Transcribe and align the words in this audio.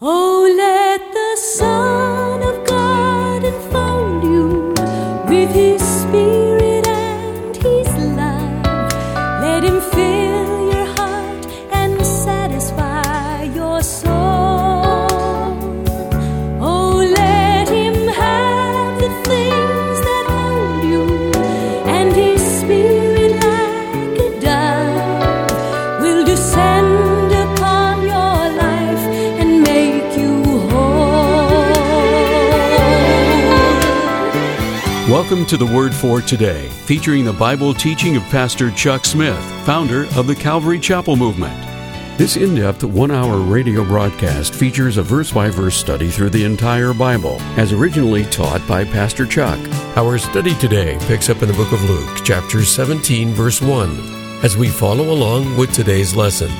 Oh, 0.00 0.33
Welcome 35.44 35.58
to 35.58 35.66
the 35.66 35.76
Word 35.76 35.94
for 35.94 36.22
Today, 36.22 36.70
featuring 36.86 37.26
the 37.26 37.32
Bible 37.34 37.74
teaching 37.74 38.16
of 38.16 38.22
Pastor 38.30 38.70
Chuck 38.70 39.04
Smith, 39.04 39.38
founder 39.66 40.06
of 40.16 40.26
the 40.26 40.34
Calvary 40.34 40.80
Chapel 40.80 41.16
Movement. 41.16 41.54
This 42.16 42.38
in 42.38 42.54
depth 42.54 42.82
one 42.82 43.10
hour 43.10 43.36
radio 43.40 43.84
broadcast 43.84 44.54
features 44.54 44.96
a 44.96 45.02
verse 45.02 45.32
by 45.32 45.50
verse 45.50 45.76
study 45.76 46.08
through 46.08 46.30
the 46.30 46.44
entire 46.44 46.94
Bible, 46.94 47.36
as 47.58 47.74
originally 47.74 48.24
taught 48.24 48.66
by 48.66 48.84
Pastor 48.84 49.26
Chuck. 49.26 49.58
Our 49.98 50.16
study 50.16 50.54
today 50.54 50.96
picks 51.02 51.28
up 51.28 51.42
in 51.42 51.48
the 51.48 51.54
book 51.54 51.72
of 51.72 51.90
Luke, 51.90 52.20
chapter 52.24 52.64
17, 52.64 53.34
verse 53.34 53.60
1, 53.60 53.90
as 54.42 54.56
we 54.56 54.70
follow 54.70 55.12
along 55.12 55.58
with 55.58 55.74
today's 55.74 56.16
lesson. 56.16 56.50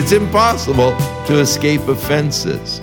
It's 0.00 0.12
impossible 0.12 0.96
to 1.26 1.40
escape 1.40 1.82
offenses. 1.88 2.80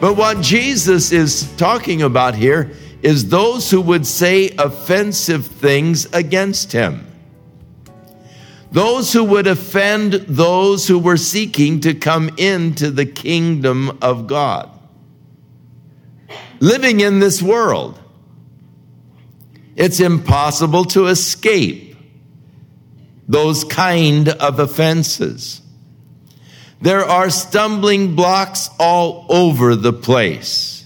But 0.00 0.14
what 0.14 0.42
Jesus 0.42 1.10
is 1.10 1.50
talking 1.56 2.02
about 2.02 2.34
here 2.34 2.72
is 3.02 3.28
those 3.28 3.70
who 3.70 3.80
would 3.80 4.06
say 4.06 4.50
offensive 4.58 5.46
things 5.46 6.06
against 6.12 6.72
him. 6.72 7.06
Those 8.72 9.12
who 9.12 9.24
would 9.24 9.46
offend 9.46 10.12
those 10.12 10.86
who 10.86 10.98
were 10.98 11.16
seeking 11.16 11.80
to 11.80 11.94
come 11.94 12.30
into 12.36 12.90
the 12.90 13.06
kingdom 13.06 13.98
of 14.02 14.26
God. 14.26 14.70
Living 16.60 17.00
in 17.00 17.20
this 17.20 17.40
world, 17.42 17.98
it's 19.76 20.00
impossible 20.00 20.84
to 20.86 21.06
escape 21.06 21.96
those 23.28 23.64
kind 23.64 24.28
of 24.28 24.58
offenses. 24.58 25.60
There 26.80 27.04
are 27.04 27.30
stumbling 27.30 28.14
blocks 28.14 28.68
all 28.78 29.26
over 29.30 29.74
the 29.74 29.92
place 29.92 30.84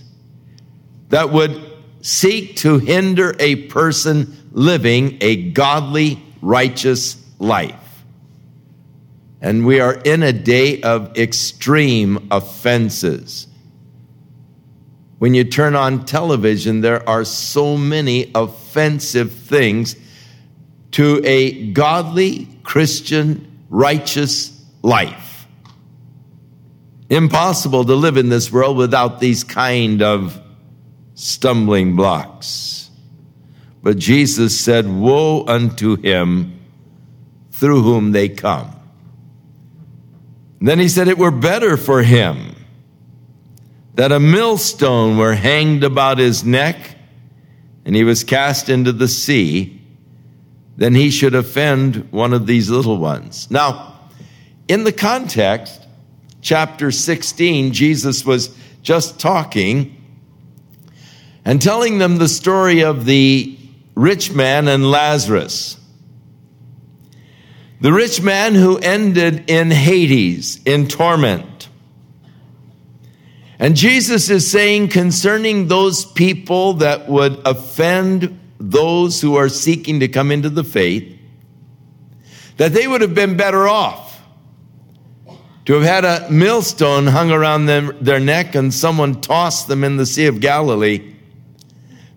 that 1.09 1.31
would 1.31 1.61
seek 2.01 2.57
to 2.57 2.79
hinder 2.79 3.35
a 3.41 3.67
person 3.67 4.49
living 4.53 5.19
a 5.21 5.51
godly, 5.51 6.23
righteous 6.41 7.17
life. 7.39 7.77
And 9.41 9.67
we 9.67 9.81
are 9.81 9.95
in 9.95 10.23
a 10.23 10.33
day 10.33 10.81
of 10.83 11.17
extreme 11.19 12.29
offenses. 12.31 13.49
When 15.19 15.35
you 15.35 15.45
turn 15.45 15.75
on 15.75 16.05
television, 16.05 16.83
there 16.83 17.07
are 17.09 17.25
so 17.25 17.77
many 17.77 18.31
offensive 18.35 19.33
things 19.33 19.97
to 20.93 21.21
a 21.25 21.73
godly, 21.73 22.49
Christian, 22.63 23.65
righteous 23.69 24.65
life 24.83 25.30
impossible 27.11 27.85
to 27.85 27.95
live 27.95 28.17
in 28.17 28.29
this 28.29 28.51
world 28.51 28.77
without 28.77 29.21
these 29.21 29.45
kind 29.45 30.01
of 30.01 30.41
stumbling 31.15 31.97
blocks. 31.97 32.89
But 33.83 33.99
Jesus 33.99 34.59
said, 34.59 34.89
Woe 34.89 35.45
unto 35.47 35.97
him 35.97 36.61
through 37.51 37.83
whom 37.83 38.13
they 38.13 38.29
come. 38.29 38.75
Then 40.61 40.79
he 40.79 40.89
said, 40.89 41.09
It 41.09 41.19
were 41.19 41.31
better 41.31 41.77
for 41.77 42.03
him 42.03 42.55
that 43.95 44.13
a 44.13 44.21
millstone 44.21 45.19
were 45.19 45.35
hanged 45.35 45.85
about 45.85 46.19
his 46.19 46.45
neck 46.45 46.97
and 47.85 47.97
he 47.97 48.05
was 48.05 48.25
cast 48.25 48.69
into 48.69 48.93
the 48.93 49.09
sea 49.09 49.81
than 50.77 50.95
he 50.95 51.11
should 51.11 51.35
offend 51.35 52.11
one 52.13 52.33
of 52.33 52.47
these 52.47 52.71
little 52.71 52.99
ones. 52.99 53.51
Now, 53.51 53.99
in 54.69 54.85
the 54.85 54.93
context, 54.93 55.80
chapter 56.41 56.91
16, 56.91 57.73
Jesus 57.73 58.25
was 58.25 58.55
just 58.83 59.21
talking 59.21 59.97
and 61.45 61.61
telling 61.61 61.99
them 61.99 62.19
the 62.19 62.29
story 62.29 62.83
of 62.83 63.05
the 63.05 63.59
rich 63.95 64.33
man 64.33 64.69
and 64.69 64.91
Lazarus. 64.91 65.79
The 67.81 67.93
rich 67.93 68.21
man 68.21 68.55
who 68.55 68.79
ended 68.79 69.51
in 69.51 69.71
Hades, 69.71 70.61
in 70.65 70.87
torment. 70.87 71.69
And 73.59 73.77
Jesus 73.77 74.31
is 74.31 74.51
saying 74.51 74.89
concerning 74.89 75.69
those 75.69 76.05
people 76.05 76.75
that 76.75 77.09
would 77.09 77.41
offend 77.47 78.39
those 78.59 79.21
who 79.21 79.37
are 79.37 79.49
seeking 79.49 80.01
to 80.01 80.09
come 80.09 80.31
into 80.31 80.51
the 80.51 80.65
faith, 80.65 81.19
that 82.59 82.73
they 82.73 82.87
would 82.87 83.01
have 83.01 83.15
been 83.15 83.37
better 83.37 83.67
off 83.67 84.10
to 85.67 85.75
have 85.75 85.83
had 85.83 86.05
a 86.05 86.31
millstone 86.31 87.07
hung 87.07 87.31
around 87.31 87.67
them, 87.67 87.97
their 88.01 88.21
neck 88.21 88.55
and 88.55 88.73
someone 88.73 89.21
tossed 89.21 89.69
them 89.69 89.85
in 89.85 89.97
the 89.97 90.07
Sea 90.07 90.27
of 90.27 90.41
Galilee, 90.41 91.15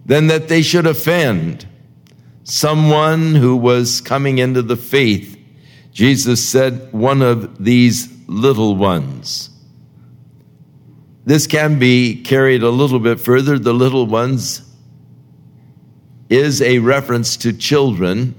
than 0.05 0.27
that 0.27 0.47
they 0.47 0.61
should 0.61 0.87
offend 0.87 1.67
someone 2.43 3.35
who 3.35 3.55
was 3.55 4.01
coming 4.01 4.37
into 4.37 4.61
the 4.61 4.75
faith. 4.75 5.37
Jesus 5.91 6.47
said, 6.47 6.91
one 6.91 7.21
of 7.21 7.63
these 7.63 8.09
little 8.27 8.75
ones. 8.75 9.49
This 11.25 11.47
can 11.47 11.79
be 11.79 12.21
carried 12.21 12.63
a 12.63 12.69
little 12.69 12.99
bit 12.99 13.19
further. 13.19 13.57
The 13.57 13.73
little 13.73 14.05
ones 14.05 14.61
is 16.29 16.61
a 16.61 16.79
reference 16.79 17.37
to 17.37 17.53
children, 17.53 18.35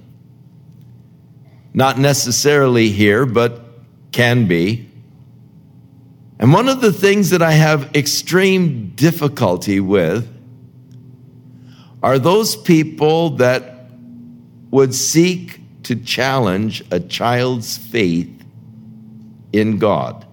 not 1.73 1.99
necessarily 1.99 2.91
here, 2.91 3.25
but 3.25 3.63
can 4.13 4.47
be. 4.47 4.91
And 6.39 6.53
one 6.53 6.69
of 6.69 6.81
the 6.81 6.93
things 6.93 7.31
that 7.31 7.43
I 7.43 7.53
have 7.53 7.95
extreme 7.95 8.91
difficulty 8.91 9.81
with 9.81 10.29
are 12.03 12.19
those 12.19 12.57
people 12.57 13.31
that 13.31 13.89
would 14.71 14.95
seek 14.95 15.61
to 15.85 15.97
challenge 15.97 16.83
a 16.91 16.99
child's 16.99 17.79
faith 17.79 18.45
in 19.53 19.79
God 19.79 20.27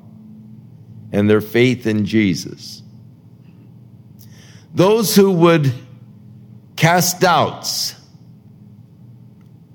and 1.12 1.30
their 1.30 1.42
faith 1.42 1.86
in 1.86 2.06
Jesus. 2.06 2.82
Those 4.74 5.16
who 5.16 5.32
would 5.32 5.72
cast 6.76 7.20
doubts 7.20 7.96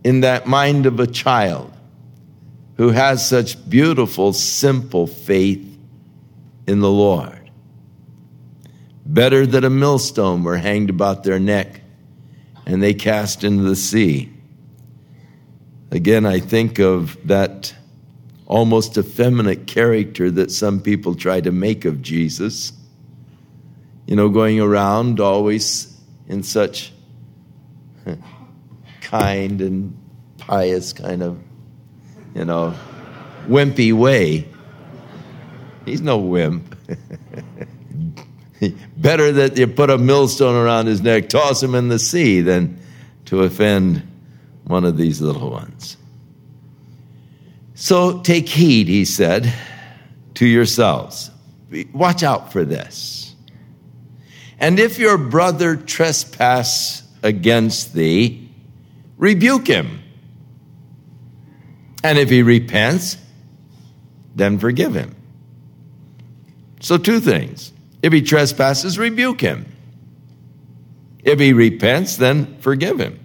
in 0.03 0.21
that 0.21 0.47
mind 0.47 0.87
of 0.87 0.99
a 0.99 1.07
child 1.07 1.73
who 2.77 2.91
has 2.91 3.27
such 3.27 3.69
beautiful, 3.69 4.33
simple 4.33 5.07
faith 5.07 5.76
in 6.67 6.81
the 6.81 6.91
Lord. 6.91 7.51
Better 9.05 9.47
that 9.47 9.65
a 9.65 9.71
millstone 9.71 10.43
were 10.43 10.57
hanged 10.57 10.91
about 10.91 11.23
their 11.23 11.39
neck 11.39 11.81
and 12.67 12.83
they 12.83 12.93
cast 12.93 13.45
into 13.45 13.63
the 13.63 13.77
sea. 13.77 14.33
Again, 15.93 16.27
I 16.27 16.41
think 16.41 16.81
of 16.81 17.17
that 17.27 17.73
almost 18.47 18.99
effeminate 18.99 19.67
character 19.67 20.31
that 20.31 20.51
some 20.51 20.81
people 20.81 21.15
try 21.15 21.41
to 21.41 21.53
make 21.53 21.85
of 21.85 22.03
Jesus. 22.03 22.73
You 24.07 24.17
know, 24.17 24.29
going 24.29 24.61
around 24.61 25.21
always 25.21 25.97
in 26.29 26.43
such 26.43 26.93
kind 29.01 29.61
and 29.61 29.97
pious 30.39 30.93
kind 30.93 31.23
of, 31.23 31.41
you 32.35 32.45
know, 32.45 32.75
wimpy 33.47 33.93
way. 33.93 34.49
He's 35.87 36.03
no 36.03 36.19
wimp. 36.19 36.77
Better 38.97 39.33
that 39.33 39.57
you 39.57 39.67
put 39.67 39.89
a 39.89 39.97
millstone 39.97 40.55
around 40.55 40.87
his 40.87 41.01
neck, 41.01 41.29
toss 41.29 41.63
him 41.63 41.75
in 41.75 41.89
the 41.89 41.99
sea, 41.99 42.41
than 42.43 42.79
to 43.27 43.43
offend 43.43 44.03
one 44.65 44.85
of 44.85 44.97
these 44.97 45.21
little 45.21 45.51
ones. 45.51 45.97
So 47.75 48.21
take 48.21 48.49
heed, 48.49 48.89
he 48.89 49.05
said, 49.05 49.53
to 50.35 50.47
yourselves. 50.47 51.31
Watch 51.93 52.23
out 52.23 52.53
for 52.53 52.65
this. 52.65 53.35
And 54.59 54.79
if 54.79 54.99
your 54.99 55.19
brother 55.19 55.77
trespass 55.77 57.03
against 57.23 57.93
thee, 57.93 58.49
rebuke 59.19 59.67
him. 59.67 60.03
And 62.03 62.19
if 62.19 62.31
he 62.31 62.43
repents, 62.43 63.19
then 64.35 64.59
forgive 64.59 64.95
him. 64.95 65.16
So, 66.87 66.97
two 66.97 67.19
things. 67.19 67.73
If 68.01 68.13
he 68.13 68.23
trespasses, 68.23 68.97
rebuke 68.97 69.41
him. 69.41 69.67
If 71.25 71.41
he 71.41 71.53
repents, 71.53 72.15
then 72.15 72.59
forgive 72.61 73.01
him. 73.01 73.19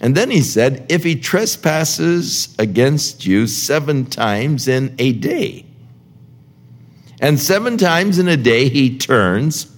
And 0.00 0.16
then 0.16 0.28
he 0.28 0.40
said, 0.40 0.84
If 0.88 1.04
he 1.04 1.14
trespasses 1.14 2.56
against 2.58 3.24
you 3.24 3.46
seven 3.46 4.04
times 4.04 4.66
in 4.66 4.96
a 4.98 5.12
day, 5.12 5.64
and 7.20 7.38
seven 7.38 7.78
times 7.78 8.18
in 8.18 8.26
a 8.26 8.36
day 8.36 8.68
he 8.68 8.98
turns 8.98 9.72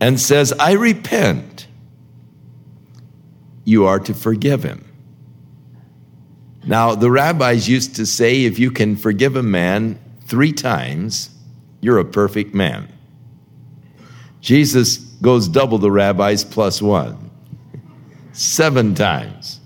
and 0.00 0.18
says, 0.18 0.52
I 0.58 0.72
repent, 0.72 1.68
you 3.62 3.86
are 3.86 4.00
to 4.00 4.14
forgive 4.14 4.64
him. 4.64 4.84
Now, 6.66 6.96
the 6.96 7.08
rabbis 7.08 7.68
used 7.68 7.94
to 7.94 8.04
say 8.04 8.46
if 8.46 8.58
you 8.58 8.72
can 8.72 8.96
forgive 8.96 9.36
a 9.36 9.44
man 9.44 10.00
three 10.32 10.54
times, 10.54 11.28
you're 11.82 11.98
a 11.98 12.06
perfect 12.06 12.54
man. 12.54 12.88
Jesus 14.40 14.96
goes 14.96 15.46
double 15.46 15.76
the 15.76 15.90
rabbis 15.90 16.42
plus 16.42 16.80
one, 16.80 17.30
seven 18.32 18.94
times. 18.94 19.60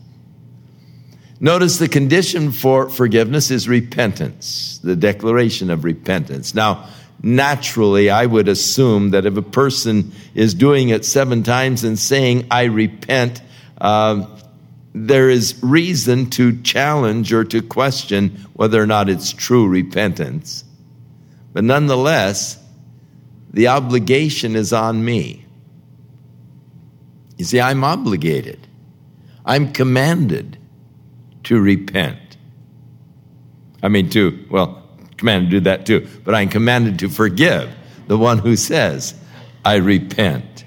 Notice 1.39 1.79
the 1.79 1.87
condition 1.87 2.51
for 2.51 2.91
forgiveness 2.91 3.53
is 3.53 3.69
repentance, 3.69 4.81
the 4.83 4.97
declaration 4.97 5.71
of 5.71 5.85
repentance. 5.85 6.53
Now, 6.53 6.89
naturally, 7.23 8.11
I 8.11 8.27
would 8.27 8.49
assume 8.49 9.11
that 9.11 9.25
if 9.25 9.37
a 9.37 9.43
person 9.43 10.11
is 10.35 10.53
doing 10.53 10.89
it 10.89 11.05
seven 11.05 11.45
times 11.45 11.85
and 11.85 11.97
saying, 11.97 12.49
I 12.51 12.65
repent, 12.65 13.41
uh, 13.81 14.27
there 14.99 15.29
is 15.29 15.63
reason 15.63 16.31
to 16.31 16.59
challenge 16.63 17.31
or 17.31 17.45
to 17.45 17.61
question 17.61 18.31
whether 18.55 18.83
or 18.83 18.87
not 18.87 19.11
it's 19.11 19.31
true 19.31 19.69
repentance. 19.69 20.65
But 21.53 21.65
nonetheless, 21.65 22.59
the 23.53 23.69
obligation 23.69 24.57
is 24.57 24.73
on 24.73 25.05
me. 25.05 25.45
You 27.37 27.45
see, 27.45 27.61
I'm 27.61 27.85
obligated, 27.85 28.67
I'm 29.45 29.73
commanded 29.73 30.57
to 31.45 31.61
repent. 31.61 32.39
I 33.83 33.89
mean, 33.89 34.09
to, 34.11 34.47
well, 34.51 34.83
commanded 35.19 35.51
to 35.51 35.57
do 35.59 35.61
that 35.65 35.85
too, 35.85 36.09
but 36.25 36.35
I'm 36.35 36.49
commanded 36.49 37.01
to 37.01 37.11
forgive 37.11 37.71
the 38.07 38.17
one 38.17 38.39
who 38.39 38.57
says, 38.57 39.15
I 39.63 39.77
repent 39.77 40.65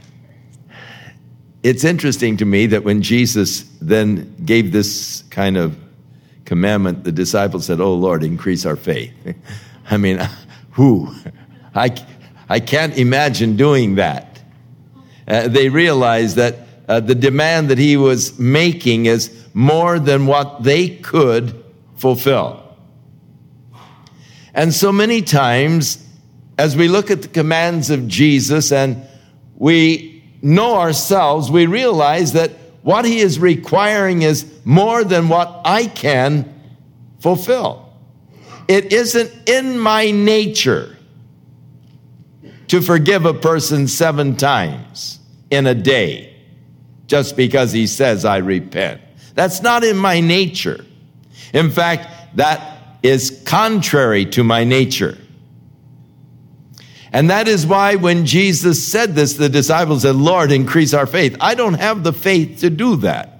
it's 1.64 1.84
interesting 1.84 2.38
to 2.38 2.46
me 2.46 2.68
that 2.68 2.84
when 2.84 3.02
Jesus 3.02 3.64
then 3.82 4.36
gave 4.46 4.72
this 4.72 5.24
kind 5.30 5.58
of 5.58 5.78
commandment, 6.46 7.04
the 7.04 7.12
disciples 7.12 7.66
said, 7.66 7.82
Oh 7.82 7.94
Lord, 7.94 8.24
increase 8.24 8.66
our 8.66 8.76
faith. 8.76 9.14
I 9.92 9.98
mean, 9.98 10.20
who? 10.72 11.14
I, 11.76 11.96
I 12.48 12.60
can't 12.60 12.98
imagine 12.98 13.56
doing 13.58 13.96
that. 13.96 14.42
Uh, 15.28 15.48
they 15.48 15.70
realized 15.70 16.38
that 16.38 16.56
uh, 16.88 17.00
the 17.00 17.14
demand 17.14 17.70
that 17.70 17.78
he 17.78 17.98
was 17.98 18.40
making 18.40 19.06
is 19.06 19.48
more 19.54 20.00
than 20.00 20.26
what 20.26 20.64
they 20.64 20.90
could 20.90 21.64
fulfill. 21.98 22.66
And 24.56 24.74
so 24.74 24.92
many 24.92 25.22
times, 25.22 26.04
as 26.58 26.76
we 26.76 26.88
look 26.88 27.12
at 27.12 27.22
the 27.22 27.28
commands 27.28 27.92
of 27.92 28.08
Jesus 28.08 28.72
and 28.72 29.06
we 29.56 30.19
know 30.42 30.76
ourselves, 30.76 31.52
we 31.52 31.66
realize 31.66 32.34
that 32.34 32.52
what 32.82 33.06
He 33.06 33.20
is 33.20 33.40
requiring 33.40 34.22
is 34.22 34.46
more 34.64 35.04
than 35.04 35.30
what 35.30 35.62
I 35.66 35.88
can 35.88 36.54
fulfill. 37.20 37.92
It 38.68 38.94
isn't 38.94 39.50
in 39.50 39.80
my 39.80 40.12
nature 40.12 40.96
to 42.68 42.82
forgive 42.82 43.26
a 43.26 43.34
person 43.34 43.88
seven 43.88 44.36
times 44.38 45.20
in 45.50 45.66
a 45.66 45.74
day 45.76 46.36
just 47.08 47.36
because 47.36 47.72
he 47.72 47.88
says, 47.88 48.24
I 48.24 48.38
repent. 48.38 49.02
That's 49.34 49.62
not 49.62 49.84
in 49.84 49.98
my 49.98 50.20
nature. 50.20 50.86
In 51.54 51.72
fact, 51.72 52.38
that 52.38 52.78
is 53.02 53.42
contrary 53.46 54.26
to 54.28 54.44
my 54.44 54.64
nature. 54.64 55.18
And 57.12 57.30
that 57.30 57.48
is 57.48 57.66
why 57.66 57.96
when 57.96 58.26
Jesus 58.26 58.86
said 58.86 59.16
this, 59.16 59.34
the 59.34 59.50
disciples 59.50 60.04
said, 60.04 60.16
Lord, 60.16 60.52
increase 60.52 60.94
our 60.94 61.08
faith. 61.08 61.36
I 61.42 61.56
don't 61.56 61.76
have 61.76 62.04
the 62.04 62.14
faith 62.14 62.60
to 62.60 62.70
do 62.70 62.98
that. 62.98 63.40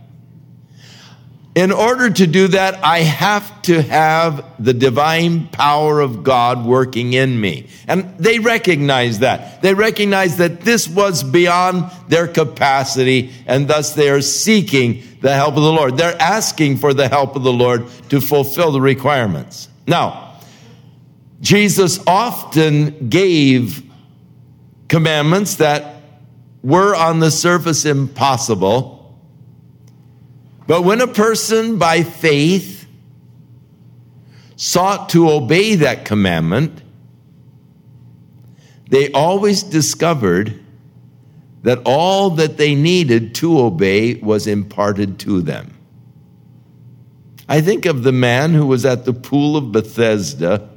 In 1.56 1.72
order 1.72 2.10
to 2.10 2.28
do 2.28 2.48
that, 2.50 2.84
I 2.84 3.00
have 3.00 3.62
to 3.64 3.82
have 3.82 4.46
the 4.64 4.74
divine 4.74 5.48
power 5.48 6.00
of 6.00 6.24
God 6.24 6.66
working 6.66 7.14
in 7.14 7.40
me. 7.42 7.68
And 7.88 8.18
they 8.18 8.40
recognize 8.40 9.20
that. 9.20 9.62
They 9.62 9.74
recognize 9.74 10.38
that 10.38 10.62
this 10.62 10.88
was 10.88 11.24
beyond 11.24 11.92
their 12.08 12.28
capacity, 12.28 13.34
and 13.46 13.68
thus 13.68 13.94
they 13.94 14.10
are 14.10 14.22
seeking 14.22 15.04
the 15.22 15.34
help 15.34 15.58
of 15.58 15.64
the 15.64 15.74
Lord. 15.74 15.98
They're 15.98 16.22
asking 16.22 16.78
for 16.78 16.94
the 16.94 17.10
help 17.10 17.36
of 17.36 17.44
the 17.44 17.52
Lord 17.52 17.88
to 18.10 18.22
fulfill 18.22 18.72
the 18.72 18.80
requirements. 18.80 19.68
Now, 19.86 20.29
Jesus 21.42 22.00
often 22.06 23.10
gave 23.10 23.84
commandments 24.88 25.56
that 25.56 26.02
were 26.62 26.96
on 26.96 27.20
the 27.20 27.32
surface 27.32 27.86
impossible. 27.86 29.18
But 30.68 30.84
when 30.84 31.02
a 31.02 31.08
person 31.08 31.78
by 31.78 32.04
faith 32.04 32.88
sought 34.56 35.10
to 35.10 35.30
obey 35.30 35.76
that 35.76 36.04
commandment, 36.04 36.82
they 38.90 39.12
always 39.12 39.64
discovered 39.64 40.60
that 41.64 41.80
all 41.86 42.32
that 42.32 42.58
they 42.58 42.76
needed 42.76 43.36
to 43.36 43.60
obey 43.60 44.16
was 44.16 44.48
imparted 44.48 45.20
to 45.20 45.42
them. 45.42 45.74
I 47.48 47.62
think 47.62 47.86
of 47.86 48.04
the 48.04 48.12
man 48.12 48.54
who 48.54 48.66
was 48.66 48.86
at 48.86 49.06
the 49.06 49.14
pool 49.14 49.58
of 49.58 49.72
Bethesda 49.72 50.70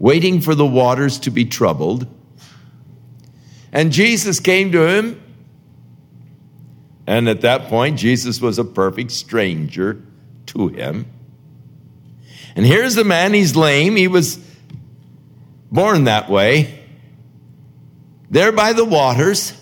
waiting 0.00 0.40
for 0.40 0.56
the 0.56 0.66
waters 0.66 1.20
to 1.20 1.30
be 1.30 1.44
troubled. 1.44 2.06
And 3.70 3.92
Jesus 3.92 4.40
came 4.40 4.72
to 4.72 4.84
him. 4.84 5.22
And 7.06 7.28
at 7.28 7.42
that 7.42 7.68
point, 7.68 7.98
Jesus 7.98 8.40
was 8.40 8.58
a 8.58 8.64
perfect 8.64 9.12
stranger 9.12 10.02
to 10.46 10.68
him. 10.68 11.06
And 12.56 12.66
here's 12.66 12.94
the 12.94 13.04
man, 13.04 13.34
he's 13.34 13.54
lame. 13.54 13.94
He 13.94 14.08
was 14.08 14.38
born 15.70 16.04
that 16.04 16.28
way. 16.28 16.78
There 18.30 18.52
by 18.52 18.72
the 18.72 18.84
waters, 18.84 19.52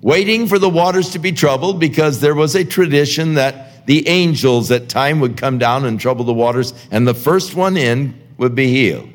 waiting 0.00 0.46
for 0.46 0.58
the 0.58 0.68
waters 0.68 1.10
to 1.10 1.18
be 1.18 1.32
troubled 1.32 1.80
because 1.80 2.20
there 2.20 2.34
was 2.34 2.54
a 2.54 2.64
tradition 2.64 3.34
that 3.34 3.86
the 3.86 4.08
angels 4.08 4.70
at 4.70 4.88
time 4.88 5.20
would 5.20 5.36
come 5.36 5.58
down 5.58 5.84
and 5.84 5.98
trouble 5.98 6.24
the 6.24 6.34
waters, 6.34 6.74
and 6.90 7.06
the 7.06 7.14
first 7.14 7.54
one 7.54 7.76
in 7.76 8.20
would 8.36 8.54
be 8.54 8.68
healed. 8.68 9.08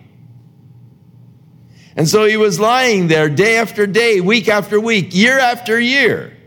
And 1.96 2.08
so 2.08 2.26
he 2.26 2.38
was 2.38 2.60
lying 2.60 3.08
there 3.08 3.28
day 3.28 3.58
after 3.58 3.86
day, 3.86 4.22
week 4.22 4.48
after 4.48 4.80
week, 4.80 5.14
year 5.14 5.38
after 5.38 5.78
year, 5.78 6.38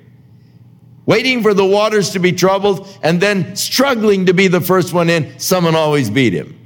waiting 1.04 1.42
for 1.42 1.52
the 1.52 1.64
waters 1.64 2.10
to 2.10 2.20
be 2.20 2.32
troubled 2.32 2.88
and 3.02 3.20
then 3.20 3.54
struggling 3.54 4.26
to 4.26 4.34
be 4.34 4.48
the 4.48 4.62
first 4.62 4.94
one 4.94 5.10
in. 5.10 5.38
Someone 5.38 5.74
always 5.74 6.08
beat 6.08 6.32
him. 6.32 6.58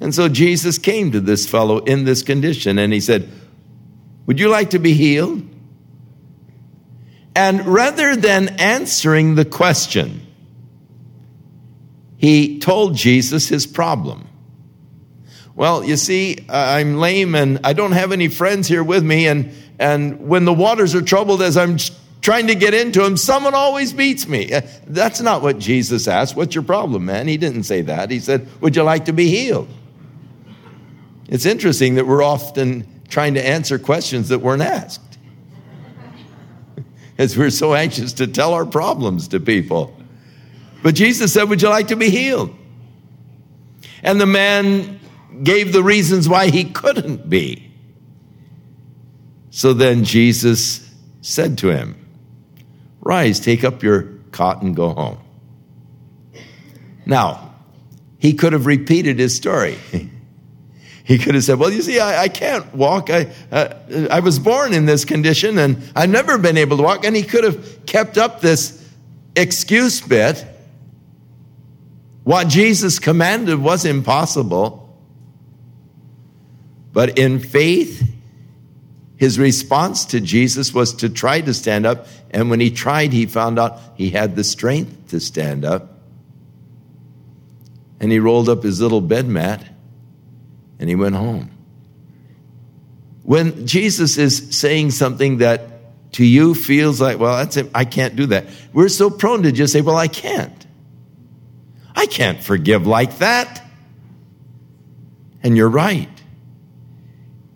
And 0.00 0.14
so 0.14 0.30
Jesus 0.30 0.78
came 0.78 1.12
to 1.12 1.20
this 1.20 1.46
fellow 1.46 1.80
in 1.80 2.04
this 2.04 2.22
condition 2.22 2.78
and 2.78 2.90
he 2.90 3.00
said, 3.00 3.28
Would 4.24 4.40
you 4.40 4.48
like 4.48 4.70
to 4.70 4.78
be 4.78 4.94
healed? 4.94 5.46
And 7.36 7.66
rather 7.66 8.16
than 8.16 8.48
answering 8.58 9.34
the 9.34 9.44
question, 9.44 10.26
he 12.16 12.58
told 12.60 12.96
Jesus 12.96 13.48
his 13.48 13.66
problem. 13.66 14.29
Well, 15.54 15.84
you 15.84 15.96
see, 15.96 16.38
I'm 16.48 16.96
lame 16.96 17.34
and 17.34 17.60
I 17.64 17.72
don't 17.72 17.92
have 17.92 18.12
any 18.12 18.28
friends 18.28 18.68
here 18.68 18.84
with 18.84 19.04
me. 19.04 19.26
And, 19.26 19.52
and 19.78 20.28
when 20.28 20.44
the 20.44 20.52
waters 20.52 20.94
are 20.94 21.02
troubled 21.02 21.42
as 21.42 21.56
I'm 21.56 21.76
trying 22.20 22.46
to 22.48 22.54
get 22.54 22.74
into 22.74 23.00
them, 23.02 23.16
someone 23.16 23.54
always 23.54 23.92
beats 23.92 24.28
me. 24.28 24.52
Uh, 24.52 24.62
that's 24.86 25.20
not 25.20 25.42
what 25.42 25.58
Jesus 25.58 26.06
asked. 26.06 26.36
What's 26.36 26.54
your 26.54 26.64
problem, 26.64 27.04
man? 27.04 27.28
He 27.28 27.36
didn't 27.36 27.64
say 27.64 27.82
that. 27.82 28.10
He 28.10 28.20
said, 28.20 28.46
Would 28.60 28.76
you 28.76 28.82
like 28.82 29.06
to 29.06 29.12
be 29.12 29.28
healed? 29.28 29.68
It's 31.28 31.46
interesting 31.46 31.94
that 31.94 32.06
we're 32.06 32.22
often 32.22 32.86
trying 33.08 33.34
to 33.34 33.46
answer 33.46 33.78
questions 33.78 34.28
that 34.28 34.40
weren't 34.40 34.62
asked. 34.62 35.18
As 37.18 37.36
we're 37.36 37.50
so 37.50 37.74
anxious 37.74 38.12
to 38.14 38.26
tell 38.26 38.54
our 38.54 38.66
problems 38.66 39.28
to 39.28 39.40
people. 39.40 39.96
But 40.82 40.94
Jesus 40.94 41.32
said, 41.32 41.48
Would 41.48 41.62
you 41.62 41.68
like 41.68 41.88
to 41.88 41.96
be 41.96 42.10
healed? 42.10 42.54
And 44.02 44.20
the 44.20 44.26
man 44.26 44.99
gave 45.42 45.72
the 45.72 45.82
reasons 45.82 46.28
why 46.28 46.50
he 46.50 46.64
couldn't 46.64 47.28
be. 47.28 47.70
So 49.50 49.72
then 49.72 50.04
Jesus 50.04 50.88
said 51.22 51.58
to 51.58 51.68
him, 51.68 51.96
Rise, 53.00 53.40
take 53.40 53.64
up 53.64 53.82
your 53.82 54.02
cot 54.30 54.62
and 54.62 54.76
go 54.76 54.90
home. 54.90 55.18
Now, 57.06 57.54
he 58.18 58.34
could 58.34 58.52
have 58.52 58.66
repeated 58.66 59.18
his 59.18 59.34
story. 59.34 59.78
he 61.04 61.18
could 61.18 61.34
have 61.34 61.42
said, 61.42 61.58
Well, 61.58 61.72
you 61.72 61.82
see, 61.82 61.98
I, 61.98 62.22
I 62.24 62.28
can't 62.28 62.72
walk. 62.74 63.10
I, 63.10 63.32
uh, 63.50 63.74
I 64.10 64.20
was 64.20 64.38
born 64.38 64.72
in 64.72 64.86
this 64.86 65.04
condition 65.04 65.58
and 65.58 65.82
I've 65.96 66.10
never 66.10 66.38
been 66.38 66.56
able 66.56 66.76
to 66.76 66.82
walk. 66.82 67.04
And 67.04 67.16
he 67.16 67.22
could 67.22 67.44
have 67.44 67.86
kept 67.86 68.18
up 68.18 68.40
this 68.40 68.88
excuse 69.34 70.00
bit. 70.00 70.46
What 72.22 72.48
Jesus 72.48 72.98
commanded 72.98 73.60
was 73.60 73.84
impossible. 73.84 74.79
But 76.92 77.18
in 77.18 77.38
faith, 77.38 78.08
his 79.16 79.38
response 79.38 80.06
to 80.06 80.20
Jesus 80.20 80.72
was 80.72 80.94
to 80.94 81.08
try 81.08 81.40
to 81.40 81.52
stand 81.52 81.86
up. 81.86 82.06
And 82.30 82.50
when 82.50 82.58
he 82.58 82.70
tried, 82.70 83.12
he 83.12 83.26
found 83.26 83.58
out 83.58 83.78
he 83.94 84.10
had 84.10 84.34
the 84.34 84.44
strength 84.44 85.10
to 85.10 85.20
stand 85.20 85.64
up. 85.64 85.98
And 88.00 88.10
he 88.10 88.18
rolled 88.18 88.48
up 88.48 88.62
his 88.62 88.80
little 88.80 89.02
bed 89.02 89.28
mat 89.28 89.64
and 90.78 90.88
he 90.88 90.96
went 90.96 91.14
home. 91.14 91.50
When 93.22 93.66
Jesus 93.66 94.16
is 94.16 94.56
saying 94.56 94.92
something 94.92 95.38
that 95.38 96.12
to 96.12 96.24
you 96.24 96.54
feels 96.54 97.00
like, 97.00 97.18
well, 97.18 97.36
that's 97.36 97.56
it, 97.58 97.70
I 97.74 97.84
can't 97.84 98.16
do 98.16 98.26
that, 98.26 98.46
we're 98.72 98.88
so 98.88 99.10
prone 99.10 99.42
to 99.42 99.52
just 99.52 99.72
say, 99.72 99.82
well, 99.82 99.96
I 99.96 100.08
can't. 100.08 100.66
I 101.94 102.06
can't 102.06 102.42
forgive 102.42 102.86
like 102.86 103.18
that. 103.18 103.62
And 105.42 105.56
you're 105.56 105.68
right. 105.68 106.08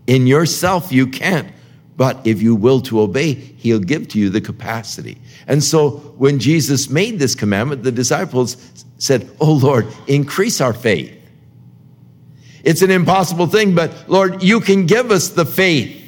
In 0.07 0.27
yourself, 0.27 0.93
you 0.93 1.07
can't. 1.07 1.49
But 1.97 2.27
if 2.27 2.43
you 2.43 2.55
will 2.55 2.81
to 2.83 3.01
obey, 3.01 3.35
he'll 3.35 3.79
give 3.79 4.09
to 4.09 4.19
you 4.19 4.29
the 4.29 4.41
capacity. 4.41 5.19
And 5.47 5.63
so 5.63 5.91
when 6.19 6.39
Jesus 6.39 6.91
made 6.91 7.19
this 7.19 7.35
commandment, 7.35 7.85
the 7.85 7.93
disciples 7.93 8.57
said, 8.99 9.31
Oh 9.41 9.53
Lord, 9.53 9.87
increase 10.07 10.61
our 10.61 10.73
faith. 10.73 11.13
It's 12.65 12.83
an 12.83 12.91
impossible 12.91 13.47
thing, 13.47 13.75
but 13.75 14.09
Lord, 14.09 14.43
you 14.43 14.61
can 14.61 14.87
give 14.87 15.11
us 15.11 15.29
the 15.29 15.45
faith. 15.45 16.01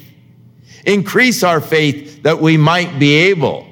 Increase 0.85 1.43
our 1.43 1.61
faith 1.61 2.23
that 2.23 2.39
we 2.39 2.57
might 2.57 2.97
be 2.97 3.13
able 3.13 3.67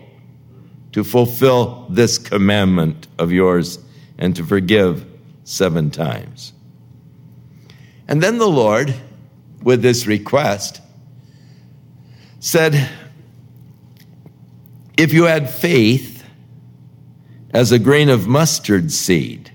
to 0.92 1.04
fulfill 1.04 1.88
this 1.90 2.18
commandment 2.18 3.08
of 3.18 3.32
yours 3.32 3.80
and 4.18 4.36
to 4.36 4.46
forgive 4.46 5.06
seven 5.44 5.90
times. 5.90 6.54
And 8.08 8.22
then 8.22 8.38
the 8.38 8.50
Lord, 8.50 8.94
with 9.66 9.82
this 9.82 10.06
request, 10.06 10.80
said, 12.40 12.88
If 14.96 15.12
you 15.12 15.24
had 15.24 15.50
faith 15.50 16.24
as 17.50 17.72
a 17.72 17.80
grain 17.80 18.10
of 18.10 18.28
mustard 18.28 18.92
seed, 18.92 19.52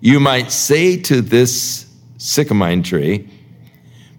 you 0.00 0.18
might 0.18 0.50
say 0.50 0.96
to 1.02 1.22
this 1.22 1.86
sycamine 2.18 2.84
tree, 2.84 3.30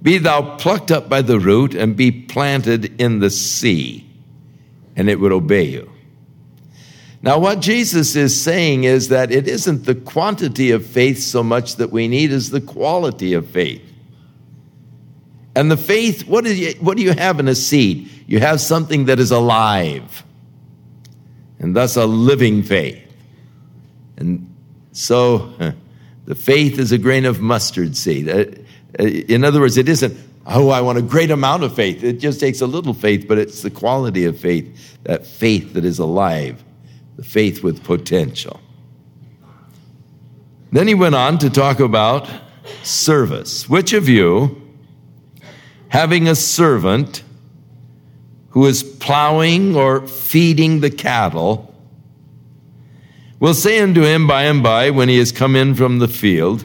Be 0.01 0.17
thou 0.17 0.55
plucked 0.55 0.89
up 0.89 1.09
by 1.09 1.21
the 1.21 1.39
root 1.39 1.75
and 1.75 1.97
be 1.97 2.09
planted 2.09 2.99
in 2.99 3.19
the 3.19 3.29
sea, 3.29 4.09
and 4.95 5.09
it 5.09 5.19
would 5.19 5.33
obey 5.33 5.65
you. 5.65 5.91
Now, 7.21 7.39
what 7.39 7.59
Jesus 7.59 8.15
is 8.15 8.41
saying 8.41 8.85
is 8.85 9.09
that 9.09 9.31
it 9.31 9.49
isn't 9.49 9.83
the 9.83 9.95
quantity 9.95 10.71
of 10.71 10.85
faith 10.85 11.19
so 11.19 11.43
much 11.43 11.75
that 11.75 11.91
we 11.91 12.07
need 12.07 12.31
as 12.31 12.51
the 12.51 12.61
quality 12.61 13.33
of 13.33 13.47
faith. 13.49 13.90
And 15.55 15.69
the 15.69 15.77
faith, 15.77 16.27
what 16.27 16.45
you, 16.45 16.71
what 16.79 16.97
do 16.97 17.03
you 17.03 17.13
have 17.13 17.39
in 17.39 17.47
a 17.47 17.55
seed? 17.55 18.09
You 18.27 18.39
have 18.39 18.61
something 18.61 19.05
that 19.05 19.19
is 19.19 19.31
alive, 19.31 20.23
and 21.59 21.75
thus 21.75 21.97
a 21.97 22.05
living 22.05 22.63
faith. 22.63 23.01
And 24.17 24.53
so 24.93 25.53
the 26.25 26.35
faith 26.35 26.79
is 26.79 26.91
a 26.91 26.97
grain 26.97 27.25
of 27.25 27.41
mustard 27.41 27.97
seed. 27.97 28.29
Uh, 28.29 28.45
uh, 28.99 29.03
in 29.03 29.43
other 29.43 29.59
words, 29.59 29.77
it 29.77 29.89
isn't, 29.89 30.17
oh, 30.45 30.69
I 30.69 30.81
want 30.81 30.97
a 30.97 31.01
great 31.01 31.31
amount 31.31 31.63
of 31.63 31.75
faith. 31.75 32.03
It 32.03 32.19
just 32.19 32.39
takes 32.39 32.61
a 32.61 32.67
little 32.67 32.93
faith, 32.93 33.27
but 33.27 33.37
it's 33.37 33.61
the 33.61 33.69
quality 33.69 34.25
of 34.25 34.39
faith, 34.39 34.97
that 35.03 35.25
faith 35.25 35.73
that 35.73 35.85
is 35.85 35.99
alive 35.99 36.63
the 37.17 37.23
faith 37.23 37.63
with 37.63 37.83
potential. 37.83 38.59
Then 40.71 40.87
he 40.87 40.93
went 40.93 41.15
on 41.15 41.37
to 41.39 41.49
talk 41.49 41.79
about 41.79 42.29
service. 42.83 43.69
Which 43.69 43.93
of 43.93 44.07
you, 44.07 44.60
having 45.91 46.25
a 46.27 46.35
servant 46.35 47.21
who 48.51 48.65
is 48.65 48.81
plowing 48.81 49.75
or 49.75 50.07
feeding 50.07 50.79
the 50.79 50.89
cattle, 50.89 51.75
will 53.39 53.53
say 53.53 53.79
unto 53.81 54.01
him 54.01 54.25
by 54.25 54.43
and 54.43 54.63
by 54.63 54.89
when 54.89 55.09
he 55.09 55.17
has 55.17 55.31
come 55.31 55.55
in 55.55 55.75
from 55.75 55.99
the 55.99 56.07
field, 56.07 56.63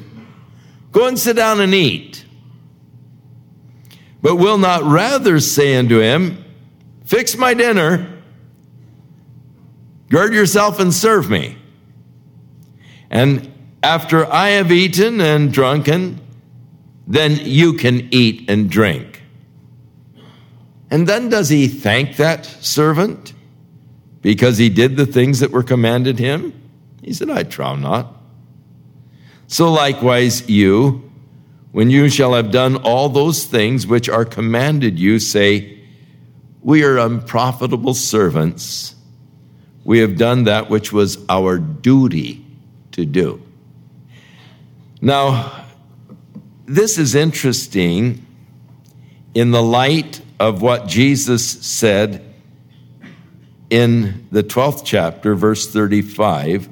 Go 0.92 1.06
and 1.06 1.18
sit 1.18 1.37
down 1.37 1.61
and 1.61 1.75
eat. 1.75 2.25
But 4.23 4.37
will 4.37 4.56
not 4.56 4.83
rather 4.83 5.40
say 5.40 5.76
unto 5.76 6.00
him, 6.00 6.42
Fix 7.04 7.37
my 7.37 7.52
dinner 7.52 8.16
Gird 10.09 10.33
yourself 10.35 10.78
and 10.78 10.95
serve 10.95 11.28
me. 11.28 11.56
And 13.11 13.52
after 13.83 14.25
I 14.33 14.50
have 14.50 14.71
eaten 14.71 15.21
and 15.21 15.52
drunken, 15.52 16.21
then 17.06 17.38
you 17.42 17.75
can 17.75 18.09
eat 18.12 18.49
and 18.49 18.71
drink. 18.71 19.16
And 20.97 21.07
then 21.07 21.29
does 21.29 21.50
he 21.50 21.69
thank 21.69 22.17
that 22.17 22.47
servant 22.47 23.35
because 24.23 24.57
he 24.57 24.71
did 24.71 24.97
the 24.97 25.05
things 25.05 25.41
that 25.41 25.50
were 25.50 25.62
commanded 25.62 26.19
him? 26.19 26.59
He 27.03 27.12
said, 27.12 27.29
I 27.29 27.43
trow 27.43 27.76
not. 27.76 28.17
So 29.47 29.71
likewise, 29.71 30.49
you, 30.49 31.12
when 31.73 31.91
you 31.91 32.09
shall 32.09 32.33
have 32.33 32.50
done 32.50 32.76
all 32.76 33.11
those 33.11 33.45
things 33.45 33.87
which 33.87 34.09
are 34.09 34.25
commanded 34.25 34.99
you, 34.99 35.19
say, 35.19 35.81
We 36.62 36.83
are 36.83 36.97
unprofitable 36.97 37.93
servants 37.93 38.95
we 39.85 39.99
have 39.99 40.17
done 40.17 40.45
that 40.45 40.71
which 40.71 40.95
was 40.95 41.19
our 41.29 41.59
duty 41.59 42.43
to 42.93 43.05
do. 43.05 43.43
Now, 45.03 45.67
this 46.65 46.97
is 46.97 47.15
interesting 47.15 48.25
in 49.35 49.50
the 49.50 49.62
light 49.62 50.23
of 50.38 50.62
what 50.62 50.87
Jesus 50.87 51.49
said 51.49 52.23
in 53.71 54.26
the 54.31 54.43
12th 54.43 54.83
chapter, 54.85 55.35
verse 55.35 55.66
35. 55.71 56.69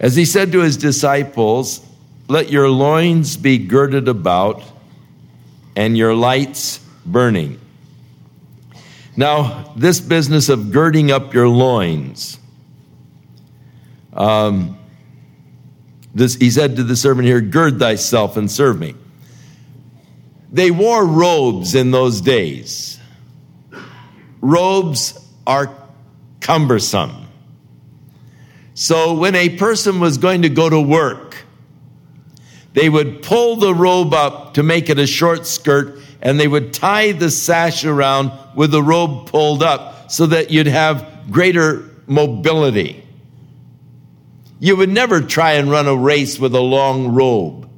As 0.00 0.16
he 0.16 0.24
said 0.24 0.52
to 0.52 0.60
his 0.60 0.76
disciples, 0.76 1.84
Let 2.28 2.50
your 2.50 2.68
loins 2.68 3.36
be 3.36 3.58
girded 3.58 4.08
about 4.08 4.62
and 5.76 5.96
your 5.96 6.14
lights 6.14 6.80
burning. 7.04 7.60
Now, 9.16 9.72
this 9.76 10.00
business 10.00 10.48
of 10.48 10.72
girding 10.72 11.10
up 11.10 11.34
your 11.34 11.48
loins, 11.48 12.38
um, 14.12 14.78
this, 16.14 16.34
he 16.34 16.50
said 16.50 16.76
to 16.76 16.82
the 16.82 16.96
servant 16.96 17.26
here, 17.26 17.40
Gird 17.40 17.78
thyself 17.78 18.36
and 18.36 18.50
serve 18.50 18.78
me. 18.78 18.94
They 20.52 20.70
wore 20.70 21.04
robes 21.06 21.74
in 21.74 21.90
those 21.90 22.20
days. 22.20 23.00
Robes 24.42 25.18
are 25.46 25.74
cumbersome. 26.40 27.28
So 28.74 29.14
when 29.14 29.34
a 29.34 29.56
person 29.56 29.98
was 29.98 30.18
going 30.18 30.42
to 30.42 30.50
go 30.50 30.68
to 30.68 30.80
work, 30.80 31.38
they 32.74 32.88
would 32.88 33.22
pull 33.22 33.56
the 33.56 33.74
robe 33.74 34.12
up 34.12 34.54
to 34.54 34.62
make 34.62 34.90
it 34.90 34.98
a 34.98 35.06
short 35.06 35.46
skirt 35.46 35.98
and 36.20 36.38
they 36.38 36.48
would 36.48 36.72
tie 36.72 37.12
the 37.12 37.30
sash 37.30 37.84
around 37.84 38.32
with 38.54 38.70
the 38.70 38.82
robe 38.82 39.28
pulled 39.28 39.62
up 39.62 40.10
so 40.10 40.26
that 40.26 40.50
you'd 40.50 40.66
have 40.66 41.30
greater 41.30 41.90
mobility. 42.06 43.04
You 44.60 44.76
would 44.76 44.90
never 44.90 45.20
try 45.20 45.52
and 45.52 45.70
run 45.70 45.88
a 45.88 45.96
race 45.96 46.38
with 46.38 46.54
a 46.54 46.60
long 46.60 47.08
robe. 47.08 47.68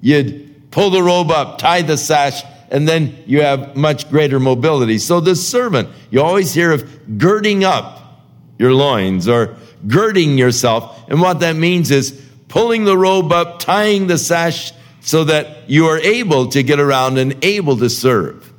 You'd 0.00 0.47
pull 0.70 0.90
the 0.90 1.02
robe 1.02 1.30
up, 1.30 1.58
tie 1.58 1.82
the 1.82 1.96
sash, 1.96 2.42
and 2.70 2.86
then 2.86 3.22
you 3.26 3.42
have 3.42 3.76
much 3.76 4.10
greater 4.10 4.38
mobility. 4.38 4.98
So, 4.98 5.20
the 5.20 5.34
servant, 5.34 5.88
you 6.10 6.22
always 6.22 6.52
hear 6.52 6.72
of 6.72 7.18
girding 7.18 7.64
up 7.64 8.24
your 8.58 8.74
loins 8.74 9.28
or 9.28 9.56
girding 9.86 10.36
yourself. 10.36 11.08
And 11.08 11.20
what 11.20 11.40
that 11.40 11.56
means 11.56 11.90
is 11.90 12.12
pulling 12.48 12.84
the 12.84 12.96
robe 12.96 13.32
up, 13.32 13.60
tying 13.60 14.06
the 14.06 14.18
sash 14.18 14.72
so 15.00 15.24
that 15.24 15.70
you 15.70 15.86
are 15.86 15.98
able 15.98 16.48
to 16.48 16.62
get 16.62 16.80
around 16.80 17.18
and 17.18 17.42
able 17.44 17.76
to 17.78 17.88
serve. 17.88 18.52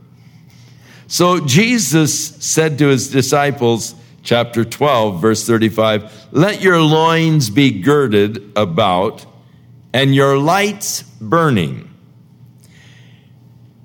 So 1.08 1.39
Jesus 1.46 2.36
said 2.44 2.78
to 2.80 2.88
his 2.88 3.10
disciples, 3.10 3.96
chapter 4.24 4.63
12, 4.63 5.22
verse 5.22 5.46
35, 5.46 6.28
let 6.32 6.62
your 6.62 6.80
loins 6.82 7.50
be 7.50 7.82
girded 7.82 8.51
about 8.56 9.25
and 9.92 10.13
your 10.13 10.38
lights 10.38 11.01
burning. 11.01 11.88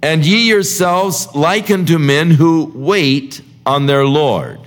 And 0.04 0.26
ye 0.26 0.49
yourselves 0.49 1.34
like 1.34 1.70
unto 1.70 1.99
men 1.99 2.32
who 2.32 2.70
wait 2.75 3.40
on 3.64 3.87
their 3.87 4.04
Lord, 4.04 4.61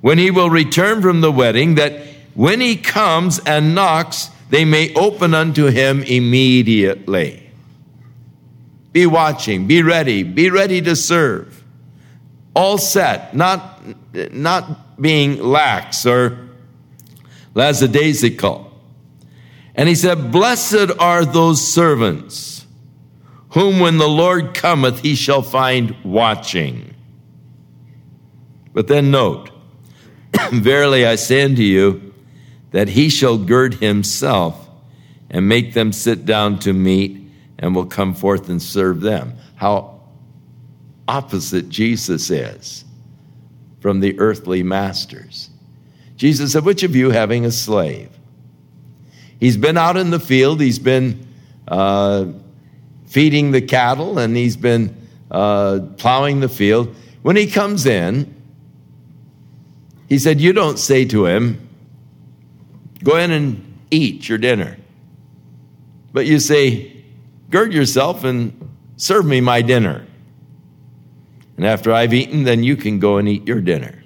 when 0.00 0.18
he 0.18 0.32
will 0.32 0.50
return 0.50 1.00
from 1.02 1.20
the 1.20 1.30
wedding, 1.30 1.76
that 1.76 2.04
when 2.34 2.60
he 2.60 2.74
comes 2.74 3.38
and 3.38 3.76
knocks, 3.76 4.28
they 4.50 4.64
may 4.64 4.92
open 4.94 5.34
unto 5.34 5.66
him 5.66 6.02
immediately. 6.02 7.48
Be 8.90 9.06
watching, 9.06 9.68
be 9.68 9.84
ready, 9.84 10.24
be 10.24 10.50
ready 10.50 10.82
to 10.82 10.96
serve. 10.96 11.62
All 12.56 12.78
set, 12.78 13.36
not, 13.36 13.82
not 14.32 15.00
being 15.00 15.40
lax 15.40 16.04
or 16.06 16.48
lackadaisical. 17.54 18.68
And 19.76 19.88
he 19.88 19.94
said, 19.94 20.32
Blessed 20.32 20.90
are 20.98 21.24
those 21.24 21.64
servants 21.64 22.61
whom 23.52 23.80
when 23.80 23.98
the 23.98 24.08
Lord 24.08 24.54
cometh 24.54 25.00
he 25.00 25.14
shall 25.14 25.42
find 25.42 25.94
watching. 26.04 26.94
But 28.72 28.88
then 28.88 29.10
note, 29.10 29.50
Verily 30.52 31.06
I 31.06 31.16
say 31.16 31.42
unto 31.42 31.62
you, 31.62 32.14
that 32.70 32.88
he 32.88 33.10
shall 33.10 33.36
gird 33.36 33.74
himself 33.74 34.68
and 35.30 35.48
make 35.48 35.74
them 35.74 35.92
sit 35.92 36.24
down 36.24 36.58
to 36.60 36.72
meat 36.72 37.18
and 37.58 37.74
will 37.74 37.86
come 37.86 38.14
forth 38.14 38.48
and 38.48 38.60
serve 38.60 39.00
them. 39.00 39.34
How 39.56 40.00
opposite 41.06 41.68
Jesus 41.68 42.30
is 42.30 42.84
from 43.80 44.00
the 44.00 44.18
earthly 44.18 44.62
masters. 44.62 45.50
Jesus 46.16 46.52
said, 46.52 46.64
Which 46.64 46.82
of 46.82 46.96
you 46.96 47.10
having 47.10 47.44
a 47.44 47.50
slave? 47.50 48.08
He's 49.38 49.56
been 49.56 49.76
out 49.76 49.96
in 49.96 50.10
the 50.10 50.20
field, 50.20 50.60
he's 50.60 50.78
been 50.78 51.26
uh, 51.68 52.26
feeding 53.12 53.50
the 53.50 53.60
cattle, 53.60 54.18
and 54.18 54.34
he's 54.34 54.56
been 54.56 54.96
uh, 55.30 55.80
plowing 55.98 56.40
the 56.40 56.48
field. 56.48 56.94
When 57.20 57.36
he 57.36 57.46
comes 57.46 57.84
in, 57.84 58.34
he 60.08 60.18
said, 60.18 60.40
You 60.40 60.54
don't 60.54 60.78
say 60.78 61.04
to 61.04 61.26
him, 61.26 61.68
Go 63.04 63.16
in 63.16 63.30
and 63.30 63.78
eat 63.90 64.28
your 64.28 64.38
dinner. 64.38 64.78
But 66.12 66.24
you 66.24 66.40
say, 66.40 67.04
Gird 67.50 67.74
yourself 67.74 68.24
and 68.24 68.70
serve 68.96 69.26
me 69.26 69.42
my 69.42 69.60
dinner. 69.60 70.06
And 71.58 71.66
after 71.66 71.92
I've 71.92 72.14
eaten, 72.14 72.44
then 72.44 72.62
you 72.62 72.76
can 72.76 72.98
go 72.98 73.18
and 73.18 73.28
eat 73.28 73.46
your 73.46 73.60
dinner. 73.60 74.02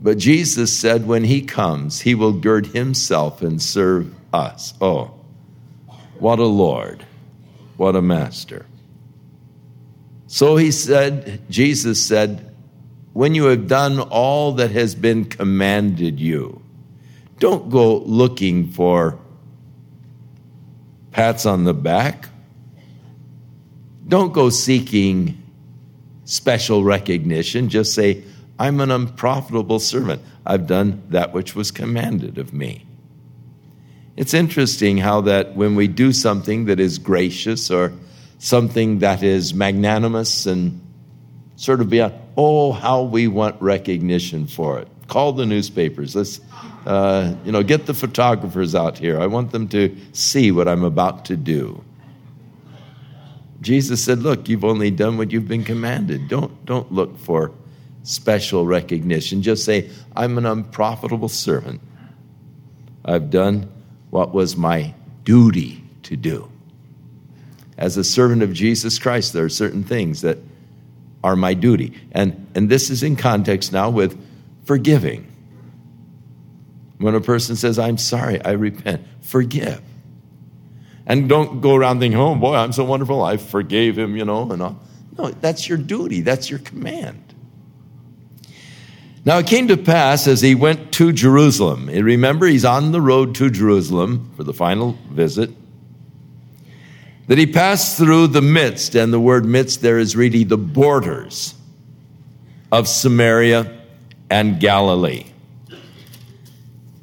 But 0.00 0.16
Jesus 0.18 0.72
said, 0.72 1.06
when 1.06 1.24
he 1.24 1.42
comes, 1.42 2.00
he 2.00 2.14
will 2.14 2.32
gird 2.32 2.68
himself 2.68 3.42
and 3.42 3.60
serve 3.60 4.14
us. 4.32 4.74
Oh, 4.80 5.14
what 6.18 6.38
a 6.38 6.46
Lord, 6.46 7.03
what 7.76 7.96
a 7.96 8.02
master. 8.02 8.66
So 10.26 10.56
he 10.56 10.70
said, 10.70 11.42
Jesus 11.48 12.04
said, 12.04 12.54
when 13.12 13.34
you 13.34 13.44
have 13.44 13.68
done 13.68 14.00
all 14.00 14.52
that 14.54 14.72
has 14.72 14.94
been 14.94 15.24
commanded 15.24 16.18
you, 16.18 16.60
don't 17.38 17.70
go 17.70 17.98
looking 17.98 18.70
for 18.70 19.18
pats 21.12 21.46
on 21.46 21.64
the 21.64 21.74
back. 21.74 22.28
Don't 24.08 24.32
go 24.32 24.50
seeking 24.50 25.40
special 26.24 26.82
recognition. 26.82 27.68
Just 27.68 27.94
say, 27.94 28.24
I'm 28.58 28.80
an 28.80 28.90
unprofitable 28.90 29.78
servant. 29.78 30.22
I've 30.44 30.66
done 30.66 31.02
that 31.10 31.32
which 31.32 31.54
was 31.54 31.70
commanded 31.70 32.38
of 32.38 32.52
me. 32.52 32.84
It's 34.16 34.32
interesting 34.32 34.98
how 34.98 35.22
that 35.22 35.56
when 35.56 35.74
we 35.74 35.88
do 35.88 36.12
something 36.12 36.66
that 36.66 36.78
is 36.78 36.98
gracious 36.98 37.70
or 37.70 37.92
something 38.38 39.00
that 39.00 39.22
is 39.22 39.54
magnanimous 39.54 40.46
and 40.46 40.80
sort 41.56 41.80
of 41.80 41.90
beyond, 41.90 42.14
oh, 42.36 42.72
how 42.72 43.02
we 43.02 43.26
want 43.26 43.60
recognition 43.60 44.46
for 44.46 44.78
it. 44.78 44.88
Call 45.08 45.32
the 45.32 45.46
newspapers. 45.46 46.14
Let's, 46.14 46.40
uh, 46.86 47.34
you 47.44 47.52
know, 47.52 47.62
get 47.62 47.86
the 47.86 47.94
photographers 47.94 48.74
out 48.74 48.98
here. 48.98 49.20
I 49.20 49.26
want 49.26 49.50
them 49.50 49.68
to 49.68 49.96
see 50.12 50.52
what 50.52 50.68
I'm 50.68 50.84
about 50.84 51.24
to 51.26 51.36
do. 51.36 51.82
Jesus 53.60 54.04
said, 54.04 54.20
Look, 54.20 54.48
you've 54.48 54.64
only 54.64 54.90
done 54.90 55.16
what 55.16 55.32
you've 55.32 55.48
been 55.48 55.64
commanded. 55.64 56.28
Don't, 56.28 56.64
don't 56.66 56.90
look 56.92 57.18
for 57.18 57.52
special 58.02 58.66
recognition. 58.66 59.42
Just 59.42 59.64
say, 59.64 59.90
I'm 60.14 60.38
an 60.38 60.46
unprofitable 60.46 61.28
servant. 61.28 61.80
I've 63.04 63.30
done 63.30 63.70
what 64.14 64.32
was 64.32 64.56
my 64.56 64.94
duty 65.24 65.82
to 66.04 66.16
do. 66.16 66.48
As 67.76 67.96
a 67.96 68.04
servant 68.04 68.44
of 68.44 68.52
Jesus 68.52 68.96
Christ, 68.96 69.32
there 69.32 69.44
are 69.44 69.48
certain 69.48 69.82
things 69.82 70.20
that 70.20 70.38
are 71.24 71.34
my 71.34 71.52
duty. 71.52 72.00
And, 72.12 72.46
and 72.54 72.68
this 72.68 72.90
is 72.90 73.02
in 73.02 73.16
context 73.16 73.72
now 73.72 73.90
with 73.90 74.16
forgiving. 74.66 75.26
When 76.98 77.16
a 77.16 77.20
person 77.20 77.56
says, 77.56 77.76
I'm 77.76 77.98
sorry, 77.98 78.40
I 78.44 78.52
repent, 78.52 79.04
forgive. 79.20 79.82
And 81.06 81.28
don't 81.28 81.60
go 81.60 81.74
around 81.74 81.98
thinking, 81.98 82.20
oh 82.20 82.36
boy, 82.36 82.54
I'm 82.54 82.72
so 82.72 82.84
wonderful, 82.84 83.20
I 83.20 83.36
forgave 83.36 83.98
him, 83.98 84.16
you 84.16 84.24
know, 84.24 84.48
and 84.52 84.62
all. 84.62 84.80
No, 85.18 85.30
that's 85.30 85.68
your 85.68 85.78
duty, 85.78 86.20
that's 86.20 86.48
your 86.48 86.60
command. 86.60 87.23
Now 89.24 89.38
it 89.38 89.46
came 89.46 89.68
to 89.68 89.76
pass 89.76 90.26
as 90.26 90.42
he 90.42 90.54
went 90.54 90.92
to 90.94 91.12
Jerusalem. 91.12 91.88
And 91.88 92.04
remember, 92.04 92.46
he's 92.46 92.64
on 92.64 92.92
the 92.92 93.00
road 93.00 93.34
to 93.36 93.50
Jerusalem 93.50 94.30
for 94.36 94.44
the 94.44 94.52
final 94.52 94.98
visit. 95.10 95.50
That 97.26 97.38
he 97.38 97.46
passed 97.46 97.96
through 97.96 98.28
the 98.28 98.42
midst, 98.42 98.94
and 98.94 99.10
the 99.12 99.20
word 99.20 99.46
midst 99.46 99.80
there 99.80 99.98
is 99.98 100.14
really 100.14 100.44
the 100.44 100.58
borders 100.58 101.54
of 102.70 102.86
Samaria 102.86 103.80
and 104.28 104.60
Galilee. 104.60 105.26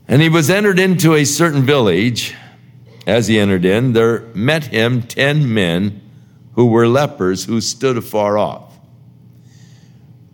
And 0.07 0.21
he 0.21 0.29
was 0.29 0.49
entered 0.49 0.77
into 0.77 1.15
a 1.15 1.25
certain 1.25 1.63
village. 1.63 2.35
As 3.07 3.27
he 3.27 3.39
entered 3.39 3.65
in, 3.65 3.93
there 3.93 4.19
met 4.35 4.65
him 4.65 5.01
ten 5.01 5.51
men 5.51 6.01
who 6.53 6.67
were 6.67 6.87
lepers 6.87 7.45
who 7.45 7.61
stood 7.61 7.97
afar 7.97 8.37
off. 8.37 8.70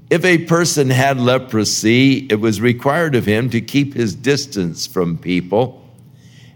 If 0.09 0.23
a 0.23 0.45
person 0.45 0.89
had 0.89 1.19
leprosy, 1.19 2.27
it 2.29 2.39
was 2.39 2.61
required 2.61 3.15
of 3.15 3.25
him 3.25 3.49
to 3.49 3.59
keep 3.59 3.93
his 3.93 4.15
distance 4.15 4.87
from 4.87 5.17
people. 5.17 5.83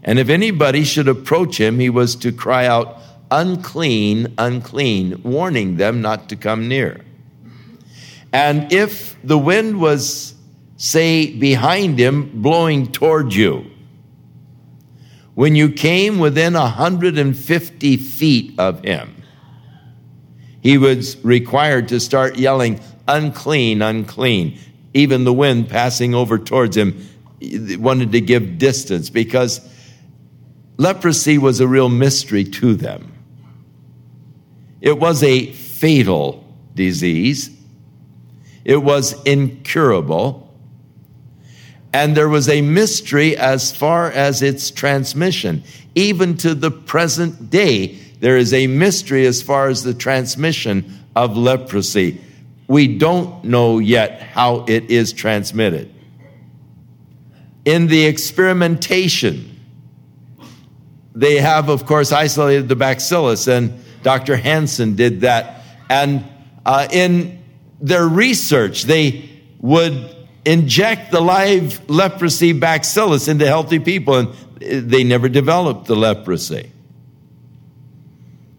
And 0.03 0.19
if 0.19 0.29
anybody 0.29 0.83
should 0.83 1.09
approach 1.09 1.59
him, 1.59 1.79
he 1.79 1.89
was 1.89 2.15
to 2.17 2.31
cry 2.31 2.65
out, 2.65 2.97
unclean, 3.29 4.33
unclean, 4.37 5.21
warning 5.23 5.77
them 5.77 6.01
not 6.01 6.29
to 6.29 6.35
come 6.35 6.67
near. 6.67 7.03
And 8.31 8.71
if 8.71 9.21
the 9.21 9.37
wind 9.37 9.81
was, 9.81 10.33
say, 10.77 11.35
behind 11.35 11.99
him, 11.99 12.41
blowing 12.41 12.91
toward 12.91 13.33
you, 13.33 13.69
when 15.35 15.55
you 15.55 15.69
came 15.69 16.19
within 16.19 16.53
150 16.53 17.97
feet 17.97 18.59
of 18.59 18.83
him, 18.83 19.23
he 20.61 20.77
was 20.77 21.17
required 21.23 21.87
to 21.89 21.99
start 21.99 22.37
yelling, 22.37 22.79
unclean, 23.11 23.81
unclean. 23.81 24.57
Even 24.93 25.23
the 25.23 25.33
wind 25.33 25.69
passing 25.69 26.13
over 26.13 26.37
towards 26.37 26.75
him 26.75 27.07
wanted 27.41 28.11
to 28.11 28.21
give 28.21 28.57
distance 28.57 29.09
because 29.09 29.61
leprosy 30.77 31.37
was 31.37 31.59
a 31.59 31.67
real 31.67 31.89
mystery 31.89 32.43
to 32.43 32.75
them. 32.75 33.11
It 34.79 34.99
was 34.99 35.23
a 35.23 35.51
fatal 35.51 36.43
disease, 36.75 37.49
it 38.63 38.77
was 38.77 39.21
incurable. 39.23 40.47
And 41.93 42.15
there 42.15 42.29
was 42.29 42.47
a 42.47 42.61
mystery 42.61 43.35
as 43.35 43.75
far 43.75 44.09
as 44.09 44.41
its 44.41 44.71
transmission. 44.71 45.63
Even 45.93 46.37
to 46.37 46.55
the 46.55 46.71
present 46.71 47.49
day, 47.49 47.99
there 48.21 48.37
is 48.37 48.53
a 48.53 48.67
mystery 48.67 49.25
as 49.25 49.41
far 49.41 49.67
as 49.67 49.83
the 49.83 49.93
transmission 49.93 50.99
of 51.17 51.35
leprosy 51.35 52.21
we 52.71 52.87
don't 52.87 53.43
know 53.43 53.79
yet 53.79 54.21
how 54.21 54.63
it 54.65 54.89
is 54.89 55.11
transmitted. 55.11 55.93
In 57.65 57.87
the 57.87 58.05
experimentation, 58.05 59.59
they 61.13 61.35
have, 61.41 61.67
of 61.67 61.85
course, 61.85 62.13
isolated 62.13 62.69
the 62.69 62.77
bacillus, 62.77 63.49
and 63.49 63.83
Dr. 64.03 64.37
Hansen 64.37 64.95
did 64.95 65.19
that. 65.19 65.63
And 65.89 66.23
uh, 66.65 66.87
in 66.89 67.43
their 67.81 68.07
research, 68.07 68.83
they 68.83 69.29
would 69.59 70.15
inject 70.45 71.11
the 71.11 71.19
live 71.19 71.89
leprosy 71.89 72.53
bacillus 72.53 73.27
into 73.27 73.45
healthy 73.45 73.79
people, 73.79 74.15
and 74.15 74.29
they 74.61 75.03
never 75.03 75.27
developed 75.27 75.87
the 75.87 75.97
leprosy. 75.97 76.71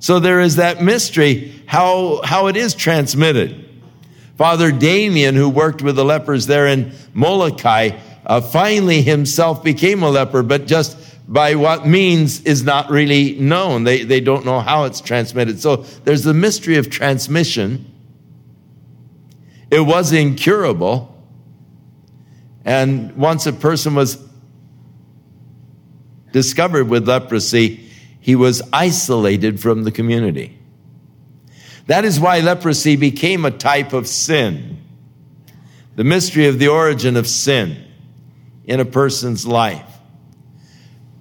So 0.00 0.18
there 0.18 0.40
is 0.40 0.56
that 0.56 0.82
mystery 0.82 1.62
how, 1.64 2.20
how 2.22 2.48
it 2.48 2.58
is 2.58 2.74
transmitted. 2.74 3.70
Father 4.42 4.72
Damien, 4.72 5.36
who 5.36 5.48
worked 5.48 5.82
with 5.82 5.94
the 5.94 6.04
lepers 6.04 6.48
there 6.48 6.66
in 6.66 6.92
Molokai, 7.14 7.90
uh, 8.26 8.40
finally 8.40 9.00
himself 9.00 9.62
became 9.62 10.02
a 10.02 10.10
leper, 10.10 10.42
but 10.42 10.66
just 10.66 10.98
by 11.28 11.54
what 11.54 11.86
means 11.86 12.40
is 12.42 12.64
not 12.64 12.90
really 12.90 13.38
known. 13.38 13.84
They, 13.84 14.02
they 14.02 14.20
don't 14.20 14.44
know 14.44 14.58
how 14.58 14.82
it's 14.82 15.00
transmitted. 15.00 15.60
So 15.60 15.76
there's 15.76 16.24
the 16.24 16.34
mystery 16.34 16.76
of 16.76 16.90
transmission. 16.90 17.88
It 19.70 19.86
was 19.86 20.12
incurable. 20.12 21.16
And 22.64 23.16
once 23.16 23.46
a 23.46 23.52
person 23.52 23.94
was 23.94 24.18
discovered 26.32 26.88
with 26.88 27.06
leprosy, 27.06 27.88
he 28.18 28.34
was 28.34 28.60
isolated 28.72 29.60
from 29.60 29.84
the 29.84 29.92
community. 29.92 30.58
That 31.86 32.04
is 32.04 32.20
why 32.20 32.40
leprosy 32.40 32.96
became 32.96 33.44
a 33.44 33.50
type 33.50 33.92
of 33.92 34.06
sin. 34.06 34.78
The 35.96 36.04
mystery 36.04 36.46
of 36.46 36.58
the 36.58 36.68
origin 36.68 37.16
of 37.16 37.26
sin 37.26 37.84
in 38.64 38.80
a 38.80 38.84
person's 38.84 39.46
life. 39.46 39.88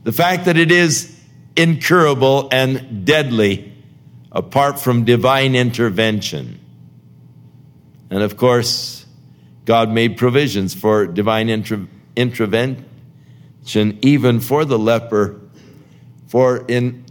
The 0.03 0.11
fact 0.11 0.45
that 0.45 0.57
it 0.57 0.71
is 0.71 1.19
incurable 1.55 2.47
and 2.51 3.05
deadly 3.05 3.73
apart 4.31 4.79
from 4.79 5.03
divine 5.03 5.55
intervention. 5.55 6.59
And 8.09 8.23
of 8.23 8.37
course, 8.37 9.05
God 9.65 9.89
made 9.89 10.17
provisions 10.17 10.73
for 10.73 11.05
divine 11.05 11.49
inter- 11.49 11.87
intervention 12.15 12.85
even 14.01 14.39
for 14.39 14.65
the 14.65 14.79
leper. 14.79 15.39
For 16.27 16.65
in 16.67 17.05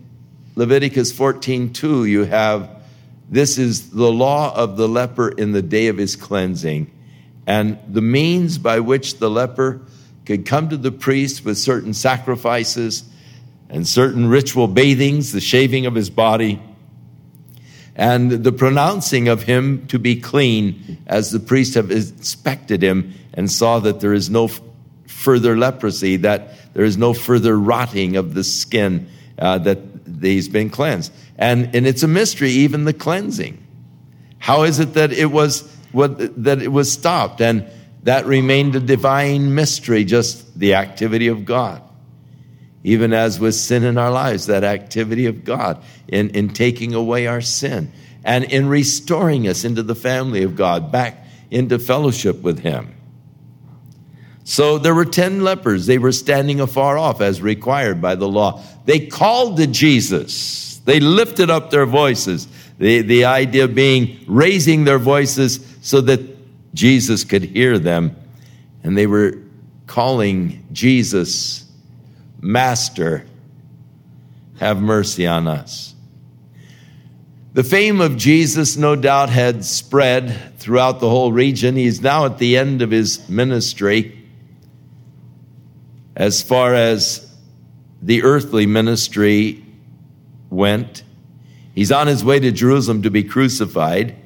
Leviticus 0.57 1.13
14:2 1.13 2.05
you 2.09 2.25
have 2.25 2.80
this 3.31 3.59
is 3.59 3.90
the 3.90 4.11
law 4.11 4.55
of 4.55 4.77
the 4.77 4.88
leper 4.88 5.29
in 5.29 5.53
the 5.53 5.62
day 5.62 5.87
of 5.87 5.97
his 5.97 6.16
cleansing. 6.16 6.90
And 7.47 7.79
the 7.88 8.03
means 8.03 8.59
by 8.59 8.81
which 8.81 9.19
the 9.19 9.31
leper 9.31 9.81
could 10.27 10.45
come 10.45 10.69
to 10.69 10.77
the 10.77 10.93
priest 10.93 11.45
with 11.45 11.57
certain 11.57 11.95
sacrifices 11.95 13.05
and 13.69 13.87
certain 13.87 14.29
ritual 14.29 14.66
bathings, 14.66 15.31
the 15.31 15.40
shaving 15.40 15.87
of 15.87 15.95
his 15.95 16.11
body, 16.11 16.61
and 17.95 18.31
the 18.31 18.53
pronouncing 18.53 19.29
of 19.29 19.45
him 19.45 19.87
to 19.87 19.99
be 19.99 20.21
clean 20.21 20.99
as 21.07 21.31
the 21.31 21.40
priest 21.40 21.75
have 21.75 21.90
inspected 21.90 22.83
him 22.83 23.14
and 23.35 23.51
saw 23.51 23.79
that 23.79 24.01
there 24.01 24.14
is 24.14 24.29
no 24.29 24.49
further 25.07 25.57
leprosy, 25.57 26.16
that 26.16 26.73
there 26.75 26.85
is 26.85 26.97
no 26.97 27.12
further 27.12 27.59
rotting 27.59 28.16
of 28.16 28.35
the 28.35 28.43
skin, 28.43 29.09
uh, 29.40 29.59
that 29.59 29.79
he's 30.20 30.48
been 30.48 30.70
cleansed. 30.70 31.12
And, 31.37 31.74
and 31.74 31.87
it's 31.87 32.03
a 32.03 32.09
mystery, 32.09 32.50
even 32.50 32.85
the 32.85 32.92
cleansing. 32.92 33.64
How 34.38 34.62
is 34.62 34.79
it 34.79 34.94
that 34.94 35.12
it 35.12 35.26
was 35.26 35.74
what, 35.92 36.42
that 36.44 36.62
it 36.62 36.68
was 36.68 36.90
stopped? 36.92 37.40
And 37.40 37.66
that 38.03 38.26
remained 38.26 38.74
a 38.76 38.81
divine 38.81 39.55
mystery, 39.55 40.05
just 40.05 40.59
the 40.59 40.74
activity 40.74 41.29
of 41.29 41.44
God. 41.44 41.83
Even 42.83 43.12
as 43.12 43.38
with 43.38 43.55
sin 43.55 43.85
in 43.85 43.98
our 43.98 44.11
lives, 44.11 44.46
that 44.46 44.64
activity 44.64 45.26
of 45.26 45.44
God 45.44 45.83
in, 46.09 46.31
in 46.31 46.48
taking 46.50 46.94
away 46.94 47.26
our 47.26 47.42
sin 47.42 47.92
and 48.24 48.44
in 48.44 48.68
restoring 48.68 49.48
us 49.48 49.64
into 49.64 49.83
the 49.83 49.94
family 49.94 50.42
of 50.42 50.57
God, 50.57 50.90
back 50.90 51.26
into 51.50 51.79
fellowship 51.79 52.42
with 52.42 52.61
Him. 52.61 52.94
So 54.51 54.79
there 54.79 54.97
were 54.97 55.05
10 55.05 55.45
lepers. 55.45 55.87
They 55.87 55.99
were 55.99 56.11
standing 56.11 56.59
afar 56.59 56.99
off 56.99 57.21
as 57.21 57.41
required 57.41 58.03
by 58.03 58.17
the 58.17 58.27
law. 58.27 58.61
They 58.85 59.07
called 59.07 59.59
to 59.59 59.69
Jesus. 59.69 60.79
They 60.79 60.99
lifted 60.99 61.51
up 61.51 61.71
their 61.71 61.87
voices. 61.87 62.49
The, 62.77 63.03
the 63.03 63.27
idea 63.27 63.69
being 63.69 64.19
raising 64.27 64.83
their 64.83 64.99
voices 64.99 65.65
so 65.83 66.01
that 66.01 66.21
Jesus 66.75 67.23
could 67.23 67.45
hear 67.45 67.79
them. 67.79 68.17
And 68.83 68.99
they 68.99 69.07
were 69.07 69.39
calling 69.87 70.67
Jesus, 70.73 71.65
Master, 72.41 73.25
have 74.59 74.83
mercy 74.83 75.29
on 75.29 75.47
us. 75.47 75.95
The 77.53 77.63
fame 77.63 78.01
of 78.01 78.17
Jesus, 78.17 78.77
no 78.77 78.97
doubt, 78.97 79.31
had 79.31 79.65
spread 79.65 80.59
throughout 80.59 80.99
the 80.99 81.09
whole 81.09 81.31
region. 81.31 81.77
He's 81.77 82.01
now 82.01 82.27
at 82.27 82.39
the 82.39 82.57
end 82.57 82.83
of 82.83 82.91
his 82.91 83.29
ministry. 83.29 84.17
As 86.20 86.42
far 86.42 86.74
as 86.74 87.26
the 88.02 88.24
earthly 88.24 88.66
ministry 88.66 89.64
went, 90.50 91.02
he's 91.74 91.90
on 91.90 92.09
his 92.09 92.22
way 92.22 92.38
to 92.38 92.52
Jerusalem 92.52 93.04
to 93.04 93.11
be 93.11 93.24
crucified. 93.24 94.16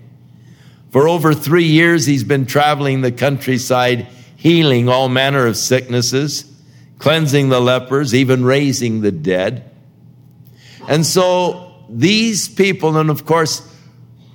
For 0.90 1.08
over 1.08 1.32
three 1.32 1.66
years, 1.66 2.04
he's 2.04 2.24
been 2.24 2.46
traveling 2.46 3.02
the 3.02 3.12
countryside, 3.12 4.08
healing 4.34 4.88
all 4.88 5.08
manner 5.08 5.46
of 5.46 5.56
sicknesses, 5.56 6.52
cleansing 6.98 7.48
the 7.48 7.60
lepers, 7.60 8.12
even 8.12 8.44
raising 8.44 9.00
the 9.00 9.12
dead. 9.12 9.70
And 10.88 11.06
so 11.06 11.76
these 11.88 12.48
people, 12.48 12.96
and 12.96 13.08
of 13.08 13.24
course, 13.24 13.62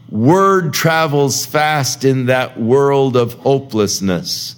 word 0.08 0.74
travels 0.74 1.46
fast 1.46 2.06
in 2.06 2.28
that 2.28 2.58
world 2.58 3.18
of 3.18 3.34
hopelessness. 3.34 4.56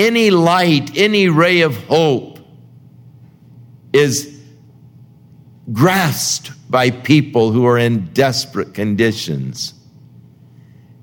Any 0.00 0.30
light, 0.30 0.96
any 0.96 1.28
ray 1.28 1.60
of 1.60 1.76
hope 1.84 2.38
is 3.92 4.34
grasped 5.70 6.52
by 6.70 6.90
people 6.90 7.52
who 7.52 7.66
are 7.66 7.76
in 7.76 8.06
desperate 8.14 8.72
conditions. 8.72 9.74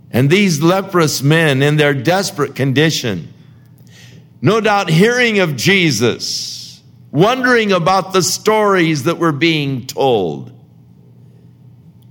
And 0.10 0.32
these 0.32 0.64
leprous 0.64 1.22
men, 1.22 1.62
in 1.62 1.76
their 1.78 1.94
desperate 1.94 2.56
condition, 2.56 3.32
no 4.42 4.60
doubt 4.62 4.90
hearing 4.90 5.42
of 5.42 5.56
Jesus, 5.56 6.82
wondering 7.12 7.72
about 7.72 8.14
the 8.14 8.24
stories 8.24 9.04
that 9.04 9.20
were 9.20 9.32
being 9.32 9.86
told, 9.86 10.52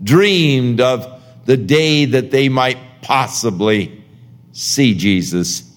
dreamed 0.00 0.80
of 0.80 1.20
the 1.46 1.56
day 1.56 2.04
that 2.04 2.30
they 2.30 2.48
might 2.48 2.78
possibly 3.02 4.04
see 4.52 4.94
Jesus 4.94 5.75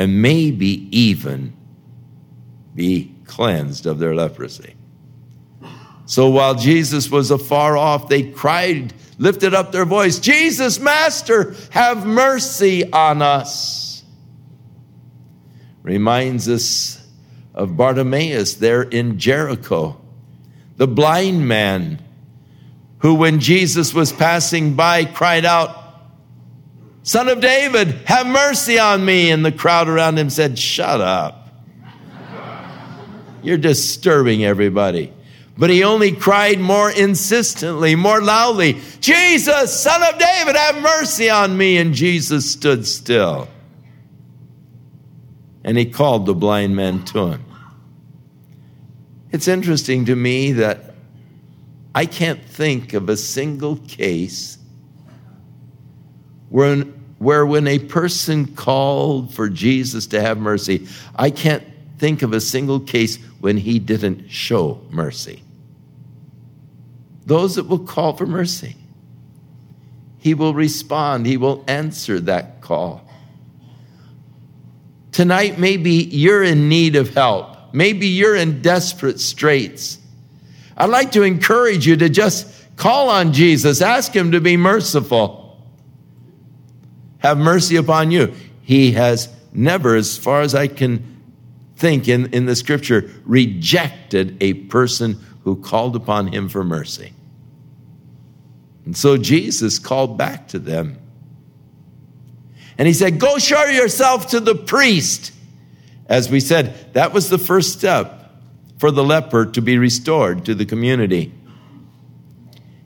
and 0.00 0.22
maybe 0.22 0.88
even 0.98 1.52
be 2.74 3.14
cleansed 3.26 3.84
of 3.84 3.98
their 3.98 4.14
leprosy. 4.14 4.74
So 6.06 6.30
while 6.30 6.54
Jesus 6.54 7.10
was 7.10 7.30
afar 7.30 7.76
off, 7.76 8.08
they 8.08 8.22
cried 8.22 8.94
lifted 9.18 9.52
up 9.52 9.72
their 9.72 9.84
voice, 9.84 10.18
Jesus, 10.18 10.80
Master, 10.80 11.54
have 11.68 12.06
mercy 12.06 12.90
on 12.90 13.20
us. 13.20 14.02
Reminds 15.82 16.48
us 16.48 17.06
of 17.52 17.76
Bartimaeus 17.76 18.54
there 18.54 18.80
in 18.80 19.18
Jericho, 19.18 20.00
the 20.78 20.88
blind 20.88 21.46
man 21.46 22.02
who, 23.00 23.16
when 23.16 23.38
Jesus 23.38 23.92
was 23.92 24.12
passing 24.12 24.76
by, 24.76 25.04
cried 25.04 25.44
out, 25.44 25.79
Son 27.02 27.28
of 27.28 27.40
David, 27.40 27.88
have 28.06 28.26
mercy 28.26 28.78
on 28.78 29.04
me. 29.04 29.30
And 29.30 29.44
the 29.44 29.52
crowd 29.52 29.88
around 29.88 30.18
him 30.18 30.30
said, 30.30 30.58
Shut 30.58 31.00
up. 31.00 31.48
You're 33.42 33.58
disturbing 33.58 34.44
everybody. 34.44 35.12
But 35.56 35.70
he 35.70 35.84
only 35.84 36.12
cried 36.12 36.58
more 36.58 36.90
insistently, 36.90 37.94
more 37.94 38.22
loudly, 38.22 38.80
Jesus, 39.00 39.78
son 39.78 40.02
of 40.02 40.18
David, 40.18 40.56
have 40.56 40.80
mercy 40.80 41.28
on 41.28 41.56
me. 41.56 41.76
And 41.76 41.94
Jesus 41.94 42.50
stood 42.50 42.86
still. 42.86 43.48
And 45.62 45.76
he 45.76 45.84
called 45.84 46.24
the 46.24 46.34
blind 46.34 46.76
man 46.76 47.04
to 47.06 47.32
him. 47.32 47.44
It's 49.32 49.48
interesting 49.48 50.06
to 50.06 50.16
me 50.16 50.52
that 50.52 50.94
I 51.94 52.06
can't 52.06 52.42
think 52.42 52.94
of 52.94 53.08
a 53.08 53.16
single 53.16 53.76
case 53.76 54.56
where, 56.50 56.82
where 57.18 57.46
when 57.46 57.66
a 57.66 57.78
person 57.78 58.54
called 58.54 59.32
for 59.32 59.48
Jesus 59.48 60.06
to 60.08 60.20
have 60.20 60.38
mercy, 60.38 60.86
I 61.16 61.30
can't 61.30 61.64
think 61.98 62.22
of 62.22 62.32
a 62.32 62.40
single 62.40 62.80
case 62.80 63.16
when 63.40 63.56
he 63.56 63.78
didn't 63.78 64.28
show 64.28 64.82
mercy 64.90 65.42
those 67.30 67.54
that 67.54 67.68
will 67.68 67.78
call 67.78 68.16
for 68.16 68.26
mercy. 68.26 68.74
He 70.18 70.34
will 70.34 70.52
respond, 70.52 71.26
He 71.26 71.36
will 71.36 71.64
answer 71.68 72.18
that 72.20 72.60
call. 72.60 73.08
Tonight, 75.12 75.56
maybe 75.56 75.92
you're 75.92 76.42
in 76.42 76.68
need 76.68 76.96
of 76.96 77.14
help. 77.14 77.72
Maybe 77.72 78.08
you're 78.08 78.34
in 78.34 78.62
desperate 78.62 79.20
straits. 79.20 79.98
I'd 80.76 80.90
like 80.90 81.12
to 81.12 81.22
encourage 81.22 81.86
you 81.86 81.96
to 81.98 82.08
just 82.08 82.48
call 82.76 83.10
on 83.10 83.32
Jesus, 83.32 83.80
ask 83.80 84.12
Him 84.12 84.32
to 84.32 84.40
be 84.40 84.56
merciful. 84.56 85.39
Have 87.20 87.38
mercy 87.38 87.76
upon 87.76 88.10
you. 88.10 88.34
He 88.62 88.92
has 88.92 89.28
never, 89.52 89.94
as 89.96 90.18
far 90.18 90.42
as 90.42 90.54
I 90.54 90.66
can 90.66 91.04
think 91.76 92.08
in, 92.08 92.32
in 92.32 92.46
the 92.46 92.56
scripture, 92.56 93.10
rejected 93.24 94.36
a 94.42 94.54
person 94.54 95.18
who 95.44 95.56
called 95.56 95.96
upon 95.96 96.28
Him 96.28 96.48
for 96.48 96.64
mercy. 96.64 97.12
And 98.84 98.96
so 98.96 99.16
Jesus 99.16 99.78
called 99.78 100.18
back 100.18 100.48
to 100.48 100.58
them. 100.58 100.98
And 102.78 102.88
he 102.88 102.94
said, 102.94 103.18
Go 103.18 103.38
show 103.38 103.64
yourself 103.64 104.28
to 104.28 104.40
the 104.40 104.54
priest. 104.54 105.32
As 106.06 106.30
we 106.30 106.40
said, 106.40 106.94
that 106.94 107.12
was 107.12 107.28
the 107.28 107.38
first 107.38 107.72
step 107.72 108.32
for 108.78 108.90
the 108.90 109.04
leper 109.04 109.46
to 109.46 109.62
be 109.62 109.78
restored 109.78 110.46
to 110.46 110.54
the 110.54 110.64
community. 110.64 111.32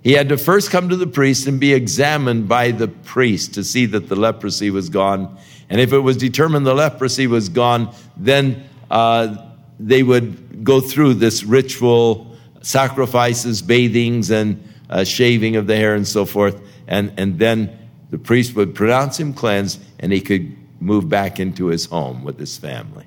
He 0.04 0.12
had 0.12 0.28
to 0.28 0.36
first 0.36 0.70
come 0.70 0.90
to 0.90 0.96
the 0.96 1.06
priest 1.06 1.46
and 1.46 1.58
be 1.58 1.72
examined 1.72 2.46
by 2.46 2.72
the 2.72 2.88
priest 2.88 3.54
to 3.54 3.64
see 3.64 3.86
that 3.86 4.10
the 4.10 4.14
leprosy 4.14 4.70
was 4.70 4.90
gone. 4.90 5.38
And 5.70 5.80
if 5.80 5.94
it 5.94 6.00
was 6.00 6.18
determined 6.18 6.66
the 6.66 6.74
leprosy 6.74 7.26
was 7.26 7.48
gone, 7.48 7.92
then 8.14 8.64
uh, 8.90 9.34
they 9.80 10.02
would 10.02 10.62
go 10.62 10.82
through 10.82 11.14
this 11.14 11.42
ritual 11.42 12.36
sacrifices, 12.60 13.62
bathings, 13.62 14.30
and 14.30 14.62
uh, 14.90 15.04
shaving 15.04 15.56
of 15.56 15.66
the 15.66 15.76
hair 15.76 15.94
and 15.94 16.06
so 16.06 16.26
forth. 16.26 16.60
And, 16.86 17.14
and 17.16 17.38
then 17.38 17.76
the 18.10 18.18
priest 18.18 18.54
would 18.56 18.74
pronounce 18.74 19.18
him 19.18 19.32
cleansed 19.32 19.82
and 19.98 20.12
he 20.12 20.20
could 20.20 20.54
move 20.80 21.08
back 21.08 21.40
into 21.40 21.68
his 21.68 21.86
home 21.86 22.24
with 22.24 22.38
his 22.38 22.58
family. 22.58 23.06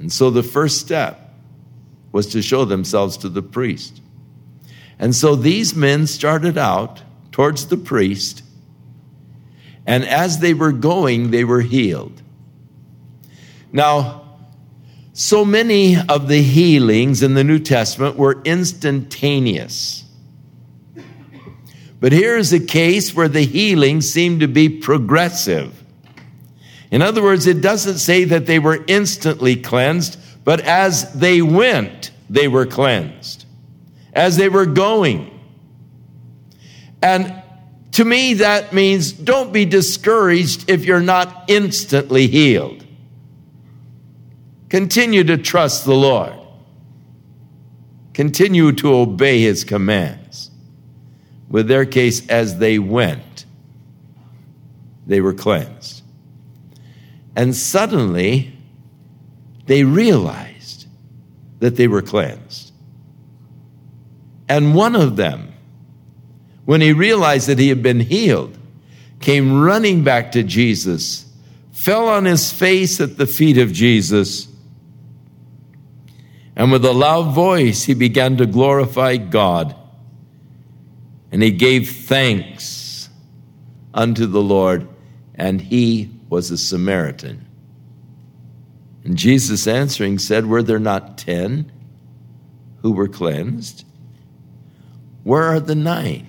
And 0.00 0.12
so 0.12 0.28
the 0.28 0.42
first 0.42 0.82
step 0.82 1.34
was 2.12 2.26
to 2.28 2.42
show 2.42 2.66
themselves 2.66 3.16
to 3.18 3.30
the 3.30 3.42
priest. 3.42 4.02
And 4.98 5.14
so 5.14 5.36
these 5.36 5.74
men 5.74 6.06
started 6.06 6.56
out 6.56 7.02
towards 7.32 7.66
the 7.66 7.76
priest, 7.76 8.42
and 9.86 10.04
as 10.04 10.38
they 10.38 10.54
were 10.54 10.72
going, 10.72 11.30
they 11.30 11.44
were 11.44 11.60
healed. 11.60 12.22
Now, 13.72 14.38
so 15.12 15.44
many 15.44 15.96
of 15.96 16.28
the 16.28 16.42
healings 16.42 17.22
in 17.22 17.34
the 17.34 17.44
New 17.44 17.58
Testament 17.58 18.16
were 18.16 18.40
instantaneous. 18.44 20.04
But 22.00 22.12
here 22.12 22.36
is 22.36 22.52
a 22.52 22.60
case 22.60 23.14
where 23.14 23.28
the 23.28 23.42
healing 23.42 24.00
seemed 24.00 24.40
to 24.40 24.48
be 24.48 24.68
progressive. 24.68 25.82
In 26.90 27.00
other 27.00 27.22
words, 27.22 27.46
it 27.46 27.60
doesn't 27.60 27.98
say 27.98 28.24
that 28.24 28.46
they 28.46 28.58
were 28.58 28.84
instantly 28.86 29.56
cleansed, 29.56 30.18
but 30.44 30.60
as 30.60 31.12
they 31.12 31.42
went, 31.42 32.10
they 32.28 32.48
were 32.48 32.66
cleansed 32.66 33.45
as 34.16 34.36
they 34.36 34.48
were 34.48 34.66
going. 34.66 35.30
And 37.02 37.42
to 37.92 38.04
me, 38.04 38.34
that 38.34 38.72
means 38.72 39.12
don't 39.12 39.52
be 39.52 39.64
discouraged 39.64 40.68
if 40.68 40.84
you're 40.84 41.00
not 41.00 41.44
instantly 41.48 42.26
healed. 42.26 42.84
Continue 44.68 45.22
to 45.24 45.36
trust 45.36 45.84
the 45.84 45.94
Lord. 45.94 46.32
Continue 48.14 48.72
to 48.72 48.94
obey 48.94 49.40
his 49.40 49.62
commands. 49.62 50.50
With 51.48 51.68
their 51.68 51.84
case, 51.84 52.26
as 52.28 52.58
they 52.58 52.78
went, 52.78 53.44
they 55.06 55.20
were 55.20 55.34
cleansed. 55.34 56.02
And 57.36 57.54
suddenly, 57.54 58.56
they 59.66 59.84
realized 59.84 60.86
that 61.60 61.76
they 61.76 61.86
were 61.86 62.02
cleansed. 62.02 62.72
And 64.48 64.74
one 64.74 64.94
of 64.94 65.16
them, 65.16 65.52
when 66.64 66.80
he 66.80 66.92
realized 66.92 67.48
that 67.48 67.58
he 67.58 67.68
had 67.68 67.82
been 67.82 68.00
healed, 68.00 68.56
came 69.20 69.60
running 69.60 70.04
back 70.04 70.32
to 70.32 70.42
Jesus, 70.42 71.26
fell 71.72 72.08
on 72.08 72.24
his 72.24 72.52
face 72.52 73.00
at 73.00 73.16
the 73.16 73.26
feet 73.26 73.58
of 73.58 73.72
Jesus, 73.72 74.48
and 76.54 76.72
with 76.72 76.84
a 76.84 76.92
loud 76.92 77.34
voice 77.34 77.84
he 77.84 77.94
began 77.94 78.36
to 78.38 78.46
glorify 78.46 79.16
God. 79.16 79.76
And 81.30 81.42
he 81.42 81.50
gave 81.50 81.90
thanks 81.90 83.10
unto 83.92 84.26
the 84.26 84.42
Lord, 84.42 84.88
and 85.34 85.60
he 85.60 86.10
was 86.28 86.50
a 86.50 86.56
Samaritan. 86.56 87.46
And 89.04 89.16
Jesus 89.16 89.66
answering 89.66 90.18
said, 90.18 90.46
Were 90.46 90.62
there 90.62 90.78
not 90.78 91.18
ten 91.18 91.70
who 92.82 92.92
were 92.92 93.08
cleansed? 93.08 93.84
Where 95.26 95.42
are 95.42 95.58
the 95.58 95.74
nine? 95.74 96.28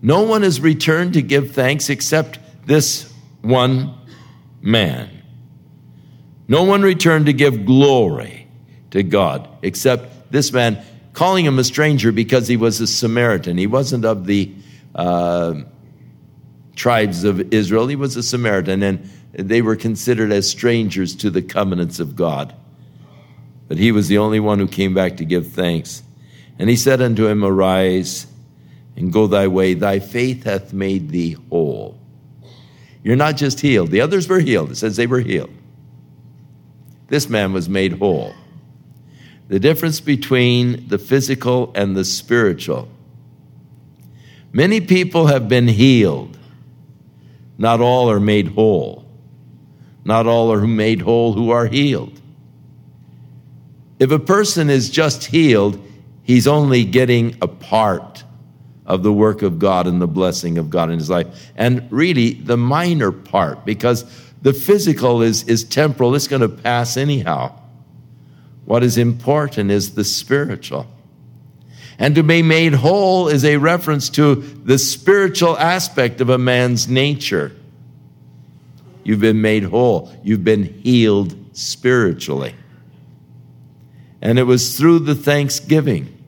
No 0.00 0.22
one 0.22 0.40
has 0.40 0.62
returned 0.62 1.12
to 1.12 1.20
give 1.20 1.50
thanks 1.50 1.90
except 1.90 2.38
this 2.66 3.12
one 3.42 3.92
man. 4.62 5.10
No 6.48 6.62
one 6.62 6.80
returned 6.80 7.26
to 7.26 7.34
give 7.34 7.66
glory 7.66 8.48
to 8.92 9.02
God 9.02 9.46
except 9.60 10.32
this 10.32 10.54
man, 10.54 10.82
calling 11.12 11.44
him 11.44 11.58
a 11.58 11.64
stranger 11.64 12.12
because 12.12 12.48
he 12.48 12.56
was 12.56 12.80
a 12.80 12.86
Samaritan. 12.86 13.58
He 13.58 13.66
wasn't 13.66 14.06
of 14.06 14.24
the 14.24 14.54
uh, 14.94 15.56
tribes 16.76 17.24
of 17.24 17.52
Israel, 17.52 17.88
he 17.88 17.96
was 17.96 18.16
a 18.16 18.22
Samaritan, 18.22 18.82
and 18.82 19.10
they 19.34 19.60
were 19.60 19.76
considered 19.76 20.32
as 20.32 20.48
strangers 20.48 21.14
to 21.16 21.28
the 21.28 21.42
covenants 21.42 22.00
of 22.00 22.16
God. 22.16 22.54
But 23.68 23.76
he 23.76 23.92
was 23.92 24.08
the 24.08 24.16
only 24.16 24.40
one 24.40 24.58
who 24.58 24.66
came 24.66 24.94
back 24.94 25.18
to 25.18 25.26
give 25.26 25.52
thanks. 25.52 26.02
And 26.60 26.68
he 26.68 26.76
said 26.76 27.00
unto 27.00 27.26
him, 27.26 27.42
Arise 27.42 28.26
and 28.94 29.10
go 29.10 29.26
thy 29.26 29.48
way. 29.48 29.72
Thy 29.72 29.98
faith 29.98 30.44
hath 30.44 30.74
made 30.74 31.08
thee 31.08 31.38
whole. 31.48 31.98
You're 33.02 33.16
not 33.16 33.38
just 33.38 33.60
healed. 33.60 33.90
The 33.90 34.02
others 34.02 34.28
were 34.28 34.40
healed. 34.40 34.70
It 34.70 34.76
says 34.76 34.96
they 34.96 35.06
were 35.06 35.20
healed. 35.20 35.48
This 37.08 37.30
man 37.30 37.54
was 37.54 37.66
made 37.66 37.94
whole. 37.94 38.34
The 39.48 39.58
difference 39.58 40.00
between 40.00 40.86
the 40.88 40.98
physical 40.98 41.72
and 41.74 41.96
the 41.96 42.04
spiritual. 42.04 42.88
Many 44.52 44.82
people 44.82 45.28
have 45.28 45.48
been 45.48 45.66
healed. 45.66 46.36
Not 47.56 47.80
all 47.80 48.10
are 48.10 48.20
made 48.20 48.48
whole. 48.48 49.06
Not 50.04 50.26
all 50.26 50.52
are 50.52 50.66
made 50.66 51.00
whole 51.00 51.32
who 51.32 51.48
are 51.52 51.66
healed. 51.66 52.20
If 53.98 54.10
a 54.10 54.18
person 54.18 54.68
is 54.68 54.90
just 54.90 55.24
healed, 55.24 55.86
he's 56.30 56.46
only 56.46 56.84
getting 56.84 57.36
a 57.42 57.48
part 57.48 58.22
of 58.86 59.02
the 59.02 59.12
work 59.12 59.42
of 59.42 59.58
God 59.58 59.88
and 59.88 60.00
the 60.00 60.06
blessing 60.06 60.58
of 60.58 60.70
God 60.70 60.88
in 60.88 60.98
his 60.98 61.10
life. 61.10 61.50
And 61.56 61.86
really, 61.90 62.34
the 62.34 62.56
minor 62.56 63.10
part, 63.10 63.64
because 63.64 64.04
the 64.40 64.52
physical 64.52 65.22
is, 65.22 65.42
is 65.44 65.64
temporal, 65.64 66.14
it's 66.14 66.28
going 66.28 66.42
to 66.42 66.48
pass 66.48 66.96
anyhow. 66.96 67.58
What 68.64 68.84
is 68.84 68.96
important 68.96 69.72
is 69.72 69.94
the 69.94 70.04
spiritual. 70.04 70.86
And 71.98 72.14
to 72.14 72.22
be 72.22 72.42
made 72.42 72.74
whole 72.74 73.26
is 73.26 73.44
a 73.44 73.56
reference 73.56 74.08
to 74.10 74.36
the 74.36 74.78
spiritual 74.78 75.58
aspect 75.58 76.20
of 76.20 76.30
a 76.30 76.38
man's 76.38 76.86
nature. 76.86 77.50
You've 79.02 79.20
been 79.20 79.42
made 79.42 79.64
whole, 79.64 80.12
you've 80.22 80.44
been 80.44 80.62
healed 80.62 81.34
spiritually. 81.54 82.54
And 84.22 84.38
it 84.38 84.44
was 84.44 84.78
through 84.78 85.00
the 85.00 85.16
thanksgiving, 85.16 86.19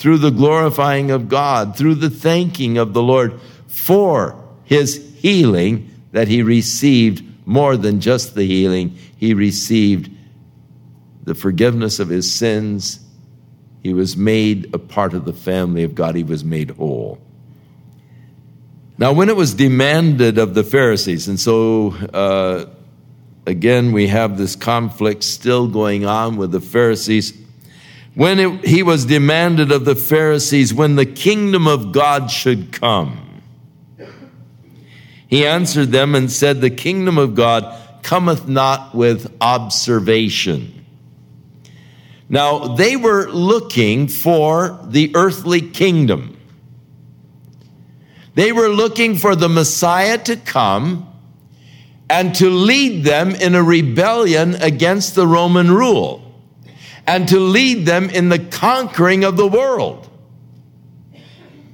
through 0.00 0.16
the 0.16 0.30
glorifying 0.30 1.10
of 1.10 1.28
God, 1.28 1.76
through 1.76 1.96
the 1.96 2.08
thanking 2.08 2.78
of 2.78 2.94
the 2.94 3.02
Lord 3.02 3.38
for 3.66 4.42
his 4.64 5.14
healing 5.18 5.90
that 6.12 6.26
he 6.26 6.42
received 6.42 7.22
more 7.46 7.76
than 7.76 8.00
just 8.00 8.34
the 8.34 8.46
healing. 8.46 8.96
He 9.18 9.34
received 9.34 10.10
the 11.24 11.34
forgiveness 11.34 12.00
of 12.00 12.08
his 12.08 12.32
sins. 12.32 13.00
He 13.82 13.92
was 13.92 14.16
made 14.16 14.74
a 14.74 14.78
part 14.78 15.12
of 15.12 15.26
the 15.26 15.34
family 15.34 15.82
of 15.82 15.94
God. 15.94 16.14
He 16.14 16.24
was 16.24 16.42
made 16.42 16.70
whole. 16.70 17.18
Now, 18.96 19.12
when 19.12 19.28
it 19.28 19.36
was 19.36 19.52
demanded 19.52 20.38
of 20.38 20.54
the 20.54 20.64
Pharisees, 20.64 21.28
and 21.28 21.38
so 21.38 21.90
uh, 22.14 22.64
again, 23.44 23.92
we 23.92 24.06
have 24.06 24.38
this 24.38 24.56
conflict 24.56 25.24
still 25.24 25.68
going 25.68 26.06
on 26.06 26.38
with 26.38 26.52
the 26.52 26.60
Pharisees. 26.60 27.34
When 28.14 28.38
it, 28.38 28.64
he 28.66 28.82
was 28.82 29.04
demanded 29.04 29.70
of 29.70 29.84
the 29.84 29.94
Pharisees 29.94 30.74
when 30.74 30.96
the 30.96 31.06
kingdom 31.06 31.66
of 31.66 31.92
God 31.92 32.30
should 32.30 32.72
come, 32.72 33.42
he 35.28 35.46
answered 35.46 35.92
them 35.92 36.16
and 36.16 36.30
said, 36.30 36.60
The 36.60 36.70
kingdom 36.70 37.16
of 37.16 37.36
God 37.36 38.02
cometh 38.02 38.48
not 38.48 38.94
with 38.94 39.32
observation. 39.40 40.84
Now, 42.28 42.74
they 42.74 42.96
were 42.96 43.28
looking 43.28 44.08
for 44.08 44.80
the 44.84 45.12
earthly 45.14 45.60
kingdom. 45.60 46.36
They 48.34 48.50
were 48.50 48.68
looking 48.68 49.16
for 49.16 49.36
the 49.36 49.48
Messiah 49.48 50.18
to 50.18 50.36
come 50.36 51.12
and 52.08 52.34
to 52.36 52.50
lead 52.50 53.04
them 53.04 53.30
in 53.36 53.54
a 53.54 53.62
rebellion 53.62 54.56
against 54.56 55.14
the 55.14 55.26
Roman 55.26 55.70
rule 55.70 56.29
and 57.10 57.26
to 57.26 57.40
lead 57.40 57.86
them 57.86 58.08
in 58.08 58.28
the 58.28 58.38
conquering 58.38 59.24
of 59.24 59.36
the 59.36 59.46
world. 59.46 60.08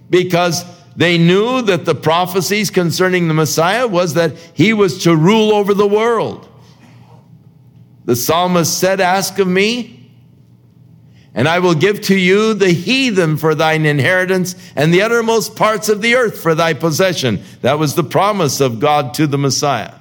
Because 0.08 0.64
they 0.96 1.18
knew 1.18 1.60
that 1.60 1.84
the 1.84 1.94
prophecies 1.94 2.70
concerning 2.70 3.28
the 3.28 3.34
Messiah 3.34 3.86
was 3.86 4.14
that 4.14 4.34
he 4.54 4.72
was 4.72 5.02
to 5.02 5.14
rule 5.14 5.52
over 5.52 5.74
the 5.74 5.86
world. 5.86 6.48
The 8.06 8.16
psalmist 8.16 8.78
said, 8.78 8.98
Ask 8.98 9.38
of 9.38 9.46
me, 9.46 10.10
and 11.34 11.46
I 11.46 11.58
will 11.58 11.74
give 11.74 12.00
to 12.02 12.16
you 12.16 12.54
the 12.54 12.70
heathen 12.70 13.36
for 13.36 13.54
thine 13.54 13.84
inheritance 13.84 14.54
and 14.74 14.94
the 14.94 15.02
uttermost 15.02 15.54
parts 15.54 15.90
of 15.90 16.00
the 16.00 16.14
earth 16.14 16.40
for 16.40 16.54
thy 16.54 16.72
possession. 16.72 17.42
That 17.60 17.78
was 17.78 17.94
the 17.94 18.04
promise 18.04 18.62
of 18.62 18.80
God 18.80 19.12
to 19.14 19.26
the 19.26 19.36
Messiah. 19.36 19.96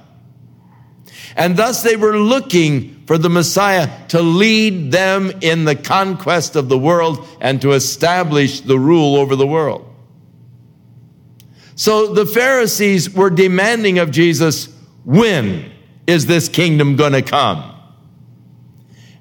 And 1.36 1.58
thus 1.58 1.82
they 1.82 1.96
were 1.96 2.16
looking 2.16 2.95
for 3.06 3.16
the 3.18 3.30
Messiah 3.30 3.88
to 4.08 4.20
lead 4.20 4.90
them 4.90 5.30
in 5.40 5.64
the 5.64 5.76
conquest 5.76 6.56
of 6.56 6.68
the 6.68 6.78
world 6.78 7.26
and 7.40 7.60
to 7.62 7.72
establish 7.72 8.60
the 8.60 8.78
rule 8.78 9.16
over 9.16 9.36
the 9.36 9.46
world. 9.46 9.92
So 11.76 12.14
the 12.14 12.26
Pharisees 12.26 13.10
were 13.10 13.30
demanding 13.30 13.98
of 13.98 14.10
Jesus, 14.10 14.68
when 15.04 15.70
is 16.06 16.26
this 16.26 16.48
kingdom 16.48 16.96
going 16.96 17.12
to 17.12 17.22
come? 17.22 17.74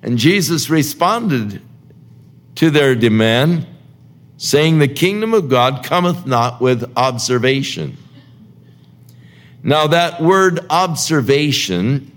And 0.02 0.18
Jesus 0.18 0.70
responded 0.70 1.62
to 2.56 2.70
their 2.72 2.96
demand, 2.96 3.68
saying, 4.38 4.80
The 4.80 4.88
kingdom 4.88 5.34
of 5.34 5.50
God 5.50 5.84
cometh 5.84 6.26
not 6.26 6.62
with 6.62 6.92
observation. 6.96 7.98
Now, 9.62 9.88
that 9.88 10.22
word 10.22 10.66
observation 10.70 12.15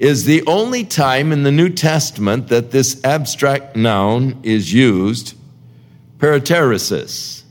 is 0.00 0.24
the 0.24 0.42
only 0.46 0.82
time 0.82 1.30
in 1.30 1.42
the 1.42 1.52
New 1.52 1.68
Testament 1.68 2.48
that 2.48 2.70
this 2.70 3.04
abstract 3.04 3.76
noun 3.76 4.40
is 4.42 4.72
used, 4.72 5.36
parateresis. 6.16 7.42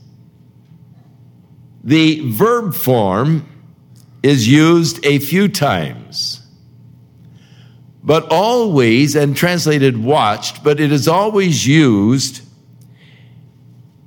The 1.84 2.28
verb 2.28 2.74
form 2.74 3.46
is 4.24 4.48
used 4.48 5.06
a 5.06 5.20
few 5.20 5.46
times, 5.46 6.44
but 8.02 8.26
always, 8.32 9.14
and 9.14 9.36
translated 9.36 10.02
watched, 10.02 10.64
but 10.64 10.80
it 10.80 10.90
is 10.90 11.06
always 11.06 11.64
used 11.64 12.42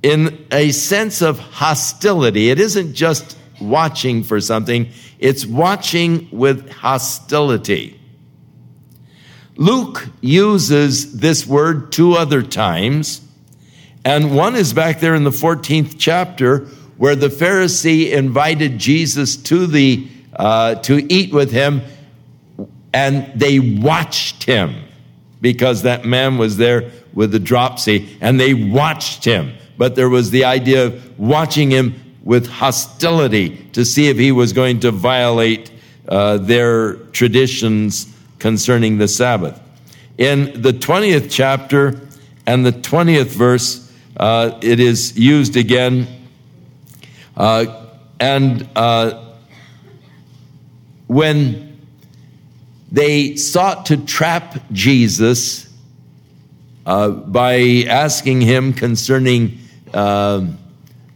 in 0.02 0.46
a 0.52 0.70
sense 0.72 1.22
of 1.22 1.38
hostility. 1.38 2.50
It 2.50 2.60
isn't 2.60 2.92
just 2.92 3.38
watching 3.58 4.22
for 4.22 4.38
something, 4.38 4.90
it's 5.18 5.46
watching 5.46 6.28
with 6.30 6.70
hostility. 6.70 7.98
Luke 9.56 10.08
uses 10.20 11.18
this 11.18 11.46
word 11.46 11.92
two 11.92 12.14
other 12.14 12.42
times, 12.42 13.20
and 14.04 14.34
one 14.34 14.56
is 14.56 14.72
back 14.72 15.00
there 15.00 15.14
in 15.14 15.24
the 15.24 15.30
14th 15.30 15.94
chapter 15.98 16.66
where 16.96 17.14
the 17.14 17.28
Pharisee 17.28 18.10
invited 18.10 18.78
Jesus 18.78 19.36
to 19.36 19.66
the 19.66 20.08
uh, 20.34 20.74
to 20.76 21.12
eat 21.12 21.32
with 21.32 21.52
him, 21.52 21.82
and 22.92 23.30
they 23.38 23.60
watched 23.60 24.44
him 24.44 24.74
because 25.40 25.82
that 25.82 26.04
man 26.04 26.38
was 26.38 26.56
there 26.56 26.90
with 27.12 27.30
the 27.30 27.38
dropsy, 27.38 28.16
and 28.20 28.40
they 28.40 28.54
watched 28.54 29.24
him. 29.24 29.54
But 29.78 29.94
there 29.94 30.08
was 30.08 30.30
the 30.30 30.44
idea 30.44 30.86
of 30.86 31.18
watching 31.18 31.70
him 31.70 31.94
with 32.24 32.48
hostility 32.48 33.68
to 33.72 33.84
see 33.84 34.08
if 34.08 34.16
he 34.16 34.32
was 34.32 34.52
going 34.52 34.80
to 34.80 34.90
violate 34.90 35.70
uh, 36.08 36.38
their 36.38 36.94
traditions 37.12 38.13
concerning 38.44 38.98
the 38.98 39.08
Sabbath. 39.08 39.58
In 40.18 40.60
the 40.60 40.74
20th 40.74 41.28
chapter 41.30 41.98
and 42.44 42.66
the 42.66 42.72
20th 42.72 43.28
verse, 43.28 43.90
uh, 44.18 44.58
it 44.60 44.80
is 44.80 45.16
used 45.16 45.56
again. 45.56 46.06
Uh, 47.34 47.86
and 48.20 48.68
uh, 48.76 49.32
when 51.06 51.78
they 52.92 53.36
sought 53.36 53.86
to 53.86 53.96
trap 53.96 54.56
Jesus 54.72 55.66
uh, 56.84 57.08
by 57.08 57.84
asking 57.88 58.42
him 58.42 58.74
concerning 58.74 59.58
uh, 59.94 60.46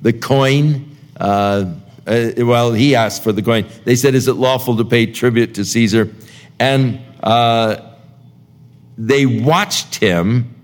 the 0.00 0.14
coin, 0.14 0.96
uh, 1.20 1.74
uh, 2.06 2.30
well, 2.38 2.72
he 2.72 2.94
asked 2.94 3.22
for 3.22 3.32
the 3.32 3.42
coin. 3.42 3.66
They 3.84 3.96
said, 3.96 4.14
Is 4.14 4.28
it 4.28 4.32
lawful 4.36 4.78
to 4.78 4.84
pay 4.86 5.04
tribute 5.04 5.54
to 5.56 5.64
Caesar? 5.66 6.10
And 6.58 7.00
uh, 7.28 7.94
they 8.96 9.26
watched 9.26 9.96
him, 9.96 10.54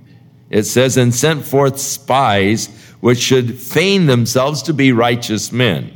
it 0.49 0.63
says, 0.63 0.97
and 0.97 1.15
sent 1.15 1.45
forth 1.45 1.79
spies 1.79 2.69
which 3.01 3.19
should 3.19 3.59
feign 3.59 4.07
themselves 4.07 4.63
to 4.63 4.73
be 4.73 4.91
righteous 4.91 5.53
men, 5.53 5.93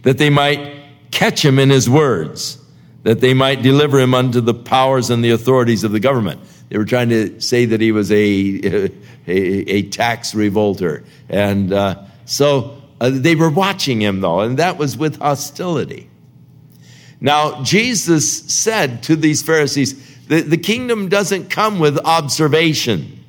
that 0.00 0.16
they 0.16 0.30
might 0.30 0.74
catch 1.10 1.44
him 1.44 1.58
in 1.58 1.68
his 1.68 1.88
words, 1.88 2.56
that 3.02 3.20
they 3.20 3.34
might 3.34 3.60
deliver 3.60 4.00
him 4.00 4.14
unto 4.14 4.40
the 4.40 4.54
powers 4.54 5.10
and 5.10 5.22
the 5.22 5.32
authorities 5.32 5.84
of 5.84 5.92
the 5.92 6.00
government. 6.00 6.40
They 6.70 6.78
were 6.78 6.86
trying 6.86 7.10
to 7.10 7.38
say 7.38 7.66
that 7.66 7.82
he 7.82 7.92
was 7.92 8.10
a, 8.10 8.16
a, 9.26 9.30
a 9.70 9.82
tax 9.90 10.34
revolter. 10.34 11.04
And 11.28 11.74
uh, 11.74 12.04
so 12.24 12.82
uh, 13.02 13.10
they 13.12 13.34
were 13.34 13.50
watching 13.50 14.00
him, 14.00 14.22
though, 14.22 14.40
and 14.40 14.58
that 14.58 14.78
was 14.78 14.96
with 14.96 15.18
hostility. 15.18 16.08
Now, 17.24 17.62
Jesus 17.62 18.40
said 18.52 19.02
to 19.04 19.16
these 19.16 19.42
Pharisees, 19.42 20.26
the, 20.26 20.42
the 20.42 20.58
kingdom 20.58 21.08
doesn't 21.08 21.48
come 21.48 21.78
with 21.78 21.96
observation. 22.04 23.24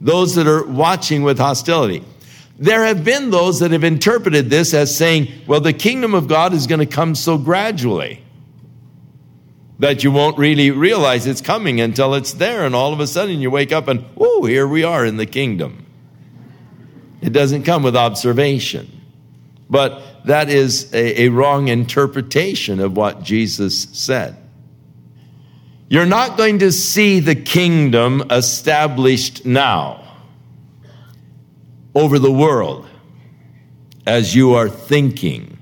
Those 0.00 0.36
that 0.36 0.46
are 0.46 0.64
watching 0.64 1.24
with 1.24 1.36
hostility. 1.36 2.04
There 2.60 2.84
have 2.84 3.02
been 3.02 3.30
those 3.30 3.58
that 3.58 3.72
have 3.72 3.82
interpreted 3.82 4.50
this 4.50 4.72
as 4.72 4.96
saying, 4.96 5.32
well, 5.48 5.58
the 5.58 5.72
kingdom 5.72 6.14
of 6.14 6.28
God 6.28 6.54
is 6.54 6.68
going 6.68 6.78
to 6.78 6.86
come 6.86 7.16
so 7.16 7.38
gradually 7.38 8.22
that 9.80 10.04
you 10.04 10.12
won't 10.12 10.38
really 10.38 10.70
realize 10.70 11.26
it's 11.26 11.40
coming 11.40 11.80
until 11.80 12.14
it's 12.14 12.34
there, 12.34 12.64
and 12.64 12.76
all 12.76 12.92
of 12.92 13.00
a 13.00 13.08
sudden 13.08 13.40
you 13.40 13.50
wake 13.50 13.72
up 13.72 13.88
and, 13.88 14.04
oh, 14.16 14.44
here 14.44 14.68
we 14.68 14.84
are 14.84 15.04
in 15.04 15.16
the 15.16 15.26
kingdom. 15.26 15.84
It 17.20 17.32
doesn't 17.32 17.64
come 17.64 17.82
with 17.82 17.96
observation. 17.96 18.95
But 19.68 20.24
that 20.26 20.48
is 20.48 20.92
a, 20.94 21.22
a 21.22 21.28
wrong 21.28 21.68
interpretation 21.68 22.80
of 22.80 22.96
what 22.96 23.22
Jesus 23.22 23.82
said. 23.92 24.36
You're 25.88 26.06
not 26.06 26.36
going 26.36 26.60
to 26.60 26.72
see 26.72 27.20
the 27.20 27.34
kingdom 27.36 28.24
established 28.30 29.46
now 29.46 30.02
over 31.94 32.18
the 32.18 32.32
world 32.32 32.88
as 34.06 34.34
you 34.34 34.54
are 34.54 34.68
thinking. 34.68 35.58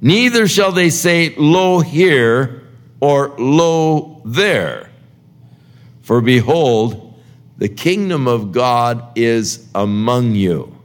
Neither 0.00 0.46
shall 0.46 0.72
they 0.72 0.90
say, 0.90 1.34
Lo 1.36 1.80
here 1.80 2.62
or 3.00 3.34
Lo 3.38 4.20
there. 4.24 4.90
For 6.02 6.20
behold, 6.20 7.18
the 7.56 7.68
kingdom 7.68 8.28
of 8.28 8.52
God 8.52 9.16
is 9.16 9.66
among 9.74 10.34
you. 10.34 10.76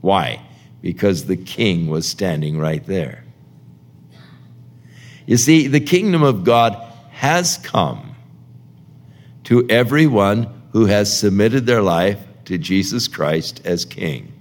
Why? 0.00 0.45
Because 0.86 1.24
the 1.24 1.36
king 1.36 1.88
was 1.88 2.06
standing 2.06 2.60
right 2.60 2.86
there. 2.86 3.24
You 5.26 5.36
see, 5.36 5.66
the 5.66 5.80
kingdom 5.80 6.22
of 6.22 6.44
God 6.44 6.80
has 7.10 7.58
come 7.58 8.14
to 9.42 9.68
everyone 9.68 10.46
who 10.70 10.86
has 10.86 11.18
submitted 11.18 11.66
their 11.66 11.82
life 11.82 12.20
to 12.44 12.56
Jesus 12.56 13.08
Christ 13.08 13.62
as 13.64 13.84
king. 13.84 14.32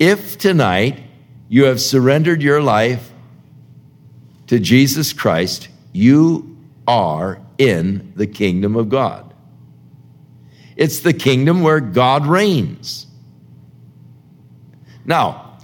If 0.00 0.36
tonight 0.38 1.00
you 1.48 1.66
have 1.66 1.80
surrendered 1.80 2.42
your 2.42 2.60
life 2.60 3.12
to 4.48 4.58
Jesus 4.58 5.12
Christ, 5.12 5.68
you 5.92 6.58
are 6.88 7.40
in 7.58 8.12
the 8.16 8.26
kingdom 8.26 8.74
of 8.74 8.88
God. 8.88 9.32
It's 10.74 10.98
the 10.98 11.12
kingdom 11.12 11.62
where 11.62 11.78
God 11.78 12.26
reigns. 12.26 13.06
Now, 15.10 15.58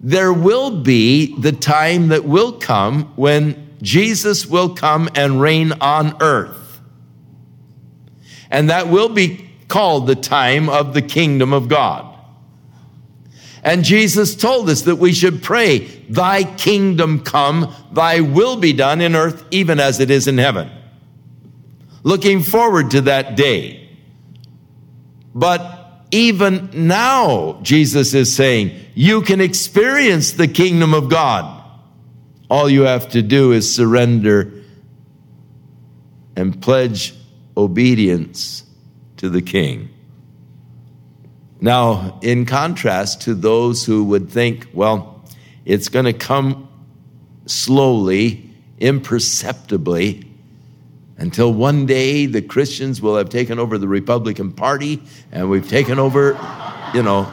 there 0.00 0.32
will 0.32 0.80
be 0.80 1.38
the 1.38 1.52
time 1.52 2.08
that 2.08 2.24
will 2.24 2.52
come 2.52 3.12
when 3.16 3.76
Jesus 3.82 4.46
will 4.46 4.70
come 4.74 5.10
and 5.14 5.42
reign 5.42 5.72
on 5.82 6.16
earth. 6.22 6.80
And 8.50 8.70
that 8.70 8.88
will 8.88 9.10
be 9.10 9.50
called 9.68 10.06
the 10.06 10.14
time 10.14 10.70
of 10.70 10.94
the 10.94 11.02
kingdom 11.02 11.52
of 11.52 11.68
God. 11.68 12.06
And 13.62 13.84
Jesus 13.84 14.34
told 14.34 14.70
us 14.70 14.82
that 14.82 14.96
we 14.96 15.12
should 15.12 15.42
pray, 15.42 15.80
Thy 16.08 16.44
kingdom 16.44 17.20
come, 17.20 17.74
Thy 17.92 18.20
will 18.20 18.56
be 18.56 18.72
done 18.72 19.02
in 19.02 19.14
earth, 19.14 19.44
even 19.50 19.80
as 19.80 20.00
it 20.00 20.10
is 20.10 20.26
in 20.26 20.38
heaven. 20.38 20.70
Looking 22.04 22.42
forward 22.42 22.92
to 22.92 23.02
that 23.02 23.36
day. 23.36 23.90
But 25.34 25.77
even 26.10 26.70
now, 26.72 27.60
Jesus 27.62 28.14
is 28.14 28.34
saying, 28.34 28.78
you 28.94 29.22
can 29.22 29.40
experience 29.40 30.32
the 30.32 30.48
kingdom 30.48 30.94
of 30.94 31.08
God. 31.08 31.62
All 32.50 32.70
you 32.70 32.82
have 32.82 33.10
to 33.10 33.22
do 33.22 33.52
is 33.52 33.74
surrender 33.74 34.52
and 36.34 36.60
pledge 36.62 37.14
obedience 37.56 38.64
to 39.18 39.28
the 39.28 39.42
king. 39.42 39.90
Now, 41.60 42.18
in 42.22 42.46
contrast 42.46 43.22
to 43.22 43.34
those 43.34 43.84
who 43.84 44.04
would 44.04 44.30
think, 44.30 44.68
well, 44.72 45.24
it's 45.64 45.88
going 45.88 46.04
to 46.04 46.12
come 46.12 46.68
slowly, 47.46 48.50
imperceptibly, 48.78 50.27
until 51.18 51.52
one 51.52 51.84
day 51.84 52.26
the 52.26 52.40
Christians 52.40 53.02
will 53.02 53.16
have 53.16 53.28
taken 53.28 53.58
over 53.58 53.76
the 53.76 53.88
Republican 53.88 54.52
Party 54.52 55.02
and 55.32 55.50
we've 55.50 55.68
taken 55.68 55.98
over, 55.98 56.38
you 56.94 57.02
know, 57.02 57.30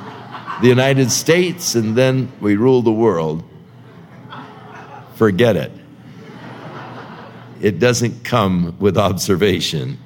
the 0.62 0.68
United 0.68 1.12
States 1.12 1.76
and 1.76 1.96
then 1.96 2.32
we 2.42 2.56
rule 2.56 2.82
the 2.82 2.92
world. 2.92 3.44
Forget 5.16 5.56
it. 5.56 5.72
it 7.62 7.80
doesn't 7.80 8.24
come 8.24 8.76
with 8.80 8.98
observation. 8.98 9.98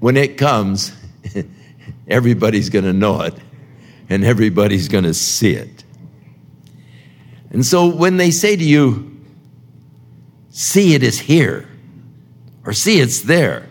When 0.00 0.16
it 0.16 0.38
comes, 0.38 0.92
everybody's 2.08 2.70
going 2.70 2.86
to 2.86 2.94
know 2.94 3.20
it 3.20 3.34
and 4.08 4.24
everybody's 4.24 4.88
going 4.88 5.04
to 5.04 5.14
see 5.14 5.54
it. 5.54 5.84
And 7.50 7.64
so 7.66 7.86
when 7.86 8.16
they 8.16 8.30
say 8.30 8.56
to 8.56 8.64
you, 8.64 9.18
see 10.50 10.94
it 10.94 11.02
is 11.02 11.18
here, 11.18 11.68
or 12.64 12.72
see 12.72 13.00
it's 13.00 13.22
there, 13.22 13.68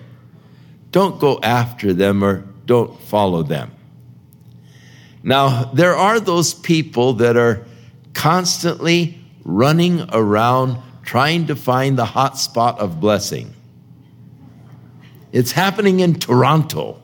don't 0.92 1.20
go 1.20 1.40
after 1.42 1.94
them 1.94 2.24
or 2.24 2.46
don't 2.66 3.00
follow 3.02 3.44
them. 3.44 3.72
Now, 5.22 5.66
there 5.66 5.96
are 5.96 6.20
those 6.20 6.54
people 6.54 7.14
that 7.14 7.36
are 7.38 7.66
constantly 8.14 9.20
running 9.44 10.08
around 10.12 10.78
trying 11.04 11.48
to 11.48 11.56
find 11.56 11.98
the 11.98 12.06
hot 12.06 12.38
spot 12.38 12.80
of 12.80 13.00
blessing. 13.00 13.54
It's 15.32 15.52
happening 15.52 16.00
in 16.00 16.16
Toronto. 16.16 17.02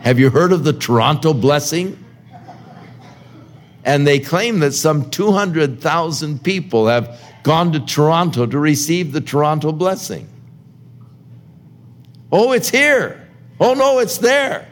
Have 0.00 0.18
you 0.18 0.30
heard 0.30 0.52
of 0.52 0.64
the 0.64 0.72
Toronto 0.72 1.32
blessing? 1.32 1.98
And 3.84 4.06
they 4.06 4.18
claim 4.18 4.60
that 4.60 4.72
some 4.72 5.10
200,000 5.10 6.42
people 6.42 6.86
have 6.86 7.20
gone 7.42 7.72
to 7.72 7.80
Toronto 7.80 8.46
to 8.46 8.58
receive 8.58 9.12
the 9.12 9.20
Toronto 9.20 9.72
blessing. 9.72 10.28
Oh, 12.36 12.50
it's 12.50 12.68
here. 12.68 13.28
Oh, 13.60 13.74
no, 13.74 14.00
it's 14.00 14.18
there. 14.18 14.66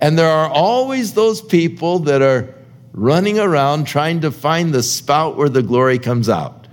And 0.00 0.16
there 0.16 0.28
are 0.28 0.48
always 0.48 1.12
those 1.12 1.42
people 1.42 1.98
that 2.10 2.22
are 2.22 2.54
running 2.92 3.40
around 3.40 3.88
trying 3.88 4.20
to 4.20 4.30
find 4.30 4.72
the 4.72 4.84
spout 4.84 5.36
where 5.36 5.48
the 5.48 5.64
glory 5.64 5.98
comes 5.98 6.28
out. 6.28 6.68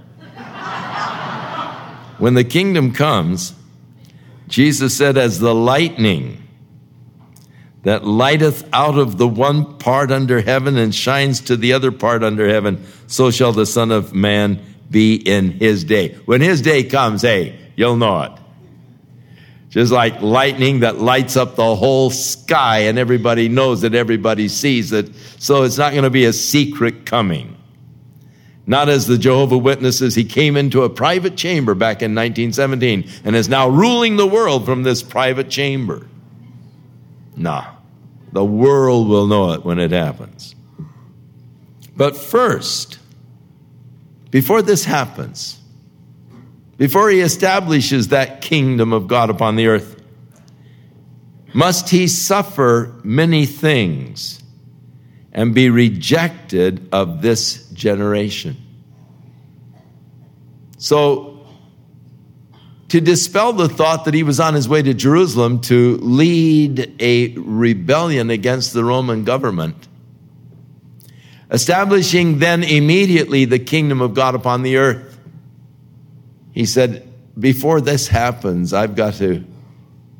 when 2.19 2.35
the 2.35 2.43
kingdom 2.43 2.93
comes, 2.93 3.55
Jesus 4.47 4.95
said, 4.95 5.17
as 5.17 5.39
the 5.39 5.55
lightning 5.55 6.47
that 7.81 8.05
lighteth 8.05 8.69
out 8.71 8.99
of 8.99 9.17
the 9.17 9.27
one 9.27 9.79
part 9.79 10.11
under 10.11 10.41
heaven 10.41 10.77
and 10.77 10.93
shines 10.93 11.41
to 11.41 11.57
the 11.57 11.73
other 11.73 11.91
part 11.91 12.23
under 12.23 12.47
heaven, 12.47 12.85
so 13.07 13.31
shall 13.31 13.51
the 13.51 13.65
Son 13.65 13.89
of 13.89 14.13
Man 14.13 14.63
be 14.91 15.15
in 15.15 15.53
his 15.53 15.83
day. 15.83 16.13
When 16.25 16.39
his 16.39 16.61
day 16.61 16.83
comes, 16.83 17.23
hey, 17.23 17.57
you'll 17.75 17.97
know 17.97 18.21
it. 18.21 18.40
Just 19.71 19.93
like 19.93 20.21
lightning 20.21 20.81
that 20.81 20.99
lights 20.99 21.37
up 21.37 21.55
the 21.55 21.77
whole 21.77 22.09
sky 22.09 22.79
and 22.79 22.99
everybody 22.99 23.47
knows 23.47 23.81
that 23.81 23.95
everybody 23.95 24.49
sees 24.49 24.91
it. 24.91 25.15
So 25.39 25.63
it's 25.63 25.77
not 25.77 25.93
going 25.93 26.03
to 26.03 26.09
be 26.09 26.25
a 26.25 26.33
secret 26.33 27.05
coming. 27.05 27.55
Not 28.67 28.89
as 28.89 29.07
the 29.07 29.17
Jehovah 29.17 29.57
Witnesses, 29.57 30.13
he 30.13 30.25
came 30.25 30.57
into 30.57 30.83
a 30.83 30.89
private 30.89 31.37
chamber 31.37 31.73
back 31.73 32.01
in 32.01 32.13
1917 32.13 33.09
and 33.23 33.33
is 33.33 33.47
now 33.47 33.69
ruling 33.69 34.17
the 34.17 34.27
world 34.27 34.65
from 34.65 34.83
this 34.83 35.01
private 35.01 35.49
chamber. 35.49 36.05
Nah, 37.37 37.65
the 38.33 38.43
world 38.43 39.07
will 39.07 39.25
know 39.25 39.53
it 39.53 39.63
when 39.63 39.79
it 39.79 39.91
happens. 39.91 40.53
But 41.95 42.17
first, 42.17 42.99
before 44.31 44.61
this 44.61 44.83
happens, 44.83 45.60
before 46.81 47.11
he 47.11 47.19
establishes 47.19 48.07
that 48.07 48.41
kingdom 48.41 48.91
of 48.91 49.07
God 49.07 49.29
upon 49.29 49.55
the 49.55 49.67
earth, 49.67 50.01
must 51.53 51.89
he 51.89 52.07
suffer 52.07 52.95
many 53.03 53.45
things 53.45 54.41
and 55.31 55.53
be 55.53 55.69
rejected 55.69 56.89
of 56.91 57.21
this 57.21 57.69
generation. 57.69 58.57
So, 60.79 61.45
to 62.87 62.99
dispel 62.99 63.53
the 63.53 63.69
thought 63.69 64.05
that 64.05 64.15
he 64.15 64.23
was 64.23 64.39
on 64.39 64.55
his 64.55 64.67
way 64.67 64.81
to 64.81 64.95
Jerusalem 64.95 65.61
to 65.61 65.97
lead 65.97 66.95
a 66.99 67.35
rebellion 67.37 68.31
against 68.31 68.73
the 68.73 68.83
Roman 68.83 69.23
government, 69.23 69.87
establishing 71.51 72.39
then 72.39 72.63
immediately 72.63 73.45
the 73.45 73.59
kingdom 73.59 74.01
of 74.01 74.15
God 74.15 74.33
upon 74.33 74.63
the 74.63 74.77
earth, 74.77 75.10
he 76.51 76.65
said, 76.65 77.07
Before 77.39 77.81
this 77.81 78.07
happens, 78.07 78.73
I've 78.73 78.95
got 78.95 79.15
to 79.15 79.43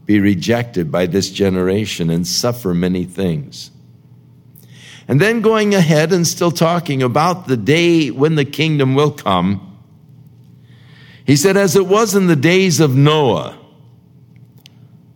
be 0.05 0.19
rejected 0.19 0.91
by 0.91 1.05
this 1.05 1.29
generation 1.29 2.09
and 2.09 2.25
suffer 2.25 2.73
many 2.73 3.05
things. 3.05 3.71
And 5.07 5.19
then 5.19 5.41
going 5.41 5.75
ahead 5.75 6.13
and 6.13 6.25
still 6.25 6.51
talking 6.51 7.03
about 7.03 7.47
the 7.47 7.57
day 7.57 8.11
when 8.11 8.35
the 8.35 8.45
kingdom 8.45 8.95
will 8.95 9.11
come, 9.11 9.67
he 11.25 11.35
said, 11.35 11.57
As 11.57 11.75
it 11.75 11.87
was 11.87 12.15
in 12.15 12.27
the 12.27 12.35
days 12.35 12.79
of 12.79 12.95
Noah, 12.95 13.57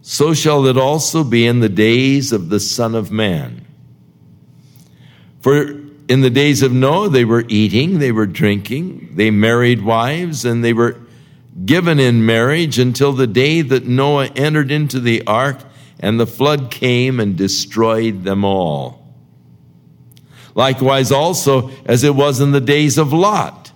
so 0.01 0.34
shall 0.34 0.66
it 0.68 0.78
also 0.78 1.24
be 1.24 1.47
in 1.47 1.61
the 1.61 1.70
days 1.70 2.32
of 2.32 2.49
the 2.49 2.59
Son 2.59 2.93
of 2.93 3.11
Man. 3.11 3.66
For 5.41 5.82
in 6.07 6.22
the 6.22 6.30
days 6.30 6.61
of 6.61 6.72
Noah, 6.72 7.09
they 7.09 7.26
were 7.26 7.43
eating, 7.47 7.99
they 7.99 8.11
were 8.11 8.28
drinking, 8.28 9.16
they 9.16 9.32
married 9.32 9.82
wives, 9.82 10.45
and 10.45 10.63
they 10.63 10.74
were 10.74 10.99
given 11.64 11.99
in 11.99 12.26
marriage 12.26 12.78
until 12.80 13.14
the 13.14 13.28
day 13.28 13.62
that 13.62 13.86
Noah 13.86 14.28
entered 14.36 14.72
into 14.72 14.99
the 14.99 15.26
ark 15.26 15.60
and 15.99 16.20
the 16.20 16.28
flood 16.28 16.70
came 16.70 17.20
and 17.20 17.38
destroyed 17.38 18.24
them 18.24 18.43
all. 18.43 19.06
Likewise, 20.53 21.12
also, 21.12 21.72
as 21.86 22.03
it 22.03 22.16
was 22.16 22.41
in 22.41 22.51
the 22.51 22.62
days 22.62 22.97
of 22.97 23.14
Lot, 23.14 23.72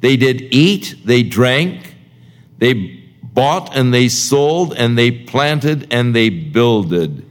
they 0.00 0.16
did 0.16 0.42
eat, 0.54 0.94
they 1.04 1.22
drank, 1.22 1.94
they 2.58 3.02
bought 3.22 3.76
and 3.76 3.92
they 3.92 4.08
sold, 4.08 4.74
and 4.74 4.96
they 4.96 5.10
planted 5.10 5.92
and 5.92 6.14
they 6.14 6.28
builded. 6.28 7.24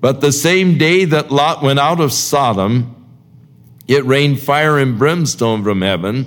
But 0.00 0.20
the 0.20 0.32
same 0.32 0.78
day 0.78 1.04
that 1.04 1.32
Lot 1.32 1.62
went 1.62 1.78
out 1.78 2.00
of 2.00 2.12
Sodom, 2.12 2.94
it 3.88 4.04
rained 4.04 4.40
fire 4.40 4.78
and 4.78 4.98
brimstone 4.98 5.62
from 5.62 5.82
heaven 5.82 6.26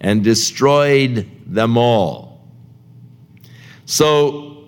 and 0.00 0.22
destroyed 0.24 1.26
them 1.52 1.76
all. 1.76 2.40
So, 3.84 4.64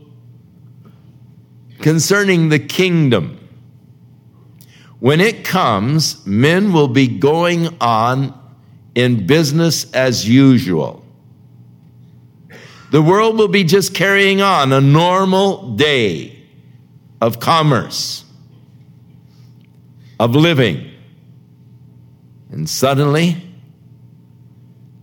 concerning 1.81 2.51
the 2.51 2.59
kingdom, 2.59 3.41
when 5.01 5.21
it 5.21 5.45
comes, 5.45 6.25
men 6.27 6.73
will 6.73 6.89
be 6.89 7.09
going 7.09 7.69
on 7.81 8.39
in 8.95 9.27
business 9.27 9.91
as 9.93 10.29
usual. 10.29 11.05
The 12.91 13.03
world 13.03 13.39
will 13.39 13.49
be 13.49 13.65
just 13.65 13.95
carrying 13.95 14.41
on 14.41 14.73
a 14.73 14.81
normal 14.81 15.75
day 15.75 16.39
of 17.21 17.41
commerce, 17.41 18.25
of 20.21 20.37
living. 20.37 20.91
And 22.51 22.69
suddenly, 22.69 23.43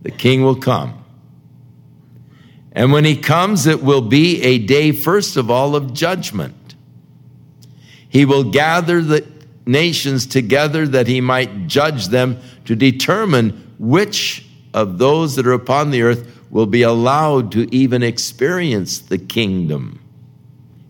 the 0.02 0.10
king 0.10 0.42
will 0.42 0.56
come. 0.56 1.01
And 2.74 2.92
when 2.92 3.04
he 3.04 3.16
comes, 3.16 3.66
it 3.66 3.82
will 3.82 4.00
be 4.00 4.42
a 4.42 4.58
day, 4.58 4.92
first 4.92 5.36
of 5.36 5.50
all, 5.50 5.76
of 5.76 5.92
judgment. 5.92 6.74
He 8.08 8.24
will 8.24 8.44
gather 8.44 9.00
the 9.00 9.26
nations 9.66 10.26
together 10.26 10.86
that 10.88 11.06
he 11.06 11.20
might 11.20 11.66
judge 11.66 12.08
them 12.08 12.40
to 12.64 12.74
determine 12.74 13.74
which 13.78 14.46
of 14.74 14.98
those 14.98 15.36
that 15.36 15.46
are 15.46 15.52
upon 15.52 15.90
the 15.90 16.02
earth 16.02 16.40
will 16.50 16.66
be 16.66 16.82
allowed 16.82 17.52
to 17.52 17.74
even 17.74 18.02
experience 18.02 18.98
the 18.98 19.18
kingdom, 19.18 20.00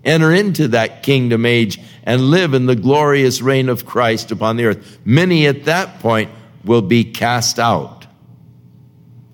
enter 0.05 0.33
into 0.33 0.69
that 0.69 1.03
kingdom 1.03 1.47
age, 1.47 1.81
and 2.05 2.31
live 2.31 2.55
in 2.55 2.67
the 2.67 2.77
glorious 2.77 3.41
reign 3.41 3.69
of 3.69 3.87
Christ 3.87 4.33
upon 4.33 4.57
the 4.57 4.67
earth. 4.67 4.99
Many 5.05 5.47
at 5.47 5.65
that 5.67 6.01
point 6.01 6.31
will 6.65 6.83
be 6.83 7.05
cast 7.05 7.59
out. 7.59 8.07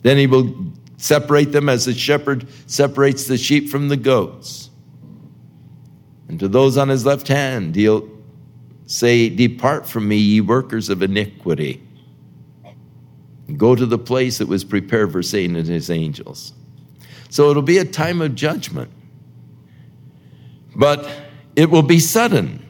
Then 0.03 0.18
he 0.18 0.26
will 0.26 0.55
separate 0.99 1.53
them 1.53 1.68
as 1.68 1.86
a 1.86 1.94
shepherd 1.94 2.46
separates 2.66 3.26
the 3.26 3.38
sheep 3.38 3.70
from 3.70 3.88
the 3.88 3.96
goats. 3.96 4.68
And 6.28 6.38
to 6.40 6.49
those 6.49 6.76
on 6.76 6.90
his 6.90 7.07
left 7.07 7.28
hand, 7.28 7.74
he'll 7.74 8.07
say, 8.86 9.30
Depart 9.30 9.88
from 9.88 10.07
me, 10.07 10.16
ye 10.16 10.40
workers 10.42 10.90
of 10.90 11.03
iniquity. 11.03 11.82
Go 13.57 13.74
to 13.74 13.86
the 13.86 13.99
place 13.99 14.38
that 14.38 14.49
was 14.49 14.62
prepared 14.62 15.11
for 15.11 15.22
Satan 15.22 15.57
and 15.57 15.66
his 15.66 15.88
angels. 15.88 16.53
So 17.30 17.51
it'll 17.51 17.62
be 17.62 17.78
a 17.78 17.84
time 17.84 18.20
of 18.20 18.34
judgment. 18.34 18.90
But 20.76 21.11
it 21.57 21.70
will 21.70 21.82
be 21.82 21.99
sudden. 21.99 22.64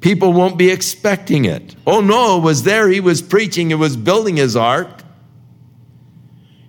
People 0.00 0.32
won't 0.32 0.56
be 0.56 0.70
expecting 0.70 1.44
it. 1.44 1.74
Oh, 1.86 2.00
Noah 2.00 2.38
was 2.38 2.62
there. 2.62 2.88
He 2.88 3.00
was 3.00 3.20
preaching. 3.20 3.70
He 3.70 3.74
was 3.74 3.96
building 3.96 4.36
his 4.36 4.54
ark. 4.54 5.02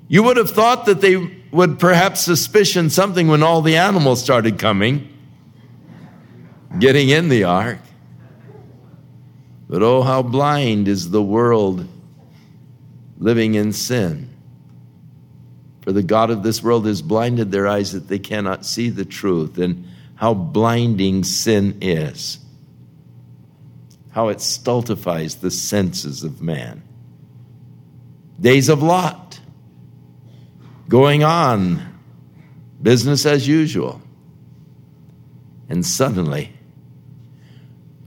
You 0.08 0.24
would 0.24 0.38
have 0.38 0.50
thought 0.50 0.86
that 0.86 1.02
they 1.02 1.18
would 1.52 1.80
perhaps 1.80 2.22
suspicion 2.22 2.90
something 2.90 3.28
when 3.28 3.44
all 3.44 3.62
the 3.62 3.78
animals 3.78 4.24
started 4.24 4.58
coming, 4.58 5.10
getting 6.80 7.10
in 7.10 7.30
the 7.30 7.44
ark. 7.44 7.80
But 9.70 9.84
oh, 9.84 10.02
how 10.02 10.22
blind 10.22 10.88
is 10.88 11.10
the 11.10 11.22
world 11.22 11.88
living 13.18 13.56
in 13.56 13.74
sin. 13.74 14.30
For 15.82 15.92
the 15.92 16.04
God 16.04 16.30
of 16.30 16.44
this 16.44 16.62
world 16.64 16.86
has 16.86 17.02
blinded 17.02 17.52
their 17.52 17.68
eyes 17.68 17.92
that 17.94 18.08
they 18.08 18.20
cannot 18.20 18.66
see 18.66 18.90
the 18.90 19.06
truth, 19.06 19.58
and 19.58 19.88
how 20.16 20.34
blinding 20.34 21.24
sin 21.24 21.78
is, 21.82 22.40
how 24.12 24.30
it 24.30 24.42
stultifies 24.42 25.36
the 25.36 25.52
senses 25.52 26.24
of 26.24 26.42
man. 26.42 26.82
Days 28.40 28.70
of 28.70 28.84
Lot, 28.84 29.27
going 30.88 31.24
on, 31.24 32.00
business 32.82 33.26
as 33.26 33.48
usual. 33.48 34.02
And 35.70 35.86
suddenly, 35.86 36.54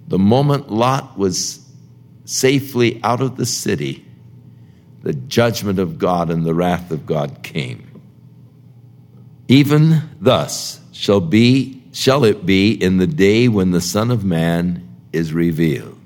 the 0.08 0.18
moment 0.18 0.70
Lot 0.70 1.18
was 1.18 1.66
safely 2.24 3.00
out 3.02 3.20
of 3.20 3.36
the 3.36 3.46
city, 3.46 4.04
the 5.02 5.12
judgment 5.12 5.78
of 5.78 5.98
God 5.98 6.30
and 6.30 6.44
the 6.44 6.54
wrath 6.54 6.90
of 6.90 7.06
God 7.06 7.42
came. 7.42 7.86
Even 9.48 10.02
thus 10.20 10.80
shall 10.92 11.20
be 11.20 11.82
shall 11.92 12.24
it 12.24 12.46
be 12.46 12.70
in 12.72 12.98
the 12.98 13.06
day 13.06 13.48
when 13.48 13.72
the 13.72 13.80
Son 13.80 14.10
of 14.10 14.24
Man 14.24 14.88
is 15.12 15.32
revealed. 15.32 15.98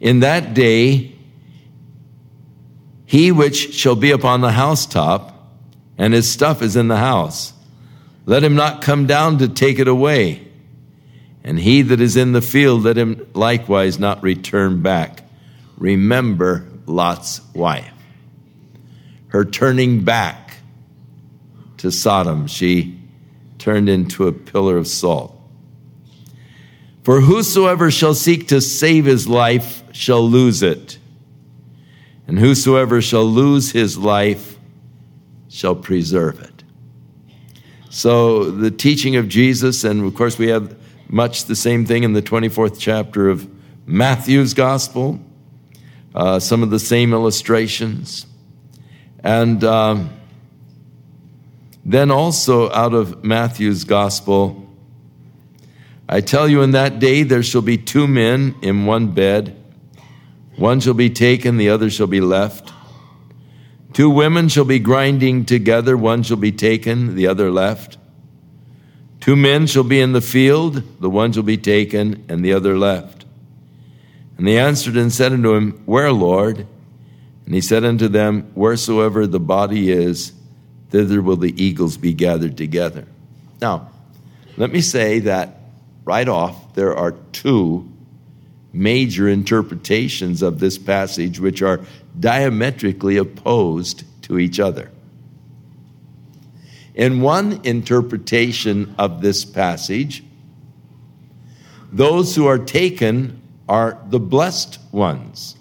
In 0.00 0.20
that 0.20 0.54
day 0.54 1.11
he 3.12 3.30
which 3.30 3.74
shall 3.74 3.94
be 3.94 4.10
upon 4.10 4.40
the 4.40 4.52
housetop, 4.52 5.38
and 5.98 6.14
his 6.14 6.32
stuff 6.32 6.62
is 6.62 6.76
in 6.76 6.88
the 6.88 6.96
house, 6.96 7.52
let 8.24 8.42
him 8.42 8.54
not 8.54 8.80
come 8.80 9.06
down 9.06 9.36
to 9.36 9.48
take 9.48 9.78
it 9.78 9.86
away. 9.86 10.48
And 11.44 11.58
he 11.58 11.82
that 11.82 12.00
is 12.00 12.16
in 12.16 12.32
the 12.32 12.40
field, 12.40 12.84
let 12.84 12.96
him 12.96 13.26
likewise 13.34 13.98
not 13.98 14.22
return 14.22 14.80
back. 14.80 15.24
Remember 15.76 16.66
Lot's 16.86 17.42
wife. 17.52 17.92
Her 19.28 19.44
turning 19.44 20.04
back 20.04 20.54
to 21.76 21.92
Sodom, 21.92 22.46
she 22.46 22.98
turned 23.58 23.90
into 23.90 24.26
a 24.26 24.32
pillar 24.32 24.78
of 24.78 24.88
salt. 24.88 25.38
For 27.02 27.20
whosoever 27.20 27.90
shall 27.90 28.14
seek 28.14 28.48
to 28.48 28.62
save 28.62 29.04
his 29.04 29.28
life 29.28 29.82
shall 29.92 30.26
lose 30.26 30.62
it, 30.62 30.96
and 32.32 32.38
whosoever 32.38 33.02
shall 33.02 33.26
lose 33.26 33.72
his 33.72 33.98
life 33.98 34.58
shall 35.50 35.76
preserve 35.76 36.40
it. 36.40 36.64
So, 37.90 38.50
the 38.50 38.70
teaching 38.70 39.16
of 39.16 39.28
Jesus, 39.28 39.84
and 39.84 40.02
of 40.02 40.14
course, 40.14 40.38
we 40.38 40.48
have 40.48 40.74
much 41.10 41.44
the 41.44 41.54
same 41.54 41.84
thing 41.84 42.04
in 42.04 42.14
the 42.14 42.22
24th 42.22 42.76
chapter 42.78 43.28
of 43.28 43.46
Matthew's 43.86 44.54
Gospel, 44.54 45.20
uh, 46.14 46.38
some 46.38 46.62
of 46.62 46.70
the 46.70 46.78
same 46.78 47.12
illustrations. 47.12 48.24
And 49.22 49.62
um, 49.62 50.08
then 51.84 52.10
also 52.10 52.72
out 52.72 52.94
of 52.94 53.22
Matthew's 53.22 53.84
Gospel, 53.84 54.74
I 56.08 56.22
tell 56.22 56.48
you, 56.48 56.62
in 56.62 56.70
that 56.70 56.98
day 56.98 57.24
there 57.24 57.42
shall 57.42 57.60
be 57.60 57.76
two 57.76 58.06
men 58.06 58.54
in 58.62 58.86
one 58.86 59.08
bed. 59.08 59.61
One 60.56 60.80
shall 60.80 60.94
be 60.94 61.10
taken, 61.10 61.56
the 61.56 61.70
other 61.70 61.90
shall 61.90 62.06
be 62.06 62.20
left. 62.20 62.72
Two 63.92 64.10
women 64.10 64.48
shall 64.48 64.64
be 64.64 64.78
grinding 64.78 65.44
together, 65.44 65.96
one 65.96 66.22
shall 66.22 66.36
be 66.36 66.52
taken, 66.52 67.14
the 67.14 67.26
other 67.26 67.50
left. 67.50 67.98
Two 69.20 69.36
men 69.36 69.66
shall 69.66 69.84
be 69.84 70.00
in 70.00 70.12
the 70.12 70.20
field, 70.20 70.82
the 71.00 71.10
one 71.10 71.32
shall 71.32 71.42
be 71.42 71.58
taken, 71.58 72.24
and 72.28 72.44
the 72.44 72.52
other 72.52 72.76
left. 72.78 73.24
And 74.36 74.46
they 74.46 74.58
answered 74.58 74.96
and 74.96 75.12
said 75.12 75.32
unto 75.32 75.54
him, 75.54 75.82
Where, 75.84 76.10
Lord? 76.10 76.66
And 77.46 77.54
he 77.54 77.60
said 77.60 77.84
unto 77.84 78.08
them, 78.08 78.50
Wheresoever 78.54 79.26
the 79.26 79.40
body 79.40 79.90
is, 79.90 80.32
thither 80.90 81.20
will 81.20 81.36
the 81.36 81.62
eagles 81.62 81.96
be 81.96 82.12
gathered 82.12 82.56
together. 82.56 83.06
Now, 83.60 83.90
let 84.56 84.72
me 84.72 84.80
say 84.80 85.20
that 85.20 85.60
right 86.04 86.28
off, 86.28 86.74
there 86.74 86.96
are 86.96 87.12
two 87.32 87.91
major 88.72 89.28
interpretations 89.28 90.42
of 90.42 90.58
this 90.58 90.78
passage 90.78 91.38
which 91.38 91.62
are 91.62 91.80
diametrically 92.18 93.16
opposed 93.16 94.04
to 94.22 94.38
each 94.38 94.58
other. 94.58 94.90
In 96.94 97.20
one 97.20 97.60
interpretation 97.64 98.94
of 98.98 99.22
this 99.22 99.44
passage, 99.44 100.24
those 101.90 102.34
who 102.34 102.46
are 102.46 102.58
taken 102.58 103.40
are 103.68 103.98
the 104.08 104.20
blessed 104.20 104.78
ones, 104.90 105.56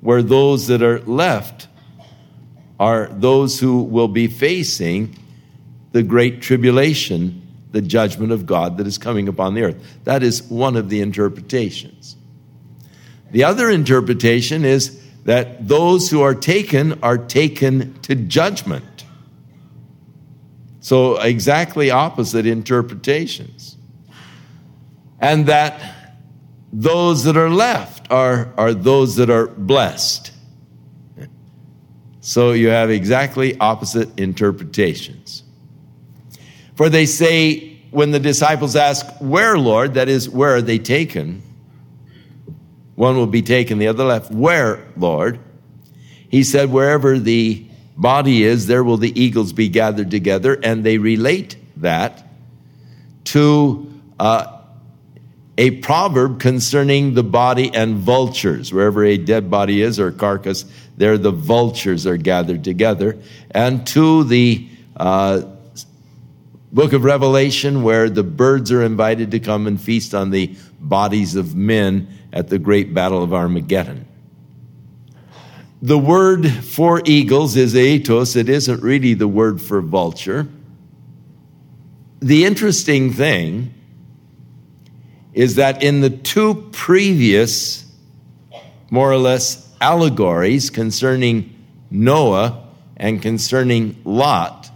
where 0.00 0.22
those 0.22 0.66
that 0.66 0.82
are 0.82 1.00
left 1.00 1.68
are 2.78 3.06
those 3.08 3.60
who 3.60 3.82
will 3.82 4.08
be 4.08 4.26
facing 4.26 5.14
the 5.92 6.02
great 6.02 6.40
tribulation, 6.40 7.39
the 7.72 7.80
judgment 7.80 8.32
of 8.32 8.46
God 8.46 8.78
that 8.78 8.86
is 8.86 8.98
coming 8.98 9.28
upon 9.28 9.54
the 9.54 9.62
earth. 9.62 9.98
That 10.04 10.22
is 10.22 10.42
one 10.44 10.76
of 10.76 10.88
the 10.88 11.00
interpretations. 11.00 12.16
The 13.30 13.44
other 13.44 13.70
interpretation 13.70 14.64
is 14.64 15.00
that 15.24 15.68
those 15.68 16.10
who 16.10 16.22
are 16.22 16.34
taken 16.34 16.98
are 17.02 17.18
taken 17.18 17.94
to 18.02 18.14
judgment. 18.14 19.04
So, 20.80 21.20
exactly 21.20 21.90
opposite 21.90 22.46
interpretations. 22.46 23.76
And 25.20 25.46
that 25.46 26.16
those 26.72 27.24
that 27.24 27.36
are 27.36 27.50
left 27.50 28.10
are, 28.10 28.52
are 28.56 28.72
those 28.72 29.16
that 29.16 29.28
are 29.28 29.48
blessed. 29.48 30.32
So, 32.22 32.52
you 32.52 32.68
have 32.68 32.90
exactly 32.90 33.58
opposite 33.60 34.18
interpretations. 34.18 35.44
For 36.80 36.88
they 36.88 37.04
say, 37.04 37.76
when 37.90 38.10
the 38.10 38.18
disciples 38.18 38.74
ask, 38.74 39.04
Where, 39.18 39.58
Lord? 39.58 39.92
That 39.92 40.08
is, 40.08 40.30
where 40.30 40.54
are 40.54 40.62
they 40.62 40.78
taken? 40.78 41.42
One 42.94 43.16
will 43.16 43.26
be 43.26 43.42
taken, 43.42 43.76
the 43.76 43.88
other 43.88 44.04
left. 44.04 44.32
Where, 44.32 44.88
Lord? 44.96 45.40
He 46.30 46.42
said, 46.42 46.72
Wherever 46.72 47.18
the 47.18 47.66
body 47.98 48.44
is, 48.44 48.66
there 48.66 48.82
will 48.82 48.96
the 48.96 49.12
eagles 49.20 49.52
be 49.52 49.68
gathered 49.68 50.10
together. 50.10 50.58
And 50.62 50.82
they 50.82 50.96
relate 50.96 51.58
that 51.76 52.26
to 53.24 54.00
uh, 54.18 54.60
a 55.58 55.72
proverb 55.82 56.40
concerning 56.40 57.12
the 57.12 57.22
body 57.22 57.70
and 57.74 57.96
vultures. 57.96 58.72
Wherever 58.72 59.04
a 59.04 59.18
dead 59.18 59.50
body 59.50 59.82
is 59.82 60.00
or 60.00 60.12
carcass, 60.12 60.64
there 60.96 61.18
the 61.18 61.30
vultures 61.30 62.06
are 62.06 62.16
gathered 62.16 62.64
together. 62.64 63.18
And 63.50 63.86
to 63.88 64.24
the 64.24 64.66
uh, 64.96 65.42
book 66.72 66.92
of 66.92 67.04
Revelation, 67.04 67.82
where 67.82 68.08
the 68.08 68.22
birds 68.22 68.70
are 68.70 68.82
invited 68.82 69.30
to 69.32 69.40
come 69.40 69.66
and 69.66 69.80
feast 69.80 70.14
on 70.14 70.30
the 70.30 70.54
bodies 70.78 71.34
of 71.34 71.54
men 71.54 72.08
at 72.32 72.48
the 72.48 72.58
great 72.58 72.94
battle 72.94 73.22
of 73.22 73.34
Armageddon. 73.34 74.06
The 75.82 75.98
word 75.98 76.48
for 76.48 77.00
eagles 77.04 77.56
is 77.56 77.74
aetos. 77.74 78.36
It 78.36 78.48
isn't 78.48 78.82
really 78.82 79.14
the 79.14 79.28
word 79.28 79.60
for 79.62 79.80
vulture. 79.80 80.46
The 82.20 82.44
interesting 82.44 83.12
thing 83.12 83.72
is 85.32 85.54
that 85.54 85.82
in 85.82 86.02
the 86.02 86.10
two 86.10 86.68
previous, 86.72 87.90
more 88.90 89.10
or 89.10 89.16
less, 89.16 89.66
allegories 89.80 90.68
concerning 90.68 91.56
Noah 91.90 92.66
and 92.96 93.22
concerning 93.22 93.96
Lot, 94.04 94.70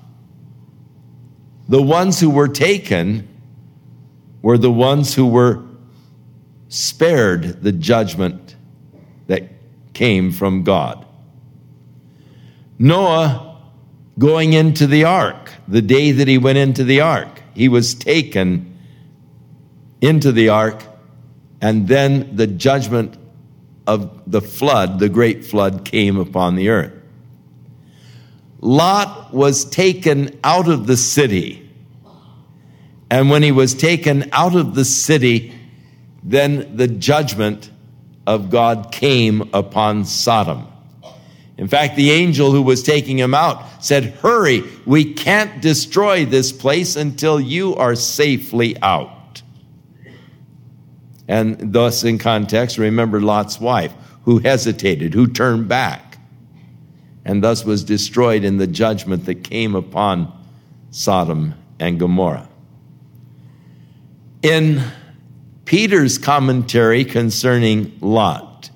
the 1.69 1.83
ones 1.83 2.21
who 2.21 2.31
were 2.31 2.49
taken 2.49 3.29
were 4.43 4.59
the 4.59 4.71
ones 4.71 5.15
who 5.15 5.27
were 5.27 5.63
spared 6.69 7.63
the 7.63 7.73
judgment 7.73 8.57
that 9.27 9.45
came 9.95 10.31
from 10.33 10.65
God. 10.65 11.07
Noah 12.79 13.57
going 14.19 14.53
into 14.53 14.87
the 14.87 15.05
ark, 15.05 15.53
the 15.67 15.83
day 15.83 16.13
that 16.13 16.29
he 16.29 16.39
went 16.39 16.59
into 16.59 16.85
the 16.85 17.01
ark, 17.01 17.43
he 17.55 17.69
was 17.69 17.95
taken 17.95 18.77
into 20.01 20.33
the 20.33 20.51
ark, 20.51 20.85
and 21.61 21.89
then 21.89 22.37
the 22.37 22.47
judgment 22.47 23.17
of 23.87 24.31
the 24.31 24.43
flood, 24.43 24.99
the 24.99 25.09
great 25.09 25.45
flood, 25.45 25.85
came 25.85 26.19
upon 26.19 26.57
the 26.57 26.69
earth. 26.69 26.93
Lot 28.65 29.35
was 29.35 29.67
taken 29.67 30.41
out 30.43 30.69
of 30.69 30.87
the 30.87 30.97
city. 30.97 31.71
And 33.11 33.29
when 33.29 33.43
he 33.43 33.53
was 33.53 33.75
taken 33.75 34.31
out 34.33 34.57
of 34.57 34.75
the 34.75 34.87
city, 34.87 35.53
then 36.23 36.75
the 36.75 36.89
judgment 36.89 37.71
of 38.27 38.49
God 38.49 38.91
came 38.91 39.51
upon 39.53 40.07
Sodom. 40.07 40.67
In 41.59 41.69
fact, 41.69 41.95
the 41.97 42.11
angel 42.11 42.53
who 42.53 42.63
was 42.63 42.83
taking 42.83 43.19
him 43.19 43.35
out 43.35 43.85
said, 43.85 44.05
Hurry, 44.23 44.63
we 44.87 45.13
can't 45.13 45.61
destroy 45.61 46.25
this 46.25 46.51
place 46.51 46.97
until 46.97 47.39
you 47.39 47.75
are 47.77 47.95
safely 47.95 48.81
out. 48.81 49.43
And 51.29 51.71
thus, 51.71 52.03
in 52.03 52.17
context, 52.17 52.79
remember 52.79 53.21
Lot's 53.21 53.61
wife, 53.61 53.93
who 54.25 54.39
hesitated, 54.39 55.13
who 55.13 55.27
turned 55.27 55.69
back. 55.69 56.14
And 57.25 57.43
thus 57.43 57.65
was 57.65 57.85
destroyed 57.85 58.45
in 58.45 58.59
the 58.59 58.67
judgment 58.67 59.25
that 59.27 59.45
came 59.45 59.75
upon 59.75 60.33
Sodom 60.91 61.55
and 61.81 61.99
Gomorrah. 61.99 62.49
In 64.43 64.83
Peter's 65.65 66.19
commentary 66.19 67.05
concerning 67.05 67.97
Lot, 68.01 68.71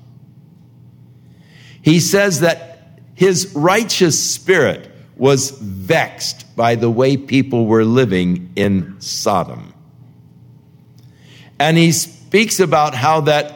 he 1.83 2.01
says 2.01 2.41
that 2.41 3.01
his 3.15 3.53
righteous 3.55 4.23
spirit 4.23 4.91
was 5.17 5.51
vexed 5.51 6.57
by 6.57 6.75
the 6.75 6.91
way 6.91 7.17
people 7.17 7.67
were 7.67 7.85
living 7.85 8.51
in 8.57 9.01
Sodom. 9.01 9.75
And 11.59 11.77
he 11.77 11.93
speaks 11.93 12.61
about 12.61 12.95
how 12.95 13.23
that 13.23 13.55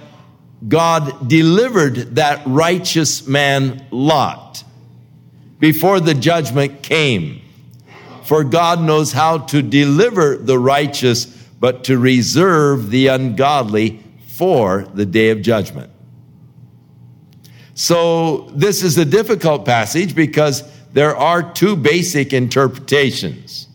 God 0.69 1.29
delivered 1.29 2.17
that 2.17 2.43
righteous 2.47 3.27
man 3.27 3.87
Lot 3.91 4.65
before 5.63 6.01
the 6.01 6.13
judgment 6.13 6.83
came. 6.83 7.41
For 8.25 8.43
God 8.43 8.83
knows 8.83 9.13
how 9.13 9.39
to 9.39 9.63
deliver 9.63 10.37
the 10.37 10.59
righteous, 10.59 11.27
but 11.61 11.85
to 11.85 11.97
reserve 11.99 12.91
the 12.91 13.07
ungodly 13.07 14.03
for 14.27 14.89
the 14.93 15.07
day 15.07 15.31
of 15.31 15.41
judgment. 15.41 15.93
So, 17.75 18.51
this 18.57 18.83
is 18.83 18.99
a 18.99 19.05
difficult 19.05 19.65
passage 19.65 20.17
because 20.17 20.65
there 20.95 21.17
are 21.17 21.53
two 21.53 21.77
basic 21.77 22.33
interpretations. 22.33 23.69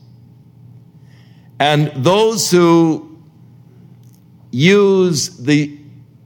And 1.58 1.88
those 1.96 2.52
who 2.52 3.18
use 4.52 5.38
the, 5.38 5.80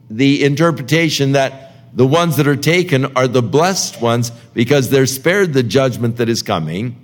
the 0.09 0.43
interpretation 0.43 1.34
that 1.34 1.61
the 1.93 2.07
ones 2.07 2.37
that 2.37 2.47
are 2.47 2.55
taken 2.55 3.17
are 3.17 3.27
the 3.27 3.41
blessed 3.41 4.01
ones 4.01 4.31
because 4.53 4.89
they're 4.89 5.05
spared 5.05 5.53
the 5.53 5.63
judgment 5.63 6.17
that 6.17 6.29
is 6.29 6.41
coming. 6.41 6.97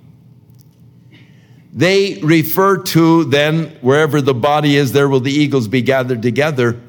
They 1.73 2.19
refer 2.23 2.77
to 2.77 3.25
then 3.25 3.65
wherever 3.81 4.21
the 4.21 4.33
body 4.33 4.77
is, 4.77 4.93
there 4.93 5.09
will 5.09 5.19
the 5.19 5.31
eagles 5.31 5.67
be 5.67 5.81
gathered 5.81 6.21
together. 6.21 6.79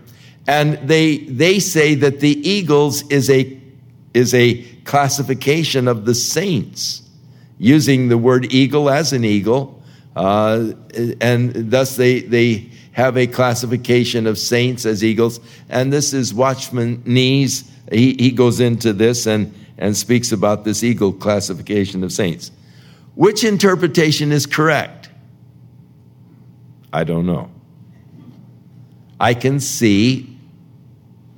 And 0.46 0.88
they, 0.88 1.18
they 1.18 1.58
say 1.58 1.94
that 1.96 2.20
the 2.20 2.48
eagles 2.48 3.06
is 3.10 3.28
a, 3.28 3.60
is 4.14 4.32
a 4.32 4.62
classification 4.84 5.88
of 5.88 6.06
the 6.06 6.14
saints, 6.14 7.02
using 7.58 8.08
the 8.08 8.16
word 8.16 8.50
eagle 8.52 8.88
as 8.88 9.12
an 9.12 9.24
eagle. 9.24 9.82
Uh, 10.16 10.72
and 11.20 11.70
thus 11.70 11.96
they, 11.96 12.20
they 12.20 12.70
have 12.92 13.16
a 13.16 13.26
classification 13.26 14.26
of 14.26 14.38
saints 14.38 14.86
as 14.86 15.04
eagles. 15.04 15.38
And 15.68 15.92
this 15.92 16.14
is 16.14 16.32
Watchman 16.32 17.02
Nee's 17.04 17.70
he, 17.90 18.14
he 18.18 18.30
goes 18.30 18.60
into 18.60 18.92
this 18.92 19.26
and, 19.26 19.54
and 19.78 19.96
speaks 19.96 20.32
about 20.32 20.64
this 20.64 20.82
eagle 20.82 21.12
classification 21.12 22.04
of 22.04 22.12
saints. 22.12 22.50
Which 23.14 23.44
interpretation 23.44 24.32
is 24.32 24.46
correct? 24.46 25.10
I 26.92 27.04
don't 27.04 27.26
know. 27.26 27.50
I 29.20 29.34
can 29.34 29.60
see 29.60 30.38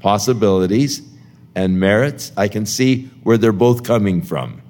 possibilities 0.01 1.03
and 1.55 1.81
merits. 1.81 2.33
I 2.37 2.49
can 2.49 2.67
see 2.67 3.07
where 3.23 3.39
they're 3.39 3.53
both 3.53 3.83
coming 3.83 4.23
from. 4.23 4.63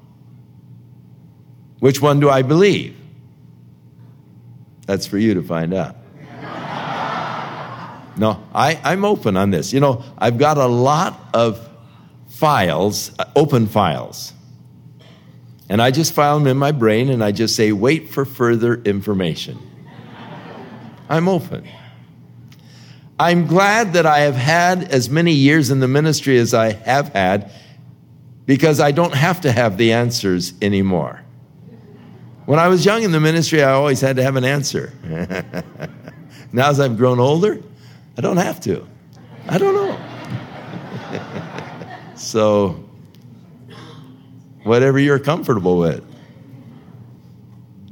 Which 1.80 2.00
one 2.00 2.20
do 2.20 2.30
I 2.30 2.42
believe? 2.42 2.96
That's 4.86 5.06
for 5.06 5.18
you 5.18 5.34
to 5.34 5.42
find 5.42 5.74
out. 5.74 5.96
No, 8.16 8.44
I, 8.52 8.78
I'm 8.84 9.04
open 9.06 9.36
on 9.38 9.50
this. 9.50 9.72
You 9.72 9.80
know, 9.80 10.04
I've 10.18 10.36
got 10.36 10.58
a 10.58 10.66
lot 10.66 11.18
of 11.32 11.69
files, 12.40 13.12
uh, 13.18 13.24
open 13.36 13.66
files. 13.66 14.32
And 15.68 15.82
I 15.82 15.90
just 15.90 16.14
file 16.14 16.38
them 16.38 16.46
in 16.46 16.56
my 16.56 16.72
brain 16.72 17.10
and 17.10 17.22
I 17.22 17.32
just 17.32 17.54
say, 17.54 17.70
wait 17.70 18.08
for 18.08 18.24
further 18.24 18.76
information. 18.76 19.58
I'm 21.10 21.28
open. 21.28 21.68
I'm 23.18 23.46
glad 23.46 23.92
that 23.92 24.06
I 24.06 24.20
have 24.20 24.36
had 24.36 24.84
as 24.84 25.10
many 25.10 25.32
years 25.32 25.70
in 25.70 25.80
the 25.80 25.86
ministry 25.86 26.38
as 26.38 26.54
I 26.54 26.72
have 26.72 27.10
had 27.10 27.52
because 28.46 28.80
I 28.80 28.90
don't 28.90 29.14
have 29.14 29.42
to 29.42 29.52
have 29.52 29.76
the 29.76 29.92
answers 29.92 30.54
anymore. 30.62 31.22
When 32.46 32.58
I 32.58 32.68
was 32.68 32.86
young 32.86 33.02
in 33.02 33.12
the 33.12 33.20
ministry, 33.20 33.62
I 33.62 33.72
always 33.72 34.00
had 34.00 34.16
to 34.16 34.22
have 34.22 34.36
an 34.36 34.44
answer. 34.44 34.94
now, 36.52 36.70
as 36.70 36.80
I've 36.80 36.96
grown 36.96 37.20
older, 37.20 37.62
I 38.16 38.22
don't 38.22 38.38
have 38.38 38.60
to. 38.62 38.86
I 39.46 39.58
don't 39.58 39.74
know. 39.74 40.09
So, 42.20 42.84
whatever 44.64 44.98
you're 44.98 45.18
comfortable 45.18 45.78
with, 45.78 46.04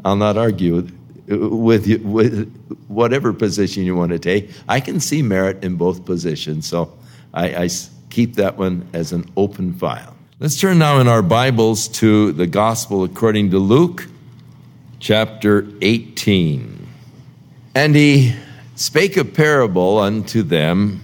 I'll 0.04 0.16
not 0.16 0.36
argue 0.36 0.74
with, 0.74 0.92
with, 1.30 1.86
you, 1.86 1.98
with 2.00 2.52
whatever 2.88 3.32
position 3.32 3.84
you 3.84 3.96
want 3.96 4.12
to 4.12 4.18
take. 4.18 4.50
I 4.68 4.80
can 4.80 5.00
see 5.00 5.22
merit 5.22 5.64
in 5.64 5.76
both 5.76 6.04
positions, 6.04 6.66
so 6.66 6.92
I, 7.32 7.64
I 7.64 7.68
keep 8.10 8.34
that 8.34 8.58
one 8.58 8.86
as 8.92 9.12
an 9.12 9.24
open 9.34 9.72
file. 9.72 10.14
Let's 10.40 10.60
turn 10.60 10.78
now 10.78 11.00
in 11.00 11.08
our 11.08 11.22
Bibles 11.22 11.88
to 11.88 12.32
the 12.32 12.46
Gospel 12.46 13.04
according 13.04 13.52
to 13.52 13.58
Luke, 13.58 14.08
chapter 15.00 15.66
18. 15.80 16.86
And 17.74 17.96
he 17.96 18.34
spake 18.76 19.16
a 19.16 19.24
parable 19.24 19.98
unto 19.98 20.42
them 20.42 21.00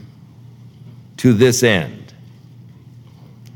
to 1.17 1.33
this 1.33 1.63
end 1.63 2.04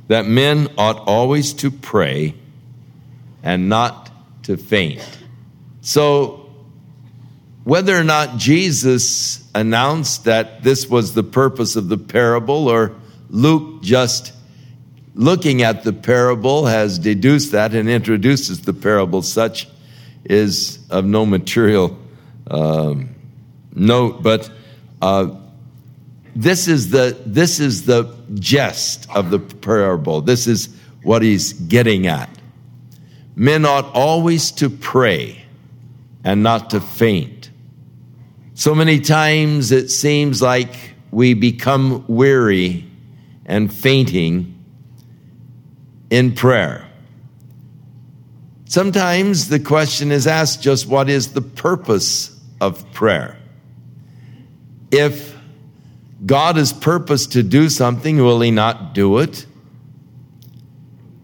that 0.09 0.27
men 0.27 0.69
ought 0.77 0.99
always 1.07 1.53
to 1.55 1.71
pray 1.71 2.35
and 3.43 3.69
not 3.69 4.11
to 4.45 4.57
faint. 4.57 5.07
So, 5.81 6.51
whether 7.65 7.97
or 7.97 8.05
not 8.05 8.39
Jesus 8.39 9.47
announced 9.55 10.25
that 10.25 10.63
this 10.63 10.89
was 10.89 11.15
the 11.15 11.23
purpose 11.23 11.77
of 11.77 11.89
the 11.89 11.99
parable, 11.99 12.69
or 12.69 12.97
Luke 13.29 13.83
just 13.83 14.33
looking 15.15 15.63
at 15.63 15.85
the 15.85 15.93
parable 15.93 16.67
has 16.67 16.99
deduced 16.99 17.53
that 17.53 17.75
and 17.75 17.89
introduces 17.89 18.63
the 18.63 18.73
parable, 18.73 19.21
such 19.21 19.69
is 20.25 20.79
of 20.91 21.05
no 21.05 21.27
material 21.27 21.99
um, 22.51 23.15
note. 23.75 24.23
But 24.23 24.51
uh, 25.03 25.37
this 26.39 26.69
is 26.69 26.91
the 26.91 27.21
this 27.27 27.59
is 27.59 27.85
the 27.85 28.17
gist 28.35 29.11
of 29.11 29.31
the 29.31 29.41
parable. 29.41 30.21
This 30.21 30.47
is 30.47 30.69
what 31.03 31.21
he's 31.21 31.53
getting 31.53 32.07
at. 32.07 32.31
Men 33.35 33.65
ought 33.65 33.93
always 33.93 34.53
to 34.53 34.71
pray 34.71 35.45
and 36.23 36.45
not 36.45 36.71
to 36.71 36.81
faint. 36.81 37.51
So 38.55 38.73
many 38.73 39.01
times 39.01 39.73
it 39.73 39.89
seems 39.89 40.41
like 40.41 40.95
we 41.11 41.35
become 41.35 42.05
weary 42.07 42.89
and 43.45 43.73
fainting 43.73 44.65
in 46.09 46.37
prayer. 46.37 46.89
Sometimes 48.67 49.49
the 49.49 49.59
question 49.59 50.13
is 50.13 50.29
asked 50.29 50.63
just 50.63 50.87
what 50.87 51.11
is 51.11 51.33
the 51.33 51.43
purpose 51.43 52.39
of 52.61 52.89
prayer? 52.93 53.37
If 54.93 55.38
God 56.25 56.57
has 56.57 56.73
purposed 56.73 57.33
to 57.33 57.43
do 57.43 57.69
something, 57.69 58.17
will 58.19 58.41
He 58.41 58.51
not 58.51 58.95
do 58.95 59.19
it? 59.19 59.47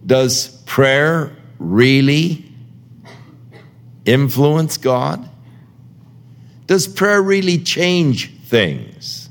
Does 0.06 0.48
prayer 0.64 1.34
really 1.58 2.44
influence 4.04 4.76
God? 4.76 5.28
Does 6.66 6.86
prayer 6.86 7.20
really 7.20 7.58
change 7.58 8.32
things? 8.42 9.28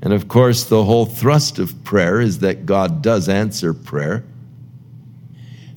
And 0.00 0.12
of 0.12 0.28
course, 0.28 0.64
the 0.64 0.84
whole 0.84 1.06
thrust 1.06 1.58
of 1.58 1.84
prayer 1.84 2.20
is 2.20 2.38
that 2.38 2.66
God 2.66 3.02
does 3.02 3.28
answer 3.28 3.74
prayer. 3.74 4.24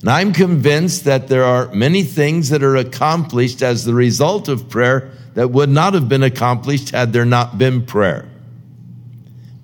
And 0.02 0.10
I'm 0.10 0.32
convinced 0.32 1.04
that 1.04 1.28
there 1.28 1.44
are 1.44 1.72
many 1.72 2.02
things 2.02 2.50
that 2.50 2.64
are 2.64 2.76
accomplished 2.76 3.62
as 3.62 3.84
the 3.84 3.94
result 3.94 4.48
of 4.48 4.68
prayer 4.68 5.12
that 5.34 5.52
would 5.52 5.70
not 5.70 5.94
have 5.94 6.08
been 6.08 6.24
accomplished 6.24 6.90
had 6.90 7.12
there 7.12 7.24
not 7.24 7.56
been 7.56 7.86
prayer. 7.86 8.28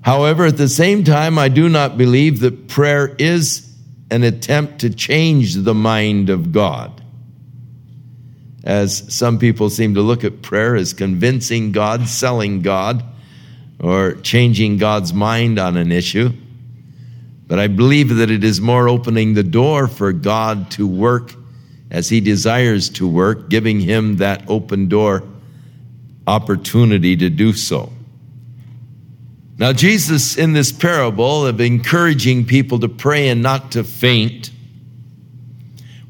However, 0.00 0.46
at 0.46 0.56
the 0.56 0.68
same 0.68 1.02
time, 1.02 1.38
I 1.38 1.48
do 1.48 1.68
not 1.68 1.98
believe 1.98 2.38
that 2.40 2.68
prayer 2.68 3.14
is 3.18 3.68
an 4.12 4.22
attempt 4.22 4.78
to 4.80 4.90
change 4.90 5.54
the 5.54 5.74
mind 5.74 6.30
of 6.30 6.52
God. 6.52 7.02
As 8.62 9.12
some 9.12 9.40
people 9.40 9.70
seem 9.70 9.94
to 9.94 10.02
look 10.02 10.22
at 10.22 10.40
prayer 10.40 10.76
as 10.76 10.92
convincing 10.92 11.72
God, 11.72 12.06
selling 12.06 12.62
God, 12.62 13.02
or 13.80 14.14
changing 14.14 14.78
God's 14.78 15.12
mind 15.12 15.58
on 15.58 15.76
an 15.76 15.90
issue. 15.90 16.30
But 17.48 17.58
I 17.58 17.66
believe 17.66 18.14
that 18.16 18.30
it 18.30 18.44
is 18.44 18.60
more 18.60 18.88
opening 18.88 19.34
the 19.34 19.42
door 19.42 19.88
for 19.88 20.12
God 20.12 20.70
to 20.72 20.86
work 20.86 21.34
as 21.90 22.08
He 22.10 22.20
desires 22.20 22.90
to 22.90 23.08
work, 23.08 23.48
giving 23.48 23.80
Him 23.80 24.18
that 24.18 24.44
open 24.48 24.88
door 24.88 25.24
opportunity 26.26 27.16
to 27.16 27.30
do 27.30 27.54
so. 27.54 27.90
Now, 29.56 29.72
Jesus, 29.72 30.36
in 30.36 30.52
this 30.52 30.70
parable 30.70 31.46
of 31.46 31.60
encouraging 31.60 32.44
people 32.44 32.78
to 32.80 32.88
pray 32.88 33.28
and 33.28 33.42
not 33.42 33.72
to 33.72 33.82
faint, 33.82 34.50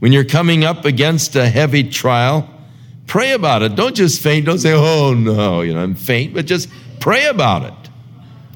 When 0.01 0.13
you're 0.13 0.25
coming 0.25 0.65
up 0.65 0.85
against 0.85 1.35
a 1.35 1.49
heavy 1.49 1.83
trial, 1.83 2.49
pray 3.07 3.33
about 3.33 3.63
it. 3.63 3.75
Don't 3.75 3.97
just 3.97 4.21
faint. 4.21 4.47
Don't 4.47 4.59
say, 4.59 4.73
oh 4.73 5.15
no, 5.15 5.63
you 5.63 5.75
know, 5.75 5.81
I'm 5.81 5.95
faint, 5.95 6.35
but 6.35 6.47
just 6.47 6.69
pray 7.01 7.27
about 7.27 7.65
it, 7.65 7.91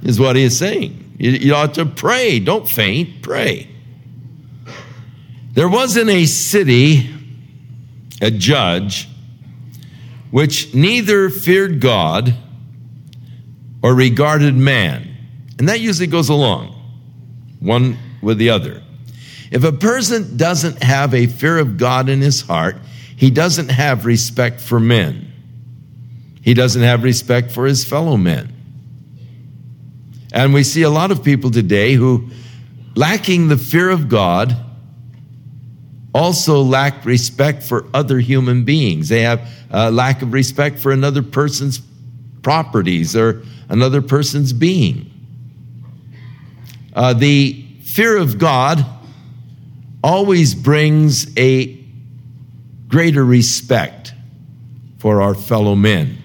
is 0.03 0.21
what 0.21 0.37
he 0.37 0.43
is 0.43 0.57
saying. 0.57 1.02
You, 1.23 1.31
you 1.31 1.55
ought 1.55 1.75
to 1.75 1.87
pray. 1.87 2.41
Don't 2.41 2.69
faint, 2.69 3.23
pray. 3.23 3.69
There 5.53 5.69
was 5.69 5.97
in 5.97 6.09
a 6.09 6.25
city 6.25 7.15
a 8.21 8.33
judge 8.33 9.09
which 10.33 10.75
neither 10.75 11.31
feared 11.31 11.81
God 11.81 12.35
or 13.85 13.95
regarded 13.95 14.57
man. 14.57 15.17
And 15.61 15.69
that 15.69 15.79
usually 15.79 16.09
goes 16.09 16.29
along, 16.29 16.75
one 17.61 17.99
with 18.21 18.39
the 18.39 18.51
other. 18.51 18.83
If 19.53 19.63
a 19.63 19.71
person 19.71 20.37
doesn't 20.37 20.83
have 20.83 21.15
a 21.15 21.27
fear 21.29 21.59
of 21.59 21.77
God 21.77 22.09
in 22.09 22.21
his 22.21 22.41
heart, 22.41 22.79
he 23.15 23.31
doesn't 23.31 23.69
have 23.69 24.07
respect 24.07 24.61
for 24.61 24.81
men. 24.81 25.33
He 26.43 26.55
doesn't 26.55 26.83
have 26.83 27.05
respect 27.05 27.53
for 27.53 27.65
his 27.65 27.85
fellow 27.85 28.17
men. 28.17 28.52
And 30.33 30.55
we 30.55 30.65
see 30.65 30.83
a 30.83 30.91
lot 30.91 31.11
of 31.11 31.23
people 31.23 31.51
today 31.51 31.93
who, 31.93 32.31
lacking 32.97 33.49
the 33.49 33.59
fear 33.59 33.91
of 33.91 34.09
God, 34.09 34.57
also 36.15 36.63
lack 36.63 37.05
respect 37.05 37.63
for 37.63 37.87
other 37.95 38.19
human 38.19 38.65
beings. 38.65 39.09
They 39.09 39.23
have 39.23 39.49
a 39.71 39.91
lack 39.91 40.23
of 40.23 40.33
respect 40.33 40.79
for 40.79 40.91
another 40.91 41.23
person's 41.23 41.81
properties 42.43 43.15
or 43.15 43.43
another 43.69 44.03
person's 44.03 44.53
being. 44.53 45.11
Uh, 46.95 47.13
the 47.13 47.65
fear 47.83 48.17
of 48.17 48.39
God 48.39 48.85
always 50.03 50.55
brings 50.55 51.27
a 51.39 51.79
greater 52.89 53.25
respect 53.25 54.13
for 54.99 55.23
our 55.23 55.35
fellow 55.35 55.75
men 55.75 56.19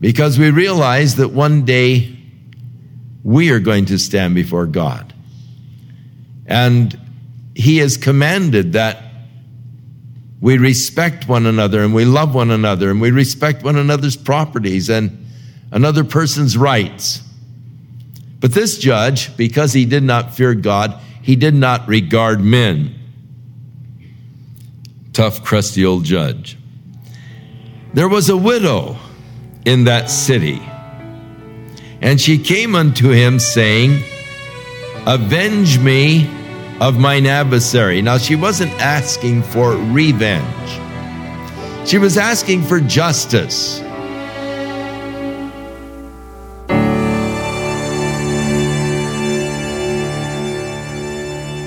because 0.00 0.38
we 0.38 0.50
realize 0.50 1.16
that 1.16 1.28
one 1.28 1.64
day 1.64 2.15
we 3.26 3.50
are 3.50 3.58
going 3.58 3.86
to 3.86 3.98
stand 3.98 4.36
before 4.36 4.66
God. 4.66 5.12
And 6.46 6.96
He 7.56 7.78
has 7.78 7.96
commanded 7.96 8.74
that 8.74 9.02
we 10.40 10.58
respect 10.58 11.26
one 11.26 11.44
another 11.44 11.82
and 11.82 11.92
we 11.92 12.04
love 12.04 12.36
one 12.36 12.52
another 12.52 12.88
and 12.88 13.00
we 13.00 13.10
respect 13.10 13.64
one 13.64 13.74
another's 13.74 14.16
properties 14.16 14.88
and 14.88 15.26
another 15.72 16.04
person's 16.04 16.56
rights. 16.56 17.20
But 18.38 18.52
this 18.52 18.78
judge, 18.78 19.36
because 19.36 19.72
he 19.72 19.86
did 19.86 20.04
not 20.04 20.36
fear 20.36 20.54
God, 20.54 21.00
he 21.20 21.34
did 21.34 21.54
not 21.54 21.88
regard 21.88 22.40
men. 22.40 22.94
Tough, 25.12 25.42
crusty 25.42 25.84
old 25.84 26.04
judge. 26.04 26.56
There 27.92 28.08
was 28.08 28.28
a 28.28 28.36
widow 28.36 28.98
in 29.64 29.84
that 29.84 30.10
city, 30.10 30.62
and 32.06 32.20
she 32.20 32.38
came 32.38 32.76
unto 32.76 33.10
him, 33.10 33.40
saying, 33.40 34.00
Avenge 35.06 35.80
me 35.80 36.30
of 36.80 37.00
mine 37.00 37.26
adversary. 37.26 38.00
Now, 38.00 38.16
she 38.16 38.36
wasn't 38.36 38.70
asking 38.80 39.42
for 39.42 39.72
revenge, 39.72 40.70
she 41.84 41.98
was 41.98 42.16
asking 42.16 42.62
for 42.62 42.78
justice. 42.80 43.80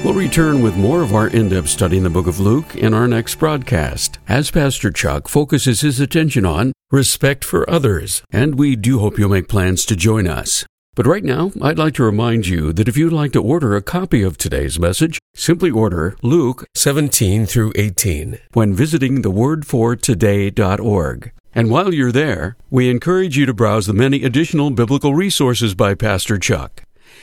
We'll 0.10 0.18
return 0.18 0.64
with 0.64 0.76
more 0.76 1.04
of 1.04 1.14
our 1.14 1.28
in 1.28 1.50
depth 1.50 1.70
study 1.70 1.98
in 1.98 2.04
the 2.04 2.10
book 2.10 2.26
of 2.26 2.40
Luke 2.40 2.76
in 2.76 2.96
our 2.96 3.08
next 3.08 3.36
broadcast, 3.36 4.18
as 4.28 4.50
Pastor 4.50 4.90
Chuck 4.90 5.28
focuses 5.28 5.82
his 5.82 6.00
attention 6.00 6.48
on 6.48 6.74
respect 6.90 7.46
for 7.46 7.70
others, 7.70 8.24
and 8.32 8.58
we 8.58 8.76
do 8.76 8.98
hope 8.98 9.20
you'll 9.20 9.30
make 9.30 9.48
plans 9.48 9.86
to 9.86 9.96
join 9.96 10.26
us. 10.26 10.66
But 10.96 11.06
right 11.06 11.24
now, 11.24 11.52
I'd 11.62 11.78
like 11.78 11.94
to 11.94 12.04
remind 12.04 12.48
you 12.48 12.74
that 12.74 12.88
if 12.88 12.98
you'd 12.98 13.14
like 13.14 13.34
to 13.34 13.44
order 13.44 13.76
a 13.76 13.84
copy 13.84 14.24
of 14.24 14.36
today's 14.36 14.80
message, 14.80 15.20
simply 15.36 15.70
order 15.70 16.18
Luke 16.24 16.66
17 16.74 17.46
through 17.46 17.74
18 17.76 18.40
when 18.54 18.74
visiting 18.74 19.22
thewordfortoday.org. 19.22 21.32
And 21.54 21.70
while 21.70 21.94
you're 21.94 22.12
there, 22.12 22.58
we 22.72 22.90
encourage 22.90 23.38
you 23.38 23.46
to 23.46 23.54
browse 23.54 23.86
the 23.86 23.94
many 23.94 24.24
additional 24.24 24.72
biblical 24.72 25.14
resources 25.14 25.76
by 25.76 25.94
Pastor 25.94 26.40
Chuck. 26.40 26.82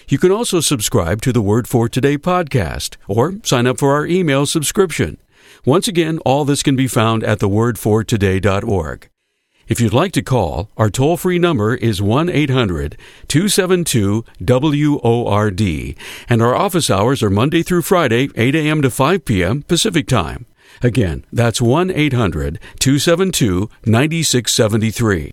You 0.09 0.19
can 0.19 0.31
also 0.31 0.61
subscribe 0.61 1.21
to 1.23 1.33
the 1.33 1.43
Word 1.43 1.67
for 1.67 1.89
Today 1.89 2.17
podcast 2.17 2.95
or 3.09 3.35
sign 3.43 3.67
up 3.67 3.79
for 3.79 3.93
our 3.93 4.07
email 4.07 4.47
subscription. 4.47 5.19
Once 5.65 5.89
again, 5.89 6.21
all 6.25 6.45
this 6.45 6.63
can 6.63 6.77
be 6.77 6.87
found 6.87 7.25
at 7.25 7.41
thewordfortoday.org. 7.41 9.09
If 9.67 9.81
you'd 9.81 9.93
like 9.93 10.13
to 10.13 10.23
call, 10.23 10.71
our 10.77 10.91
toll 10.91 11.17
free 11.17 11.41
number 11.41 11.75
is 11.75 12.01
1 12.01 12.29
800 12.29 12.97
272 13.27 14.25
WORD, 14.39 15.61
and 16.29 16.41
our 16.41 16.55
office 16.55 16.89
hours 16.89 17.21
are 17.25 17.31
Monday 17.31 17.65
through 17.65 17.83
Friday, 17.83 18.29
8 18.37 18.55
a.m. 18.55 18.83
to 18.83 18.91
5 18.91 19.25
p.m. 19.25 19.63
Pacific 19.63 20.07
Time. 20.07 20.47
Again, 20.83 21.25
that's 21.33 21.61
1 21.61 21.91
800 21.91 22.61
272 22.79 23.69
9673. 23.85 25.33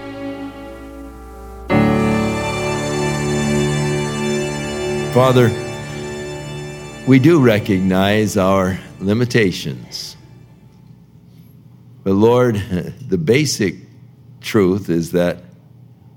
Father, 5.13 5.49
we 7.05 7.19
do 7.19 7.41
recognize 7.41 8.37
our 8.37 8.79
limitations. 9.01 10.15
But 12.05 12.13
Lord, 12.13 12.55
the 13.09 13.17
basic 13.17 13.75
truth 14.39 14.89
is 14.89 15.11
that 15.11 15.43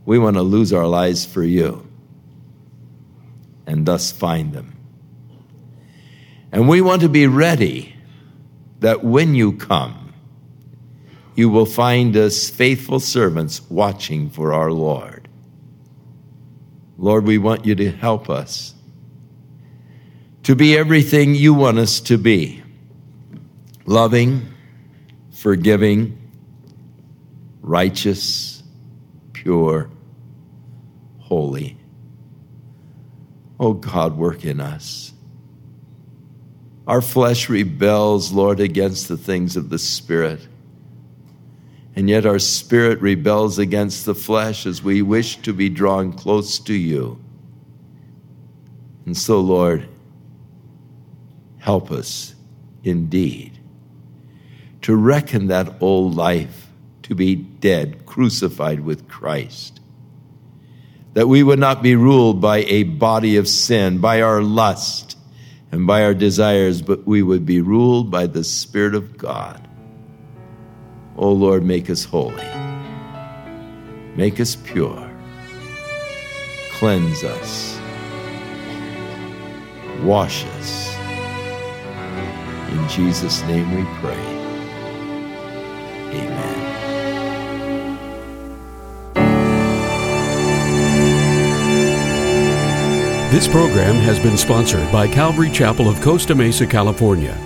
we 0.07 0.17
want 0.21 0.37
to 0.37 0.43
lose 0.43 0.73
our 0.73 0.87
lives 0.87 1.27
for 1.27 1.43
you 1.43 1.89
and 3.67 3.85
thus 3.85 4.13
find 4.13 4.53
them. 4.53 4.77
And 6.53 6.69
we 6.69 6.81
want 6.81 7.03
to 7.03 7.09
be 7.09 7.27
ready 7.27 7.97
that 8.79 9.03
when 9.03 9.35
you 9.35 9.55
come, 9.55 10.15
you 11.35 11.49
will 11.49 11.67
find 11.67 12.17
us 12.17 12.49
faithful 12.49 13.01
servants 13.01 13.61
watching 13.69 14.31
for 14.31 14.53
our 14.53 14.71
Lord. 14.71 15.27
Lord, 16.97 17.25
we 17.25 17.39
want 17.39 17.67
you 17.67 17.75
to 17.75 17.91
help 17.91 18.31
us 18.31 18.74
to 20.45 20.55
be 20.55 20.77
everything 20.77 21.35
you 21.35 21.55
want 21.55 21.79
us 21.79 22.01
to 22.01 22.19
be 22.19 22.63
loving, 23.87 24.47
forgiving, 25.33 26.19
righteous, 27.61 28.63
pure, 29.33 29.91
holy. 31.19 31.77
Oh 33.59 33.73
God, 33.73 34.17
work 34.17 34.45
in 34.45 34.61
us. 34.61 35.13
Our 36.87 37.01
flesh 37.01 37.49
rebels, 37.49 38.31
Lord, 38.33 38.61
against 38.61 39.09
the 39.09 39.17
things 39.17 39.57
of 39.57 39.71
the 39.71 39.79
Spirit. 39.79 40.47
And 41.97 42.11
yet 42.11 42.27
our 42.27 42.41
spirit 42.41 43.01
rebels 43.01 43.59
against 43.59 44.05
the 44.05 44.15
flesh 44.15 44.67
as 44.67 44.83
we 44.83 45.01
wish 45.01 45.37
to 45.43 45.53
be 45.53 45.69
drawn 45.69 46.13
close 46.13 46.59
to 46.61 46.75
you. 46.75 47.19
And 49.07 49.17
so, 49.17 49.41
Lord, 49.41 49.89
help 51.65 51.91
us 51.91 52.35
indeed 52.83 53.59
to 54.83 54.95
reckon 54.95 55.47
that 55.47 55.67
old 55.81 56.15
life 56.15 56.69
to 57.03 57.15
be 57.15 57.35
dead, 57.35 58.05
crucified 58.05 58.81
with 58.81 59.09
Christ. 59.09 59.81
That 61.15 61.27
we 61.27 61.43
would 61.43 61.59
not 61.59 61.83
be 61.83 61.97
ruled 61.97 62.39
by 62.39 62.59
a 62.65 62.83
body 62.83 63.39
of 63.39 63.49
sin, 63.49 63.97
by 63.97 64.21
our 64.21 64.43
lust 64.43 65.17
and 65.73 65.87
by 65.87 66.05
our 66.05 66.13
desires, 66.13 66.83
but 66.83 67.07
we 67.07 67.23
would 67.23 67.47
be 67.47 67.63
ruled 67.63 68.11
by 68.11 68.27
the 68.27 68.45
Spirit 68.45 68.95
of 68.95 69.17
God. 69.17 69.67
Oh 71.17 71.33
Lord, 71.33 71.65
make 71.65 71.89
us 71.89 72.05
holy. 72.05 72.47
Make 74.17 74.39
us 74.39 74.55
pure. 74.55 75.11
Cleanse 76.73 77.25
us. 77.25 77.81
Wash 80.03 80.45
us 80.45 80.94
In 82.75 82.89
Jesus' 82.89 83.41
name 83.43 83.71
we 83.71 83.85
pray. 84.01 84.19
Amen. 86.11 86.65
This 93.31 93.47
program 93.47 93.95
has 93.95 94.19
been 94.19 94.37
sponsored 94.37 94.91
by 94.91 95.07
Calvary 95.07 95.51
Chapel 95.51 95.89
of 95.89 96.01
Costa 96.01 96.35
Mesa, 96.35 96.67
California. 96.67 97.39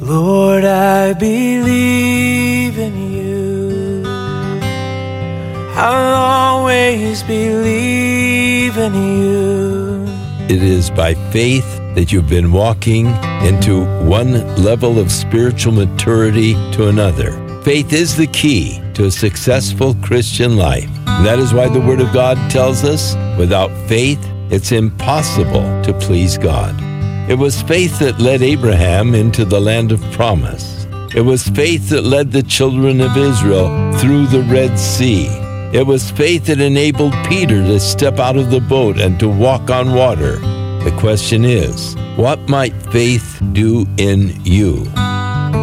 Lord, 0.00 0.64
I 0.64 1.12
believe 1.14 2.78
in 2.78 3.12
you. 3.12 4.02
I'll 5.74 6.58
always 6.60 7.24
believe 7.24 8.78
in 8.78 8.94
you. 8.94 10.04
It 10.48 10.62
is 10.62 10.88
by 10.90 11.14
faith 11.32 11.79
that 11.94 12.12
you've 12.12 12.28
been 12.28 12.52
walking 12.52 13.06
into 13.44 13.84
one 14.04 14.32
level 14.56 14.98
of 14.98 15.10
spiritual 15.10 15.72
maturity 15.72 16.54
to 16.72 16.88
another. 16.88 17.32
Faith 17.62 17.92
is 17.92 18.16
the 18.16 18.26
key 18.28 18.80
to 18.94 19.06
a 19.06 19.10
successful 19.10 19.94
Christian 20.02 20.56
life. 20.56 20.88
And 21.06 21.26
that 21.26 21.38
is 21.38 21.52
why 21.52 21.68
the 21.68 21.80
Word 21.80 22.00
of 22.00 22.12
God 22.12 22.36
tells 22.50 22.84
us 22.84 23.14
without 23.38 23.70
faith, 23.88 24.18
it's 24.50 24.72
impossible 24.72 25.82
to 25.82 25.92
please 26.00 26.38
God. 26.38 26.74
It 27.30 27.38
was 27.38 27.62
faith 27.62 27.98
that 27.98 28.18
led 28.18 28.42
Abraham 28.42 29.14
into 29.14 29.44
the 29.44 29.60
land 29.60 29.92
of 29.92 30.00
promise. 30.12 30.86
It 31.14 31.22
was 31.22 31.48
faith 31.48 31.90
that 31.90 32.04
led 32.04 32.32
the 32.32 32.42
children 32.42 33.00
of 33.00 33.16
Israel 33.16 33.68
through 33.98 34.26
the 34.26 34.42
Red 34.42 34.78
Sea. 34.78 35.26
It 35.72 35.86
was 35.86 36.10
faith 36.10 36.46
that 36.46 36.60
enabled 36.60 37.14
Peter 37.28 37.62
to 37.62 37.78
step 37.78 38.18
out 38.18 38.36
of 38.36 38.50
the 38.50 38.60
boat 38.60 38.98
and 38.98 39.20
to 39.20 39.28
walk 39.28 39.70
on 39.70 39.94
water. 39.94 40.40
The 40.84 40.96
question 40.98 41.44
is, 41.44 41.94
what 42.16 42.48
might 42.48 42.72
faith 42.90 43.38
do 43.52 43.86
in 43.98 44.42
you? 44.46 44.84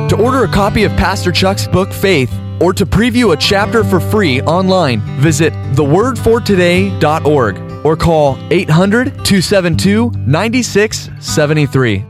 To 0.10 0.18
order 0.20 0.44
a 0.44 0.48
copy 0.48 0.84
of 0.84 0.92
Pastor 0.92 1.32
Chuck's 1.32 1.68
book 1.68 1.92
Faith 1.92 2.32
or 2.62 2.72
to 2.74 2.86
preview 2.86 3.34
a 3.34 3.38
chapter 3.38 3.84
for 3.84 4.00
free 4.00 4.42
online, 4.42 5.02
visit 5.20 5.54
thewordfortoday.org 5.74 7.58
or 7.84 7.98
call 7.98 8.38
800 8.52 9.06
272 9.26 10.12
9673. 10.12 12.06